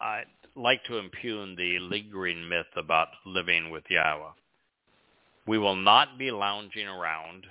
[0.00, 0.24] I'd
[0.54, 4.32] like to impugn the lingering myth about living with Yahowah.
[5.46, 7.44] We will not be lounging around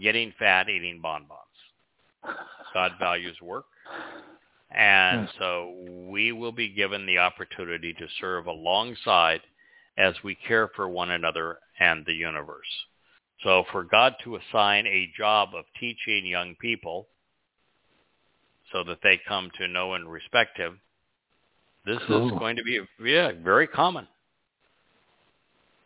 [0.00, 1.40] getting fat, eating bonbons.
[2.74, 3.64] God values work.
[4.70, 5.74] And so
[6.10, 9.40] we will be given the opportunity to serve alongside
[9.96, 12.66] as we care for one another and the universe.
[13.42, 17.06] So for God to assign a job of teaching young people
[18.72, 20.80] so that they come to know and respect him,
[21.86, 24.06] this is going to be yeah, very common.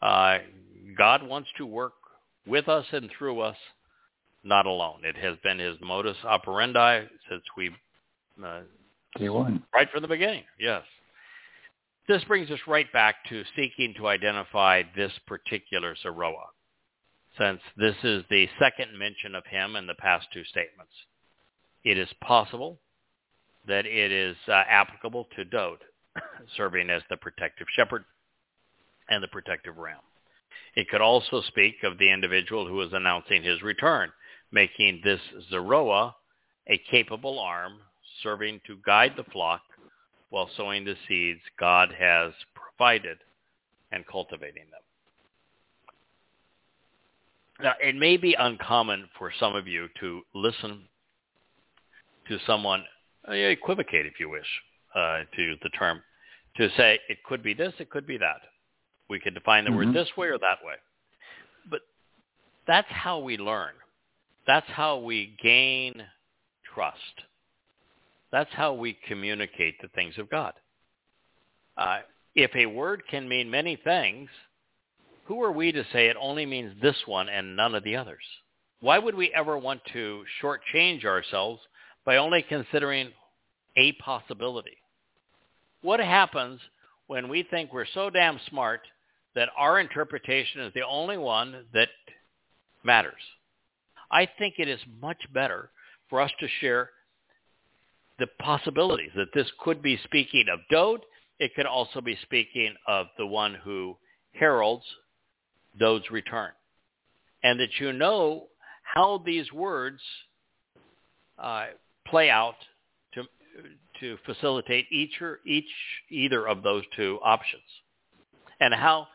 [0.00, 0.38] Uh,
[0.98, 1.92] God wants to work
[2.46, 3.56] with us and through us,
[4.42, 5.00] not alone.
[5.04, 7.70] It has been his modus operandi since we
[8.44, 8.60] uh,
[9.74, 10.44] right from the beginning.
[10.58, 10.82] Yes.
[12.08, 16.46] This brings us right back to seeking to identify this particular Zeroa,
[17.38, 20.92] since this is the second mention of him in the past two statements.
[21.84, 22.78] It is possible
[23.66, 25.78] that it is uh, applicable to Dowd,
[26.56, 28.04] serving as the protective shepherd
[29.08, 29.98] and the protective ram.
[30.74, 34.10] It could also speak of the individual who is announcing his return,
[34.50, 36.14] making this Zeroa
[36.66, 37.78] a capable arm
[38.22, 39.62] serving to guide the flock
[40.30, 43.18] while sowing the seeds God has provided
[43.90, 44.80] and cultivating them.
[47.60, 50.88] Now, it may be uncommon for some of you to listen
[52.28, 52.84] to someone
[53.28, 54.46] uh, equivocate, if you wish,
[54.94, 56.02] uh, to use the term,
[56.56, 58.40] to say it could be this, it could be that.
[59.08, 59.76] We could define the Mhm.
[59.76, 60.76] word this way or that way.
[61.66, 61.82] But
[62.66, 63.74] that's how we learn.
[64.46, 66.08] That's how we gain
[66.64, 67.24] trust.
[68.30, 70.54] That's how we communicate the things of God.
[71.76, 72.02] Uh,
[72.34, 74.30] if a word can mean many things,
[75.32, 78.22] who are we to say it only means this one and none of the others?
[78.80, 81.58] Why would we ever want to shortchange ourselves
[82.04, 83.08] by only considering
[83.78, 84.76] a possibility?
[85.80, 86.60] What happens
[87.06, 88.82] when we think we're so damn smart
[89.34, 91.88] that our interpretation is the only one that
[92.84, 93.22] matters?
[94.10, 95.70] I think it is much better
[96.10, 96.90] for us to share
[98.18, 101.00] the possibilities that this could be speaking of Dowd.
[101.38, 103.96] It could also be speaking of the one who
[104.34, 104.84] heralds
[105.78, 106.50] Dowd's return.
[107.42, 108.48] And that you know
[108.82, 110.00] how these words
[111.38, 111.66] uh,
[112.06, 112.54] play out
[113.14, 113.24] to,
[114.00, 115.64] to facilitate each or each
[116.10, 117.62] either of those two options.
[118.60, 119.08] And how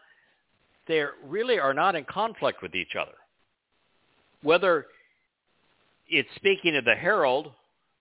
[0.87, 3.15] they really are not in conflict with each other.
[4.41, 4.87] Whether
[6.07, 7.51] it's speaking of the herald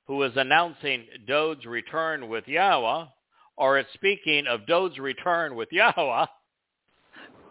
[0.06, 3.08] who is announcing Dowd's return with Yahowah,
[3.56, 6.28] or it's speaking of Dowd's return with Yahowah,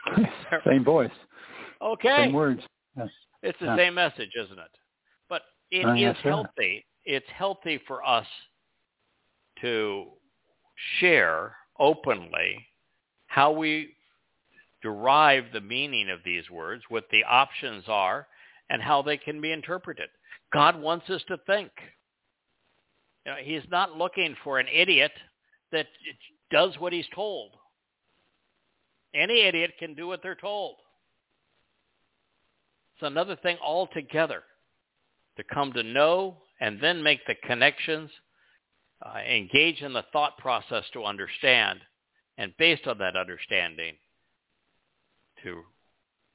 [0.65, 1.11] Same voice.
[1.81, 2.61] okay, Same words.
[2.97, 3.09] Yes.
[3.43, 3.75] it's the Yeah.
[3.77, 4.71] same message, isn't it?
[5.29, 6.29] But it Uh, is yes, sir.
[6.29, 6.85] healthy.
[7.05, 8.27] It's healthy for us
[9.61, 10.11] to
[10.99, 12.67] share openly
[13.27, 13.95] how we
[14.81, 18.27] derive the meaning of these words, what the options are,
[18.69, 20.09] and how they can be interpreted.
[20.53, 21.71] God wants us to think.
[23.25, 25.11] You know, he's not looking for an idiot
[25.71, 25.87] that
[26.51, 27.51] does what he's told.
[29.15, 30.75] Any idiot can do what they're told.
[32.95, 34.43] It's another thing altogether
[35.37, 38.09] to come to know and then make the connections,
[39.05, 41.79] uh, engage in the thought process to understand,
[42.37, 43.95] and based on that understanding,
[45.43, 45.61] to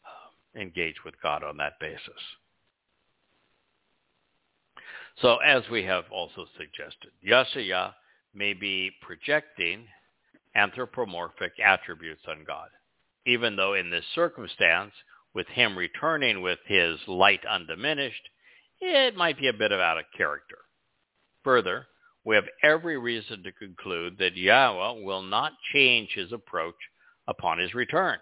[0.04, 2.00] uh, engage with God on that basis.
[5.20, 7.94] So as we have also suggested, Yeshaya
[8.34, 9.86] may be projecting
[10.54, 12.68] anthropomorphic attributes on God,
[13.26, 14.92] even though in this circumstance,
[15.34, 18.28] with him returning with his light undiminished,
[18.80, 20.58] it might be a bit of out of character.
[21.44, 21.86] Further,
[22.24, 26.74] we have every reason to conclude that Yahowah will not change his approach
[27.28, 28.18] upon his return.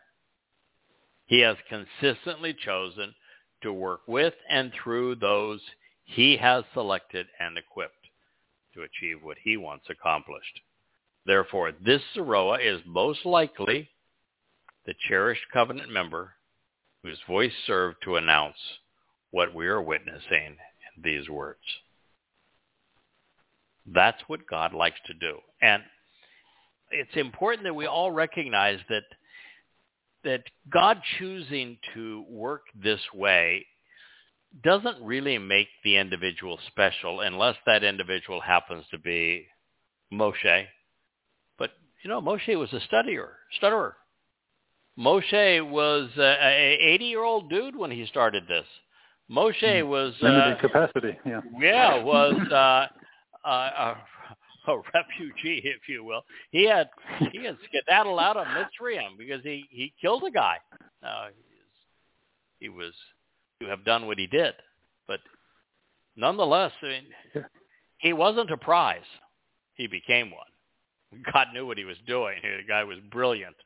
[1.26, 3.14] He has consistently chosen
[3.62, 5.60] to work with and through those
[6.05, 7.94] he has selected and equipped
[8.74, 10.60] to achieve what he wants accomplished.
[11.28, 13.90] Therefore, this Zoroa is most likely
[14.86, 16.32] the cherished covenant member
[17.02, 18.56] whose voice served to announce
[19.30, 21.60] what we are witnessing in these words.
[23.84, 25.36] That's what God likes to do.
[25.60, 25.82] And
[26.90, 29.05] it's important that we all recognize that
[30.24, 33.66] that God choosing to work this way
[34.64, 39.46] doesn't really make the individual special unless that individual happens to be
[40.10, 40.66] Moshe.
[42.02, 43.28] You know, Moshe was a studier,
[43.60, 43.94] stutterer.
[44.98, 48.66] Moshe was a, a 80-year-old dude when he started this.
[49.30, 51.18] Moshe was Limited uh, capacity.
[51.24, 51.40] Yeah.
[51.60, 52.86] yeah, was uh,
[53.48, 53.96] uh, a,
[54.72, 56.22] a refugee, if you will.
[56.50, 56.88] He had
[57.32, 60.56] he had skedaddled out of Mitzrayim because he he killed a guy.
[61.02, 61.28] Uh,
[62.58, 62.92] he was
[63.60, 64.54] to have done what he did.
[65.06, 65.20] But
[66.16, 67.44] nonetheless, I mean,
[67.98, 69.00] he wasn't a prize.
[69.74, 70.46] He became one.
[71.32, 72.36] God knew what he was doing.
[72.43, 73.56] The guy was brilliant.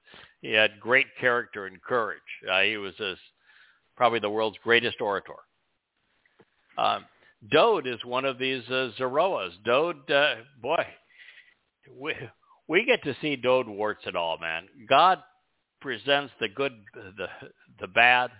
[0.40, 2.20] He had great character and courage.
[2.50, 3.14] Uh, he was a,
[3.96, 5.34] probably the world's greatest orator.
[6.78, 7.04] Um,
[7.50, 9.50] Dowd is one of these uh, Zoroas.
[9.64, 10.86] Dowd, uh, boy,
[11.98, 12.14] we,
[12.68, 14.68] we get to see Dowd warts and all, man.
[14.88, 15.18] God
[15.80, 17.26] presents the good, the
[17.80, 18.30] the bad,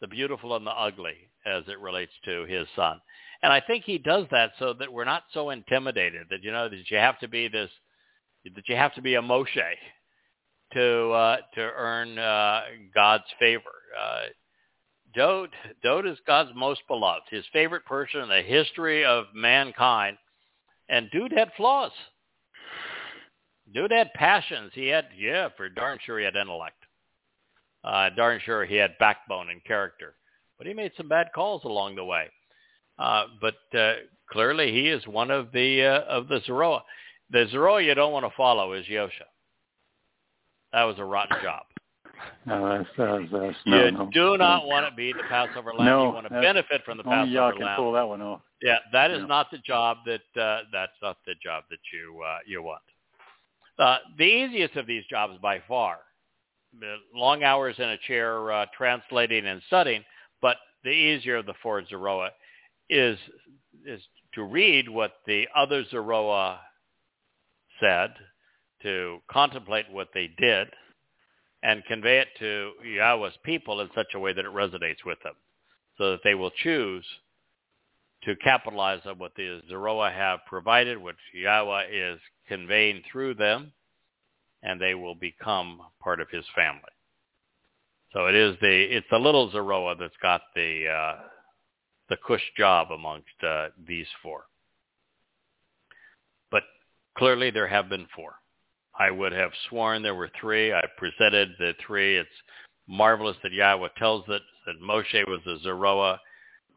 [0.00, 1.14] the beautiful, and the ugly
[1.46, 3.00] as it relates to his son.
[3.42, 6.68] And I think he does that so that we're not so intimidated that you know
[6.68, 7.70] that you have to be this,
[8.44, 9.74] that you have to be a Moshe
[10.72, 12.62] to uh, to earn uh,
[12.94, 13.70] God's favor.
[14.00, 14.20] Uh,
[15.14, 15.50] Dowd,
[15.82, 20.16] Dowd is God's most beloved, his favorite person in the history of mankind.
[20.88, 21.92] And dude had flaws.
[23.72, 24.72] Dude had passions.
[24.74, 26.76] He had, yeah, for darn sure he had intellect.
[27.84, 30.14] Uh, darn sure he had backbone and character.
[30.58, 32.28] But he made some bad calls along the way.
[32.98, 33.94] Uh, but uh,
[34.30, 36.82] clearly he is one of the uh, of the Zoroa.
[37.30, 39.26] The Zoroa you don't want to follow is Yosha.
[40.72, 41.62] That was a rotten job.
[42.44, 44.66] No, that's, that's, that's, no, you no, do not no.
[44.66, 45.86] want to be the Passover lamb.
[45.86, 47.76] No, you want to benefit from the Passover can lamb.
[47.76, 48.42] pull that one off.
[48.60, 49.26] Yeah, that is Yeah.
[49.26, 52.82] not the job that uh, that's not the job that you uh, you want.
[53.78, 56.00] Uh, the easiest of these jobs by far,
[57.14, 60.04] long hours in a chair uh, translating and studying,
[60.42, 62.28] but the easier of the four Zoroa
[62.90, 63.18] is
[63.86, 64.02] is
[64.34, 66.58] to read what the other Zoroa
[67.80, 68.14] said,
[68.82, 70.68] to contemplate what they did,
[71.62, 75.34] and convey it to Yahowah's people in such a way that it resonates with them,
[75.98, 77.04] so that they will choose
[78.24, 83.72] to capitalize on what the Zoroa have provided, which Yahowah is conveying through them,
[84.62, 86.82] and they will become part of his family.
[88.12, 91.16] So it is the it's the little Zoroa that's got the uh,
[92.08, 94.46] the cush job amongst uh, these four.
[97.16, 98.34] Clearly there have been four.
[98.98, 100.72] I would have sworn there were three.
[100.72, 102.16] I presented the three.
[102.16, 102.28] It's
[102.88, 106.14] marvelous that Yahowah tells it that Moshe was a Zoroa,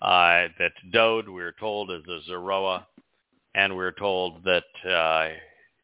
[0.01, 2.85] uh, that Dowd, we are told, is a Zoroa,
[3.55, 5.29] and we're told that uh,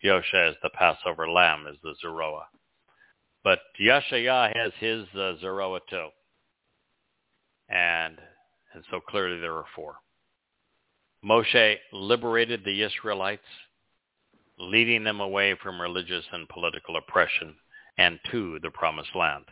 [0.03, 2.43] Yosha is the Passover lamb, is the Zoroa.
[3.43, 6.07] But Yashayah has his uh, Zoroa too.
[7.69, 8.17] And,
[8.73, 9.95] and so clearly there are four.
[11.23, 13.43] Moshe liberated the Israelites,
[14.59, 17.55] leading them away from religious and political oppression
[17.97, 19.45] and to the promised land.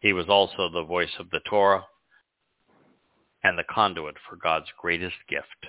[0.00, 1.84] He was also the voice of the Torah
[3.42, 5.66] and the conduit for God's greatest gift.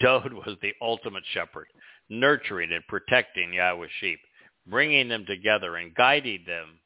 [0.00, 1.66] Dowd was the ultimate shepherd,
[2.08, 4.20] nurturing and protecting Yahowah's sheep,
[4.66, 6.78] bringing them together and guiding them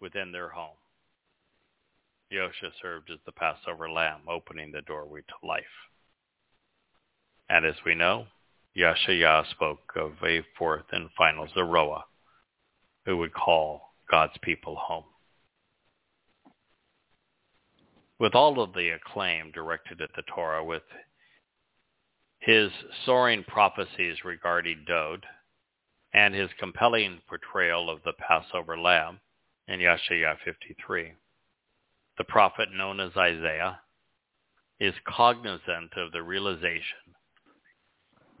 [0.00, 0.76] within their home.
[2.32, 5.64] Yosha served as the Passover lamb, opening the doorway to life.
[7.48, 8.26] And as we know,
[8.76, 12.02] Yashayah spoke of a fourth and final Zoroa
[13.04, 15.04] who would call God's people home.
[18.18, 20.82] With all of the acclaim directed at the Torah, with
[22.40, 22.70] his
[23.04, 25.24] soaring prophecies regarding Dowd,
[26.12, 29.20] and his compelling portrayal of the Passover lamb
[29.66, 31.12] in Yeshaya 53,
[32.16, 33.80] the prophet known as Isaiah
[34.80, 37.14] is cognizant of the realization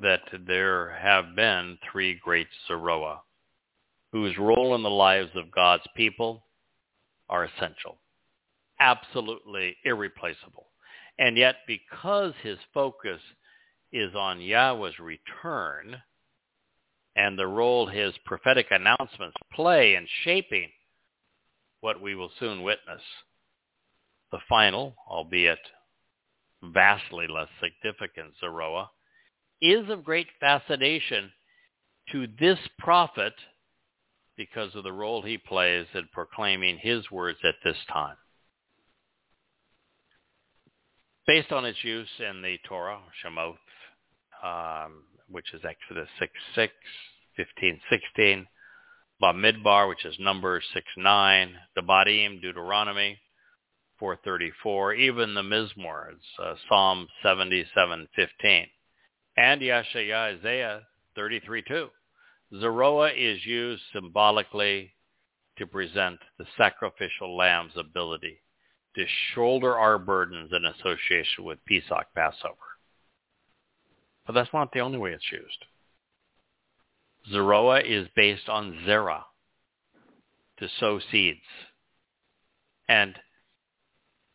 [0.00, 3.18] that there have been three great Zoroa
[4.12, 6.44] whose role in the lives of God's people
[7.28, 7.98] are essential,
[8.80, 10.66] absolutely irreplaceable.
[11.18, 13.20] And yet because his focus
[13.92, 16.00] is on Yahowah's return
[17.16, 20.70] and the role his prophetic announcements play in shaping
[21.80, 23.02] what we will soon witness,
[24.30, 25.58] the final, albeit
[26.62, 28.88] vastly less significant Zoroa,
[29.60, 31.32] is of great fascination
[32.12, 33.34] to this prophet
[34.36, 38.16] because of the role he plays in proclaiming his words at this time.
[41.26, 43.56] Based on its use in the Torah, Shemoth,
[44.42, 46.72] um, which is Exodus 6, 6,
[47.36, 48.46] 15, 16,
[49.20, 53.18] Bamidbar, which is Numbers 6, 9, Debadim, Deuteronomy
[53.98, 58.66] 434, even the Mizmowr, it's uh, Psalm 77, 15,
[59.38, 60.82] and Yeshaya Isaiah
[61.14, 61.88] 33, 2.
[62.54, 64.92] Zoroa is used symbolically
[65.58, 68.40] to present the sacrificial lamb's ability
[68.96, 69.04] to
[69.34, 72.56] shoulder our burdens in association with Pesach Passover.
[74.26, 75.64] But that's not the only way it's used.
[77.32, 79.24] Zoroa is based on Zerah,
[80.58, 81.40] to sow seeds.
[82.88, 83.14] And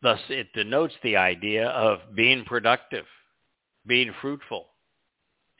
[0.03, 3.05] Thus, it denotes the idea of being productive,
[3.87, 4.67] being fruitful,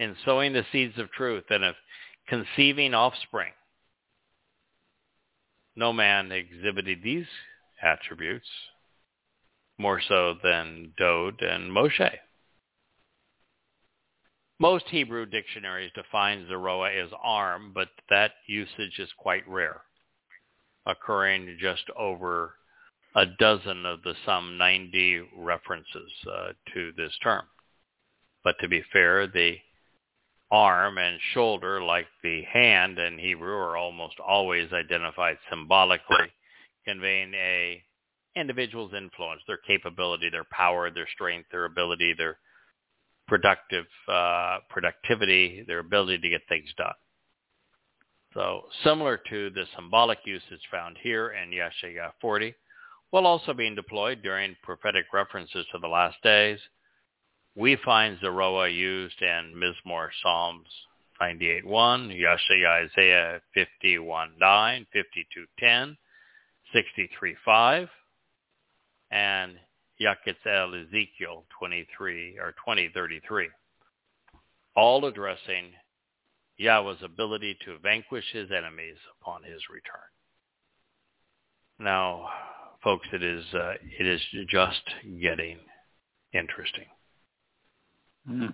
[0.03, 1.75] in sowing the seeds of truth, and of
[2.27, 3.53] conceiving offspring.
[5.75, 7.25] No man exhibited these
[7.81, 8.47] attributes
[9.77, 12.17] more so than Dowd and Moshe.
[14.59, 19.81] Most Hebrew dictionaries define Zeroah as arm, but that usage is quite rare,
[20.85, 22.53] occurring just over
[23.15, 27.43] a dozen of the some 90 references uh, to this term.
[28.43, 29.57] But to be fair, the
[30.53, 36.31] arm and shoulder, like the hand in Hebrew, are almost always identified symbolically,
[36.85, 37.81] conveying a
[38.35, 42.37] individual's influence, their capability, their power, their strength, their ability, their
[43.27, 46.93] productive uh, productivity, their ability to get things done.
[48.35, 52.53] So similar to the symbolic usage found here in Yeshaya 40,
[53.09, 56.59] while also being deployed during prophetic references to the last days,
[57.55, 60.67] we find Zeroah used in Mizmowr Psalms
[61.21, 64.85] 98.1, Yeshaya Isaiah 51.9,
[65.61, 65.97] 52.10,
[66.75, 67.87] 63.5,
[69.11, 69.53] and
[70.01, 73.49] Yaketzel Ezekiel 23 or 2033,
[74.75, 75.71] all addressing
[76.59, 80.01] Yahowah's ability to vanquish his enemies upon his return.
[81.79, 82.27] Now,
[82.83, 84.81] folks, it is uh, it is just
[85.21, 85.59] getting
[86.33, 86.85] interesting.
[88.29, 88.53] Mm.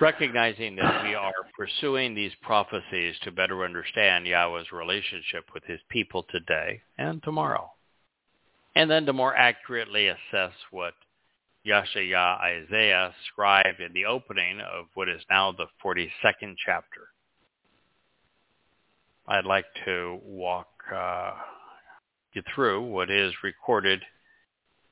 [0.00, 6.24] Recognizing that we are pursuing these prophecies to better understand Yahowah's relationship with his people
[6.30, 7.70] today and tomorrow
[8.76, 10.92] and then to more accurately assess what
[11.66, 17.08] Yashaya Isaiah scribed in the opening of what is now the 42nd chapter.
[19.26, 21.32] I'd like to walk uh,
[22.34, 24.02] you through what is recorded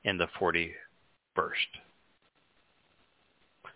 [0.03, 0.71] in the 41st.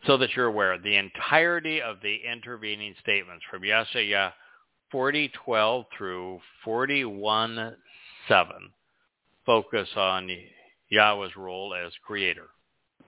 [0.05, 4.33] So that you're aware, the entirety of the intervening statements from Yashaya
[4.93, 7.75] 40:12 through 41:7
[9.45, 10.29] focus on
[10.91, 12.47] Yahowah's role as creator,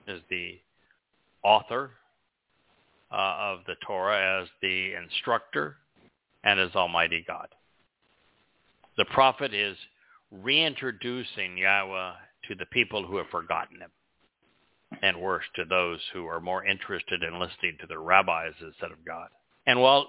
[0.06, 0.60] as the
[1.42, 1.92] author
[3.12, 5.76] uh, of the Torah, as the instructor,
[6.44, 7.48] and as Almighty God.
[8.96, 9.76] The prophet is
[10.30, 12.14] reintroducing Yahowah
[12.48, 13.90] to the people who have forgotten him,
[15.02, 19.04] and worse, to those who are more interested in listening to their rabbis instead of
[19.04, 19.28] God.
[19.66, 20.08] And while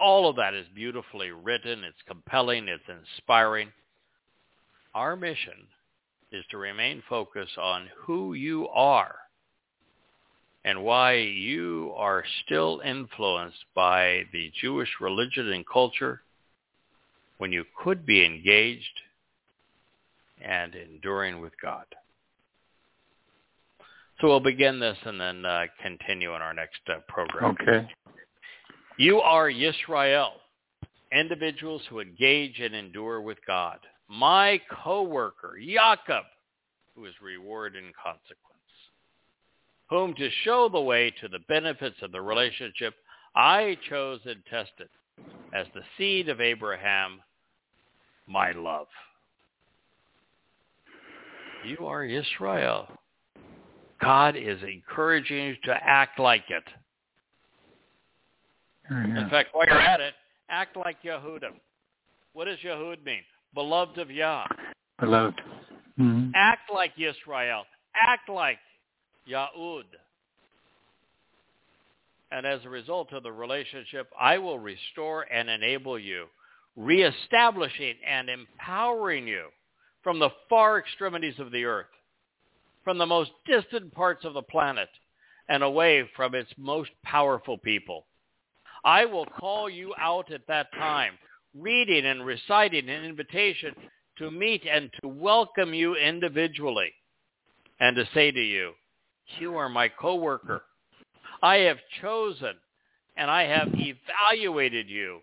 [0.00, 3.72] all of that is beautifully written, it's compelling, it's inspiring,
[4.94, 5.68] our mission
[6.32, 9.14] is to remain focused on who you are
[10.64, 16.22] and why you are still influenced by the Jewish religion and culture
[17.38, 19.00] when you could be engaged
[20.40, 21.84] and enduring with God.
[24.22, 27.56] So we'll begin this and then uh, continue in our next uh, program.
[27.60, 27.88] Okay.
[28.96, 30.30] You are Yisrael,
[31.12, 33.78] individuals who engage and endure with God
[34.08, 36.24] my co-worker, Jacob,
[36.94, 38.38] who is rewarded in consequence,
[39.88, 42.94] whom to show the way to the benefits of the relationship
[43.34, 44.88] I chose and tested
[45.54, 47.20] as the seed of Abraham,
[48.28, 48.88] my love.
[51.64, 52.86] You are Israel.
[54.02, 56.64] God is encouraging you to act like it.
[58.90, 60.14] In fact, while you're at it,
[60.50, 61.54] act like Yehudim.
[62.34, 63.22] What does Yehud mean?
[63.54, 64.46] beloved of Yah.
[65.00, 65.40] Beloved.
[65.98, 66.30] Mm-hmm.
[66.34, 67.62] Act like Yisrael.
[67.94, 68.58] Act like
[69.30, 69.84] Yahud.
[72.30, 76.26] And as a result of the relationship, I will restore and enable you,
[76.76, 79.48] reestablishing and empowering you
[80.02, 81.86] from the far extremities of the earth,
[82.84, 84.88] from the most distant parts of the planet,
[85.48, 88.06] and away from its most powerful people.
[88.84, 91.14] I will call you out at that time
[91.54, 93.74] reading and reciting an invitation
[94.18, 96.92] to meet and to welcome you individually
[97.80, 98.72] and to say to you,
[99.38, 100.62] you are my coworker.
[101.42, 102.54] I have chosen
[103.16, 105.20] and I have evaluated you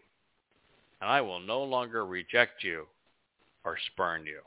[1.02, 2.86] and I will no longer reject you
[3.64, 4.40] or spurn you.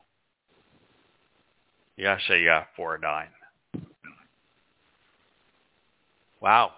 [1.99, 3.27] Yeshaya 4 9.
[6.41, 6.73] Wow.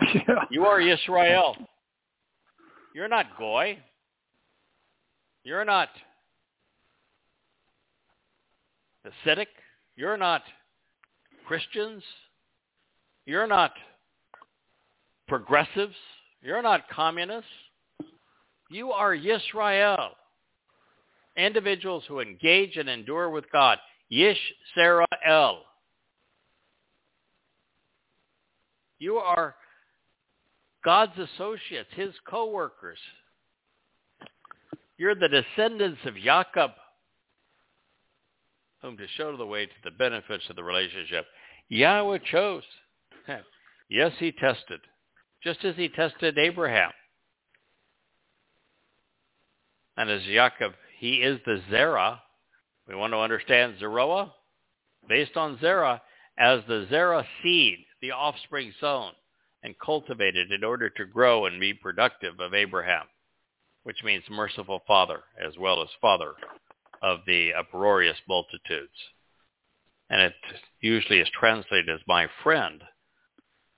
[0.00, 0.44] Yeah.
[0.50, 1.56] You are Israel.
[2.94, 3.78] You're not Goy.
[5.44, 5.88] You're not
[9.04, 9.46] Hasidic.
[9.96, 10.42] You're not
[11.46, 12.02] Christians.
[13.26, 13.72] You're not
[15.26, 15.94] progressives.
[16.42, 17.50] You're not communists.
[18.70, 20.10] You are Yisrael.
[21.38, 23.78] Individuals who engage and endure with God,
[24.12, 25.58] Yisrael.
[28.98, 29.54] You are
[30.84, 32.98] God's associates, his co-workers.
[34.96, 36.72] You're the descendants of Jacob,
[38.82, 41.26] whom to show the way to the benefits of the relationship.
[41.70, 42.64] Yahowah chose.
[43.90, 44.80] Yes, he tested,
[45.42, 46.90] just as he tested Abraham.
[49.96, 52.20] And as Jacob, he is the Zerah.
[52.88, 54.32] We want to understand Zeroah
[55.08, 56.02] based on Zerah
[56.38, 59.12] as the Zerah seed, the offspring sown
[59.62, 63.06] and cultivated in order to grow and be productive of Abraham,
[63.82, 66.34] which means merciful father as well as father
[67.02, 68.92] of the uproarious multitudes.
[70.10, 70.34] And it
[70.80, 72.82] usually is translated as my friend.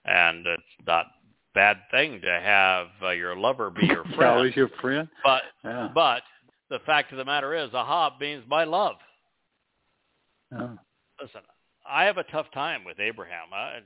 [0.04, 1.06] And it's not
[1.54, 4.36] bad thing to have uh, your lover be your friend.
[4.36, 5.08] Always your friend.
[5.24, 5.88] But Yeah.
[5.94, 6.22] but
[6.70, 8.96] the fact of the matter is, ahab means my love.
[10.52, 10.76] yeah.
[11.20, 11.42] Listen,
[11.88, 13.52] I have a tough time with Abraham.
[13.52, 13.80] I,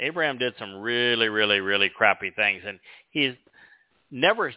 [0.00, 2.78] Abraham did some really, really, really crappy things, and
[3.10, 3.34] he
[4.10, 4.52] never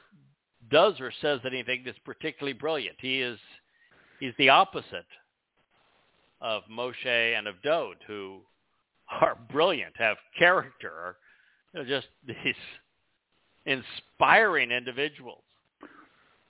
[0.70, 2.98] does or says anything that's particularly brilliant.
[3.00, 3.40] He is
[4.20, 5.06] he's the opposite
[6.42, 8.42] of Moshe and of Dowd, who
[9.22, 11.16] are brilliant, have character, are
[11.74, 12.56] you know, just these
[13.66, 15.44] inspiring individuals.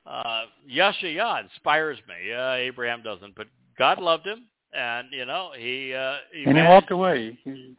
[0.05, 2.33] Uh, Yashaya inspires me.
[2.33, 3.47] Uh, Abraham doesn't, but
[3.77, 7.37] God loved him, and you know he uh, he, And he walked away.
[7.43, 7.75] He,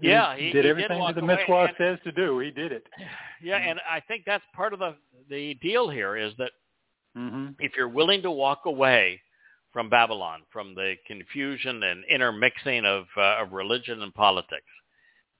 [0.00, 2.38] Yeah, he, he- he did did everything walk that the mitzvah and- says to do.
[2.38, 2.86] He did it.
[3.42, 4.94] Yeah, and I think that's part of the
[5.28, 6.52] the deal here is that
[7.16, 9.20] hmm if you're willing to walk away
[9.72, 14.70] from Babylon, from the confusion and intermixing of uh, of religion and politics,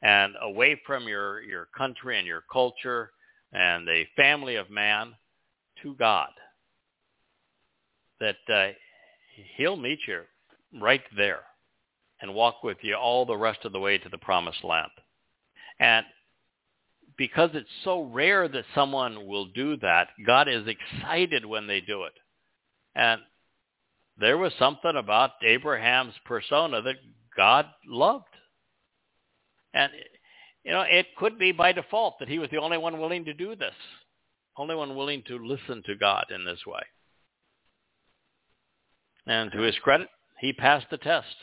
[0.02, 3.10] and away from your your country and your culture
[3.52, 5.14] and the family of man
[5.84, 6.30] to God,
[8.18, 8.72] that uh,
[9.56, 10.22] He'll meet you
[10.80, 11.42] right there
[12.20, 14.90] and walk with you all the rest of the way to the promised land.
[15.78, 16.06] And
[17.16, 22.04] because it's so rare that someone will do that, God is excited when they do
[22.04, 22.14] it.
[22.94, 23.20] And
[24.18, 26.96] there was something about Abraham's persona that
[27.36, 28.24] God loved.
[29.72, 29.92] And,
[30.64, 33.34] you know, it could be by default that he was the only one willing to
[33.34, 33.74] do this,
[34.56, 36.82] only one willing to listen to God in this way.
[39.26, 40.08] And to his credit,
[40.40, 41.34] he passed the test.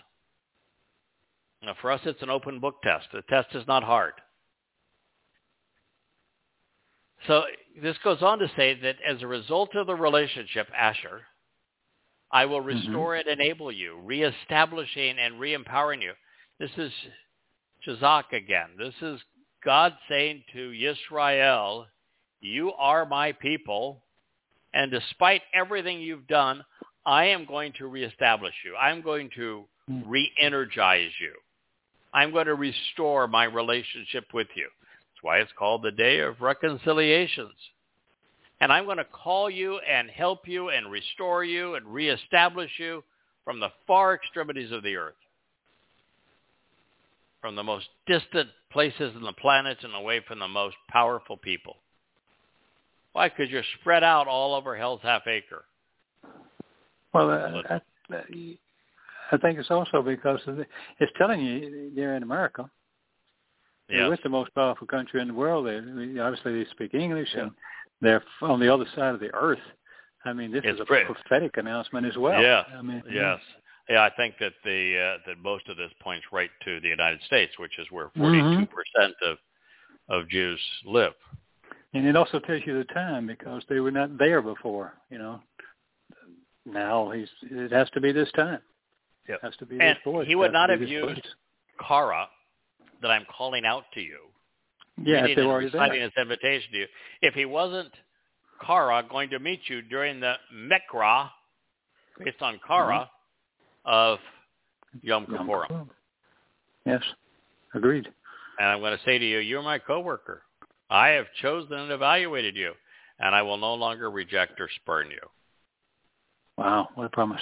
[1.64, 3.08] Now, for us, it's an open book test.
[3.14, 4.14] The test is not hard.
[7.28, 7.44] So
[7.82, 11.22] this goes on to say that as a result of the relationship, Asher,
[12.32, 12.68] I will mm-hmm.
[12.68, 16.14] restore and enable you, reestablishing and re-empowering you.
[16.60, 16.92] This is
[17.86, 18.70] Chazak again.
[18.78, 19.20] This is
[19.64, 21.86] God saying to Yisrael,
[22.42, 24.02] you are my people,
[24.74, 26.64] and despite everything you've done,
[27.06, 28.76] I am going to reestablish you.
[28.76, 29.66] I'm going to
[30.06, 31.34] re-energize you.
[32.14, 34.66] I'm going to restore my relationship with you.
[34.66, 37.56] That's why it's called the Day of Reconciliations.
[38.60, 43.04] And I'm going to call you and help you and restore you and reestablish you
[43.44, 45.16] from the far extremities of the earth,
[47.42, 51.78] from the most distant places in the planet and away from the most powerful people.
[53.14, 53.30] Why?
[53.30, 55.66] Because you're spread out all over hell's half acre.
[57.14, 57.82] Well, uh, I,
[59.34, 60.66] I, think it's also because of the,
[61.00, 62.70] it's telling you they're in America.
[63.90, 64.10] They're Yes.
[64.10, 65.66] with the most powerful country in the world.
[65.68, 67.52] They, obviously, they speak English, and
[68.00, 69.60] they're on the other side of the earth.
[70.24, 72.42] I mean, this It's is a pretty- prophetic announcement as well.
[72.42, 72.64] Yeah.
[72.78, 73.40] I mean, Yes.
[73.90, 77.20] Yeah, I think that the uh, that most of this points right to the United
[77.24, 78.20] States, which is where Mhm.
[78.20, 79.38] 42 percent of
[80.08, 81.14] of Jews live.
[81.94, 84.94] And it also tells you the time because they were not there before.
[85.10, 85.42] You know,
[86.66, 88.60] now he's it has to be this time.
[89.28, 89.40] Yep.
[89.42, 90.28] It has to be And this voice.
[90.28, 91.26] he would not have used voice.
[91.88, 92.28] Kara,
[93.02, 94.18] that I'm calling out to you,
[95.04, 96.04] Yeah, reading if they and were already reciting there.
[96.04, 96.86] his invitation to you,
[97.22, 97.92] if he wasn't
[98.66, 101.30] Kara going to meet you during the Mekra,
[102.24, 103.10] based on Kara,
[103.86, 103.90] mm-hmm.
[103.92, 104.20] of
[105.02, 105.68] Yom Yom Kippurim.
[105.68, 105.86] Kippur.
[106.86, 107.04] Yes,
[107.74, 108.08] agreed.
[108.60, 110.44] And I'm going to say to you, you're my coworker.
[110.92, 112.74] I have chosen and evaluated you,
[113.20, 115.22] and I will no longer reject or spurn you.
[116.58, 117.42] Wow, what a promise.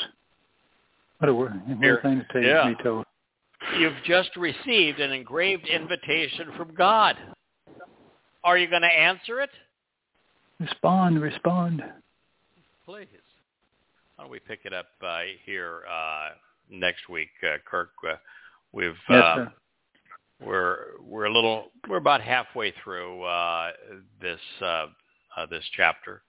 [1.18, 1.60] What a word.
[1.68, 2.70] What a thing to take yeah.
[2.70, 3.06] me told.
[3.78, 7.18] You've just received an engraved invitation from God.
[8.44, 9.50] Are you going to answer it?
[10.60, 11.84] Respond, respond.
[12.86, 13.08] Please.
[14.16, 16.30] Why don't we pick it up uh, here uh,
[16.70, 17.92] next week, uh, Kirk?
[18.08, 18.16] Uh,
[18.72, 19.54] we've Yes, uh, sir.
[20.40, 23.72] We're we're a little we're about halfway through uh,
[24.22, 24.88] this uh,
[25.38, 26.22] uh, this chapter.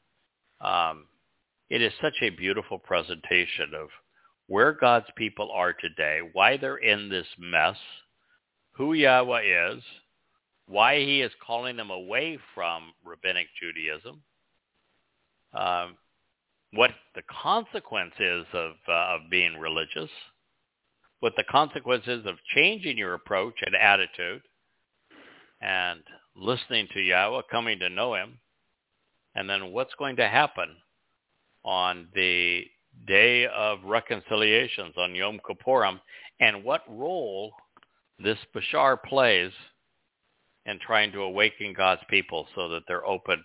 [0.60, 1.06] Um,
[1.68, 3.88] it is such a beautiful presentation of
[4.48, 7.76] where God's people are today, why they're in this mess,
[8.72, 9.82] who Yahowah is,
[10.66, 14.22] why he is calling them away from rabbinic Judaism,
[15.54, 15.96] um,
[16.72, 20.10] what the consequence is of, uh, of being religious,
[21.20, 24.42] what the consequences of changing your approach and attitude,
[25.60, 26.00] and
[26.34, 28.38] listening to Yahowah, coming to know him,
[29.34, 30.76] and then what's going to happen
[31.64, 32.64] on the
[33.06, 36.00] day of reconciliations on Yom Kippurim,
[36.40, 37.52] and what role
[38.18, 39.52] this Bashar plays
[40.66, 43.42] in trying to awaken God's people so that they're open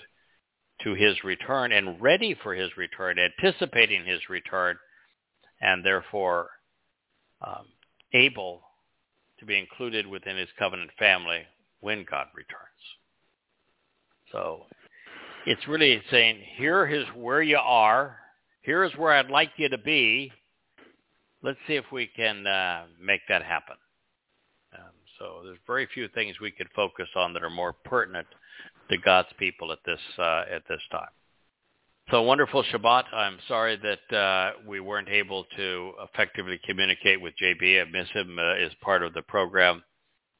[0.83, 4.77] to his return and ready for his return, anticipating his return,
[5.61, 6.49] and therefore
[7.45, 7.65] um,
[8.13, 8.61] able
[9.39, 11.41] to be included within his covenant family
[11.81, 12.61] when God returns.
[14.31, 14.63] So
[15.45, 18.17] it's really saying, here is where you are.
[18.61, 20.31] Here is where I'd like you to be.
[21.43, 23.75] Let's see if we can uh, make that happen.
[24.73, 28.27] Um, so there's very few things we could focus on that are more pertinent
[28.89, 31.09] to God's people at this uh, at this time.
[32.11, 33.05] So wonderful Shabbat.
[33.13, 37.81] I'm sorry that uh, we weren't able to effectively communicate with JB.
[37.81, 39.83] I miss him uh, as part of the program.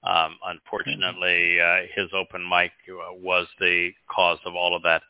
[0.04, 5.02] Um, unfortunately, uh, his open mic uh, was the cause of all of that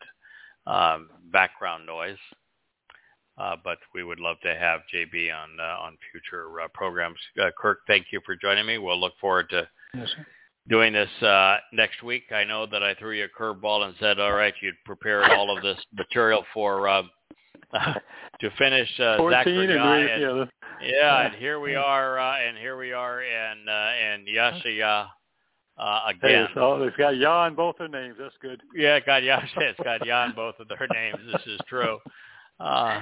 [0.66, 2.18] um, background noise.
[3.38, 7.20] Uh, but we would love to have JB on uh, on future programs.
[7.58, 8.78] Kirk, thank you for joining me.
[8.78, 10.10] We'll look forward to Yes.
[10.68, 12.24] Doing this uh, next week.
[12.32, 15.56] I know that I threw you a curveball and said, "All right, you'd prepared all
[15.56, 17.04] of this material for uh,
[18.40, 20.50] to finish uh, 14 and and- yeah, the-
[20.82, 25.08] yeah, and here we are, uh, and here we are, and uh, and Yashaya
[25.78, 26.48] uh, Hey, again.
[26.54, 28.16] so it's got Yah in both their names.
[28.20, 28.62] That's good.
[28.76, 29.48] Yeah, got Yasha.
[29.62, 31.18] It's got Ya in both of their names.
[31.32, 32.00] This is true.
[32.60, 33.00] Uh,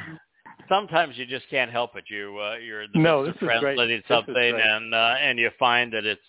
[0.69, 2.05] sometimes you just can't help it.
[2.09, 5.91] You uh, you're in the No, this of translating something, and uh, and you find
[5.93, 6.21] that it's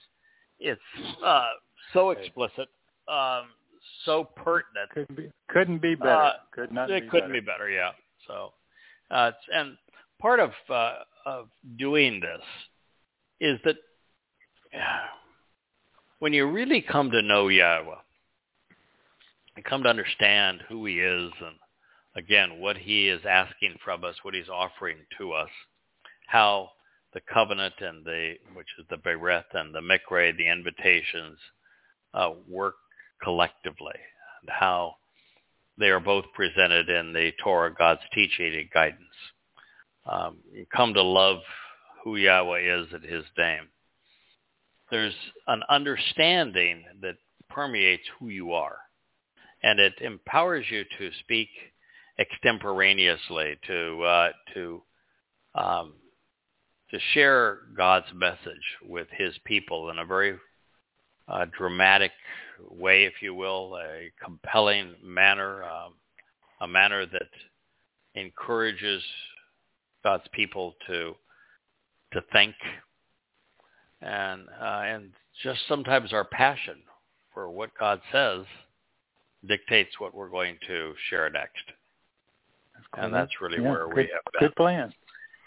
[0.58, 0.80] it's
[1.24, 1.46] uh,
[1.92, 2.68] so explicit,
[3.08, 3.46] um,
[4.04, 4.90] so pertinent.
[4.92, 6.10] Couldn't be couldn't be better.
[6.10, 7.40] Uh, Could not it be couldn't better.
[7.40, 7.90] be better, yeah.
[8.26, 8.52] So,
[9.10, 9.76] uh, it's, and
[10.20, 10.94] part of uh,
[11.26, 11.48] of
[11.78, 12.40] doing this
[13.40, 13.76] is that
[16.18, 17.98] when you really come to know Yahowah,
[19.56, 21.56] and come to understand who He is, and
[22.16, 25.50] again, what He is asking from us, what He's offering to us,
[26.26, 26.70] how
[27.14, 31.38] the covenant and the which is the bereth and the mikre, the invitations,
[32.12, 32.74] uh, work
[33.22, 33.94] collectively,
[34.42, 34.96] and how
[35.78, 39.00] they are both presented in the Torah, God's teaching and guidance.
[40.06, 40.38] Um,
[40.74, 41.38] come to love
[42.02, 43.68] who Yahowah is at his name.
[44.90, 45.14] There's
[45.46, 47.16] an understanding that
[47.48, 48.76] permeates who you are,
[49.62, 51.48] and it empowers you to speak
[52.18, 54.82] extemporaneously, to uh, to
[55.54, 55.94] um,
[56.94, 58.38] to share God's message
[58.88, 60.38] with his people in a very
[61.26, 62.12] uh, dramatic
[62.70, 65.94] way, if you will, a compelling manner, um,
[66.60, 67.28] a manner that
[68.14, 69.02] encourages
[70.04, 71.14] God's people to
[72.12, 72.54] to think,
[74.00, 75.10] and uh, and
[75.42, 76.76] just sometimes our passion
[77.32, 78.44] for what God says
[79.48, 81.64] dictates what we're going to share next,
[82.96, 84.48] and that's really Yeah, where we good, have been.
[84.48, 84.94] Good plan.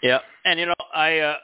[0.02, 1.36] Yeah, and you know, I uh,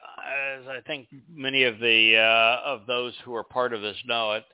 [0.58, 4.32] as I think many of the uh, of those who are part of this know
[4.32, 4.44] it.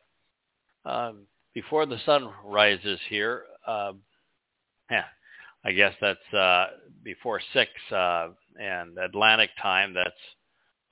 [0.84, 3.92] Um, before the sun rises here, uh,
[4.90, 5.04] yeah,
[5.64, 6.66] I guess that's uh,
[7.02, 8.28] before six uh,
[8.58, 9.92] and Atlantic time.
[9.92, 10.10] That's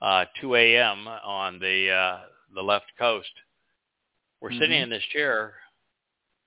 [0.01, 1.07] uh, 2 a.m.
[1.07, 2.19] on the uh,
[2.53, 3.31] the left coast.
[4.41, 4.83] We're sitting Mhm.
[4.83, 5.55] in this chair,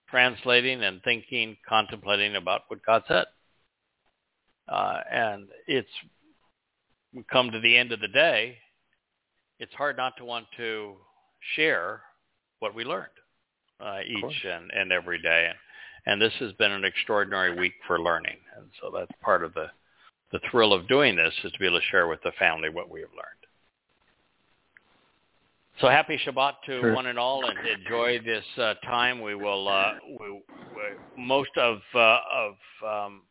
[0.09, 3.27] translating and thinking, contemplating about what God said,
[4.69, 5.91] uh, and it's
[7.15, 8.57] we come to the end of the day,
[9.59, 10.97] it's hard not to want to
[11.57, 12.03] share
[12.61, 13.09] what we learned
[13.81, 15.49] uh, each and, and every day.
[15.49, 15.59] And,
[16.07, 18.37] and this has been an extraordinary week for learning.
[18.57, 19.67] And so that's part of the,
[20.33, 22.91] the thrill of doing this is to be able to share with the family what
[22.91, 23.43] we have learned.
[25.81, 26.95] So happy Shabbat to Sure.
[26.95, 29.21] one and all, and enjoy this uh, time.
[29.21, 30.43] We will uh, we, we,
[31.17, 32.55] most of uh, of
[32.87, 33.23] um,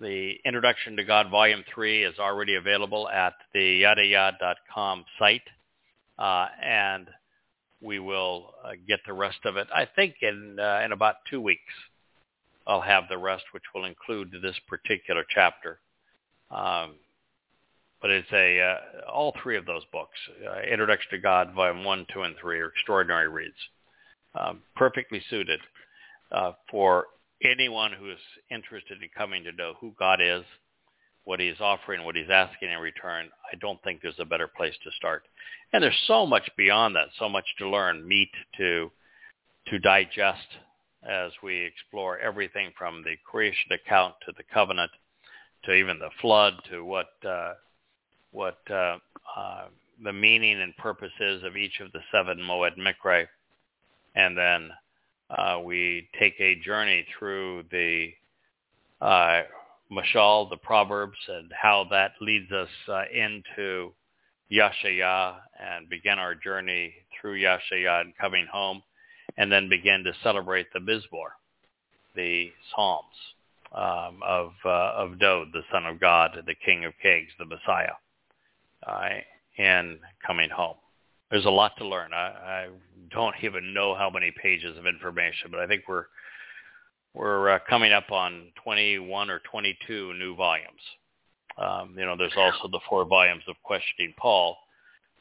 [0.00, 5.42] the Introduction to God Volume 3 is already available at the yadayah.com site,
[6.18, 7.08] uh, and
[7.80, 9.68] we will uh, get the rest of it.
[9.74, 11.72] I think in uh, in about two weeks,
[12.66, 15.78] I'll have the rest, which will include this particular chapter.
[16.50, 16.94] Um,
[18.00, 22.06] but it's a uh, all three of those books, uh, Introduction to God, Volume 1,
[22.12, 23.54] 2, and 3, are extraordinary reads,
[24.34, 25.60] um, perfectly suited
[26.32, 27.06] uh, for
[27.44, 28.18] anyone who is
[28.50, 30.44] interested in coming to know who God is,
[31.24, 34.74] what he's offering, what he's asking in return, I don't think there's a better place
[34.82, 35.22] to start.
[35.72, 38.90] And there's so much beyond that, so much to learn, meat to
[39.68, 40.48] to digest
[41.08, 44.90] as we explore everything from the creation account to the covenant
[45.64, 47.54] to even the flood to what uh,
[48.32, 48.96] what uh,
[49.36, 49.66] uh,
[50.02, 53.26] the meaning and purposes of each of the seven Moed Mikra,
[54.16, 54.70] and then
[55.36, 58.10] uh, we take a journey through the
[59.00, 59.42] uh,
[59.90, 63.92] Mashal, the Proverbs, and how that leads us uh, into
[64.50, 68.82] Yashaya and begin our journey through Yashaya and coming home,
[69.36, 71.30] and then begin to celebrate the Mizmowr,
[72.14, 73.06] the Psalms
[73.74, 77.94] um, of uh, of Dowd, the Son of God, the King of Kings, the Messiah,
[78.86, 79.08] uh,
[79.58, 80.76] and coming home.
[81.32, 82.12] There's a lot to learn.
[82.12, 82.66] I, I
[83.10, 86.04] don't even know how many pages of information, but I think we're
[87.14, 90.80] we're uh, coming up on 21 or 22 new volumes.
[91.56, 94.56] Um, you know, there's also the four volumes of Questioning Paul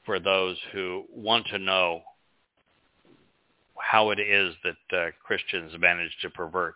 [0.05, 2.01] for those who want to know
[3.77, 6.75] how it is that uh, Christians manage to pervert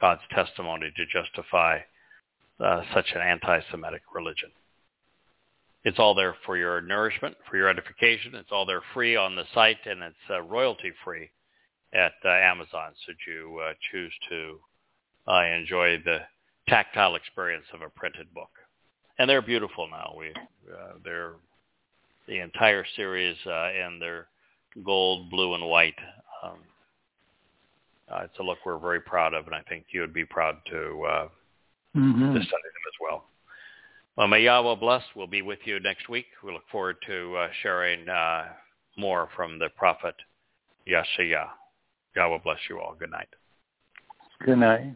[0.00, 1.78] God's testimony to justify
[2.60, 4.50] uh, such an anti-Semitic religion.
[5.84, 8.34] It's all there for your nourishment, for your edification.
[8.34, 11.30] It's all there free on the site, and it's uh, royalty free
[11.92, 14.58] at uh, Amazon should you uh, choose to
[15.30, 16.18] uh, enjoy the
[16.68, 18.50] tactile experience of a printed book.
[19.18, 20.14] And they're beautiful now.
[20.18, 21.34] We uh, they're
[22.26, 23.70] the entire series uh,
[24.00, 24.26] they're
[24.84, 25.94] gold, blue, and white.
[26.42, 26.58] Um,
[28.10, 30.56] uh, it's a look we're very proud of, and I think you would be proud
[30.70, 31.28] to uh,
[31.96, 32.34] mm-hmm.
[32.34, 33.24] to study them as well.
[34.16, 35.02] Well, may Yahowah bless.
[35.16, 36.26] We'll be with you next week.
[36.44, 38.44] We look forward to uh, sharing uh,
[38.96, 40.14] more from the prophet
[40.88, 41.48] Yeshaya.
[42.14, 42.94] God will bless you all.
[42.96, 43.28] Good night.
[44.44, 44.94] Good night.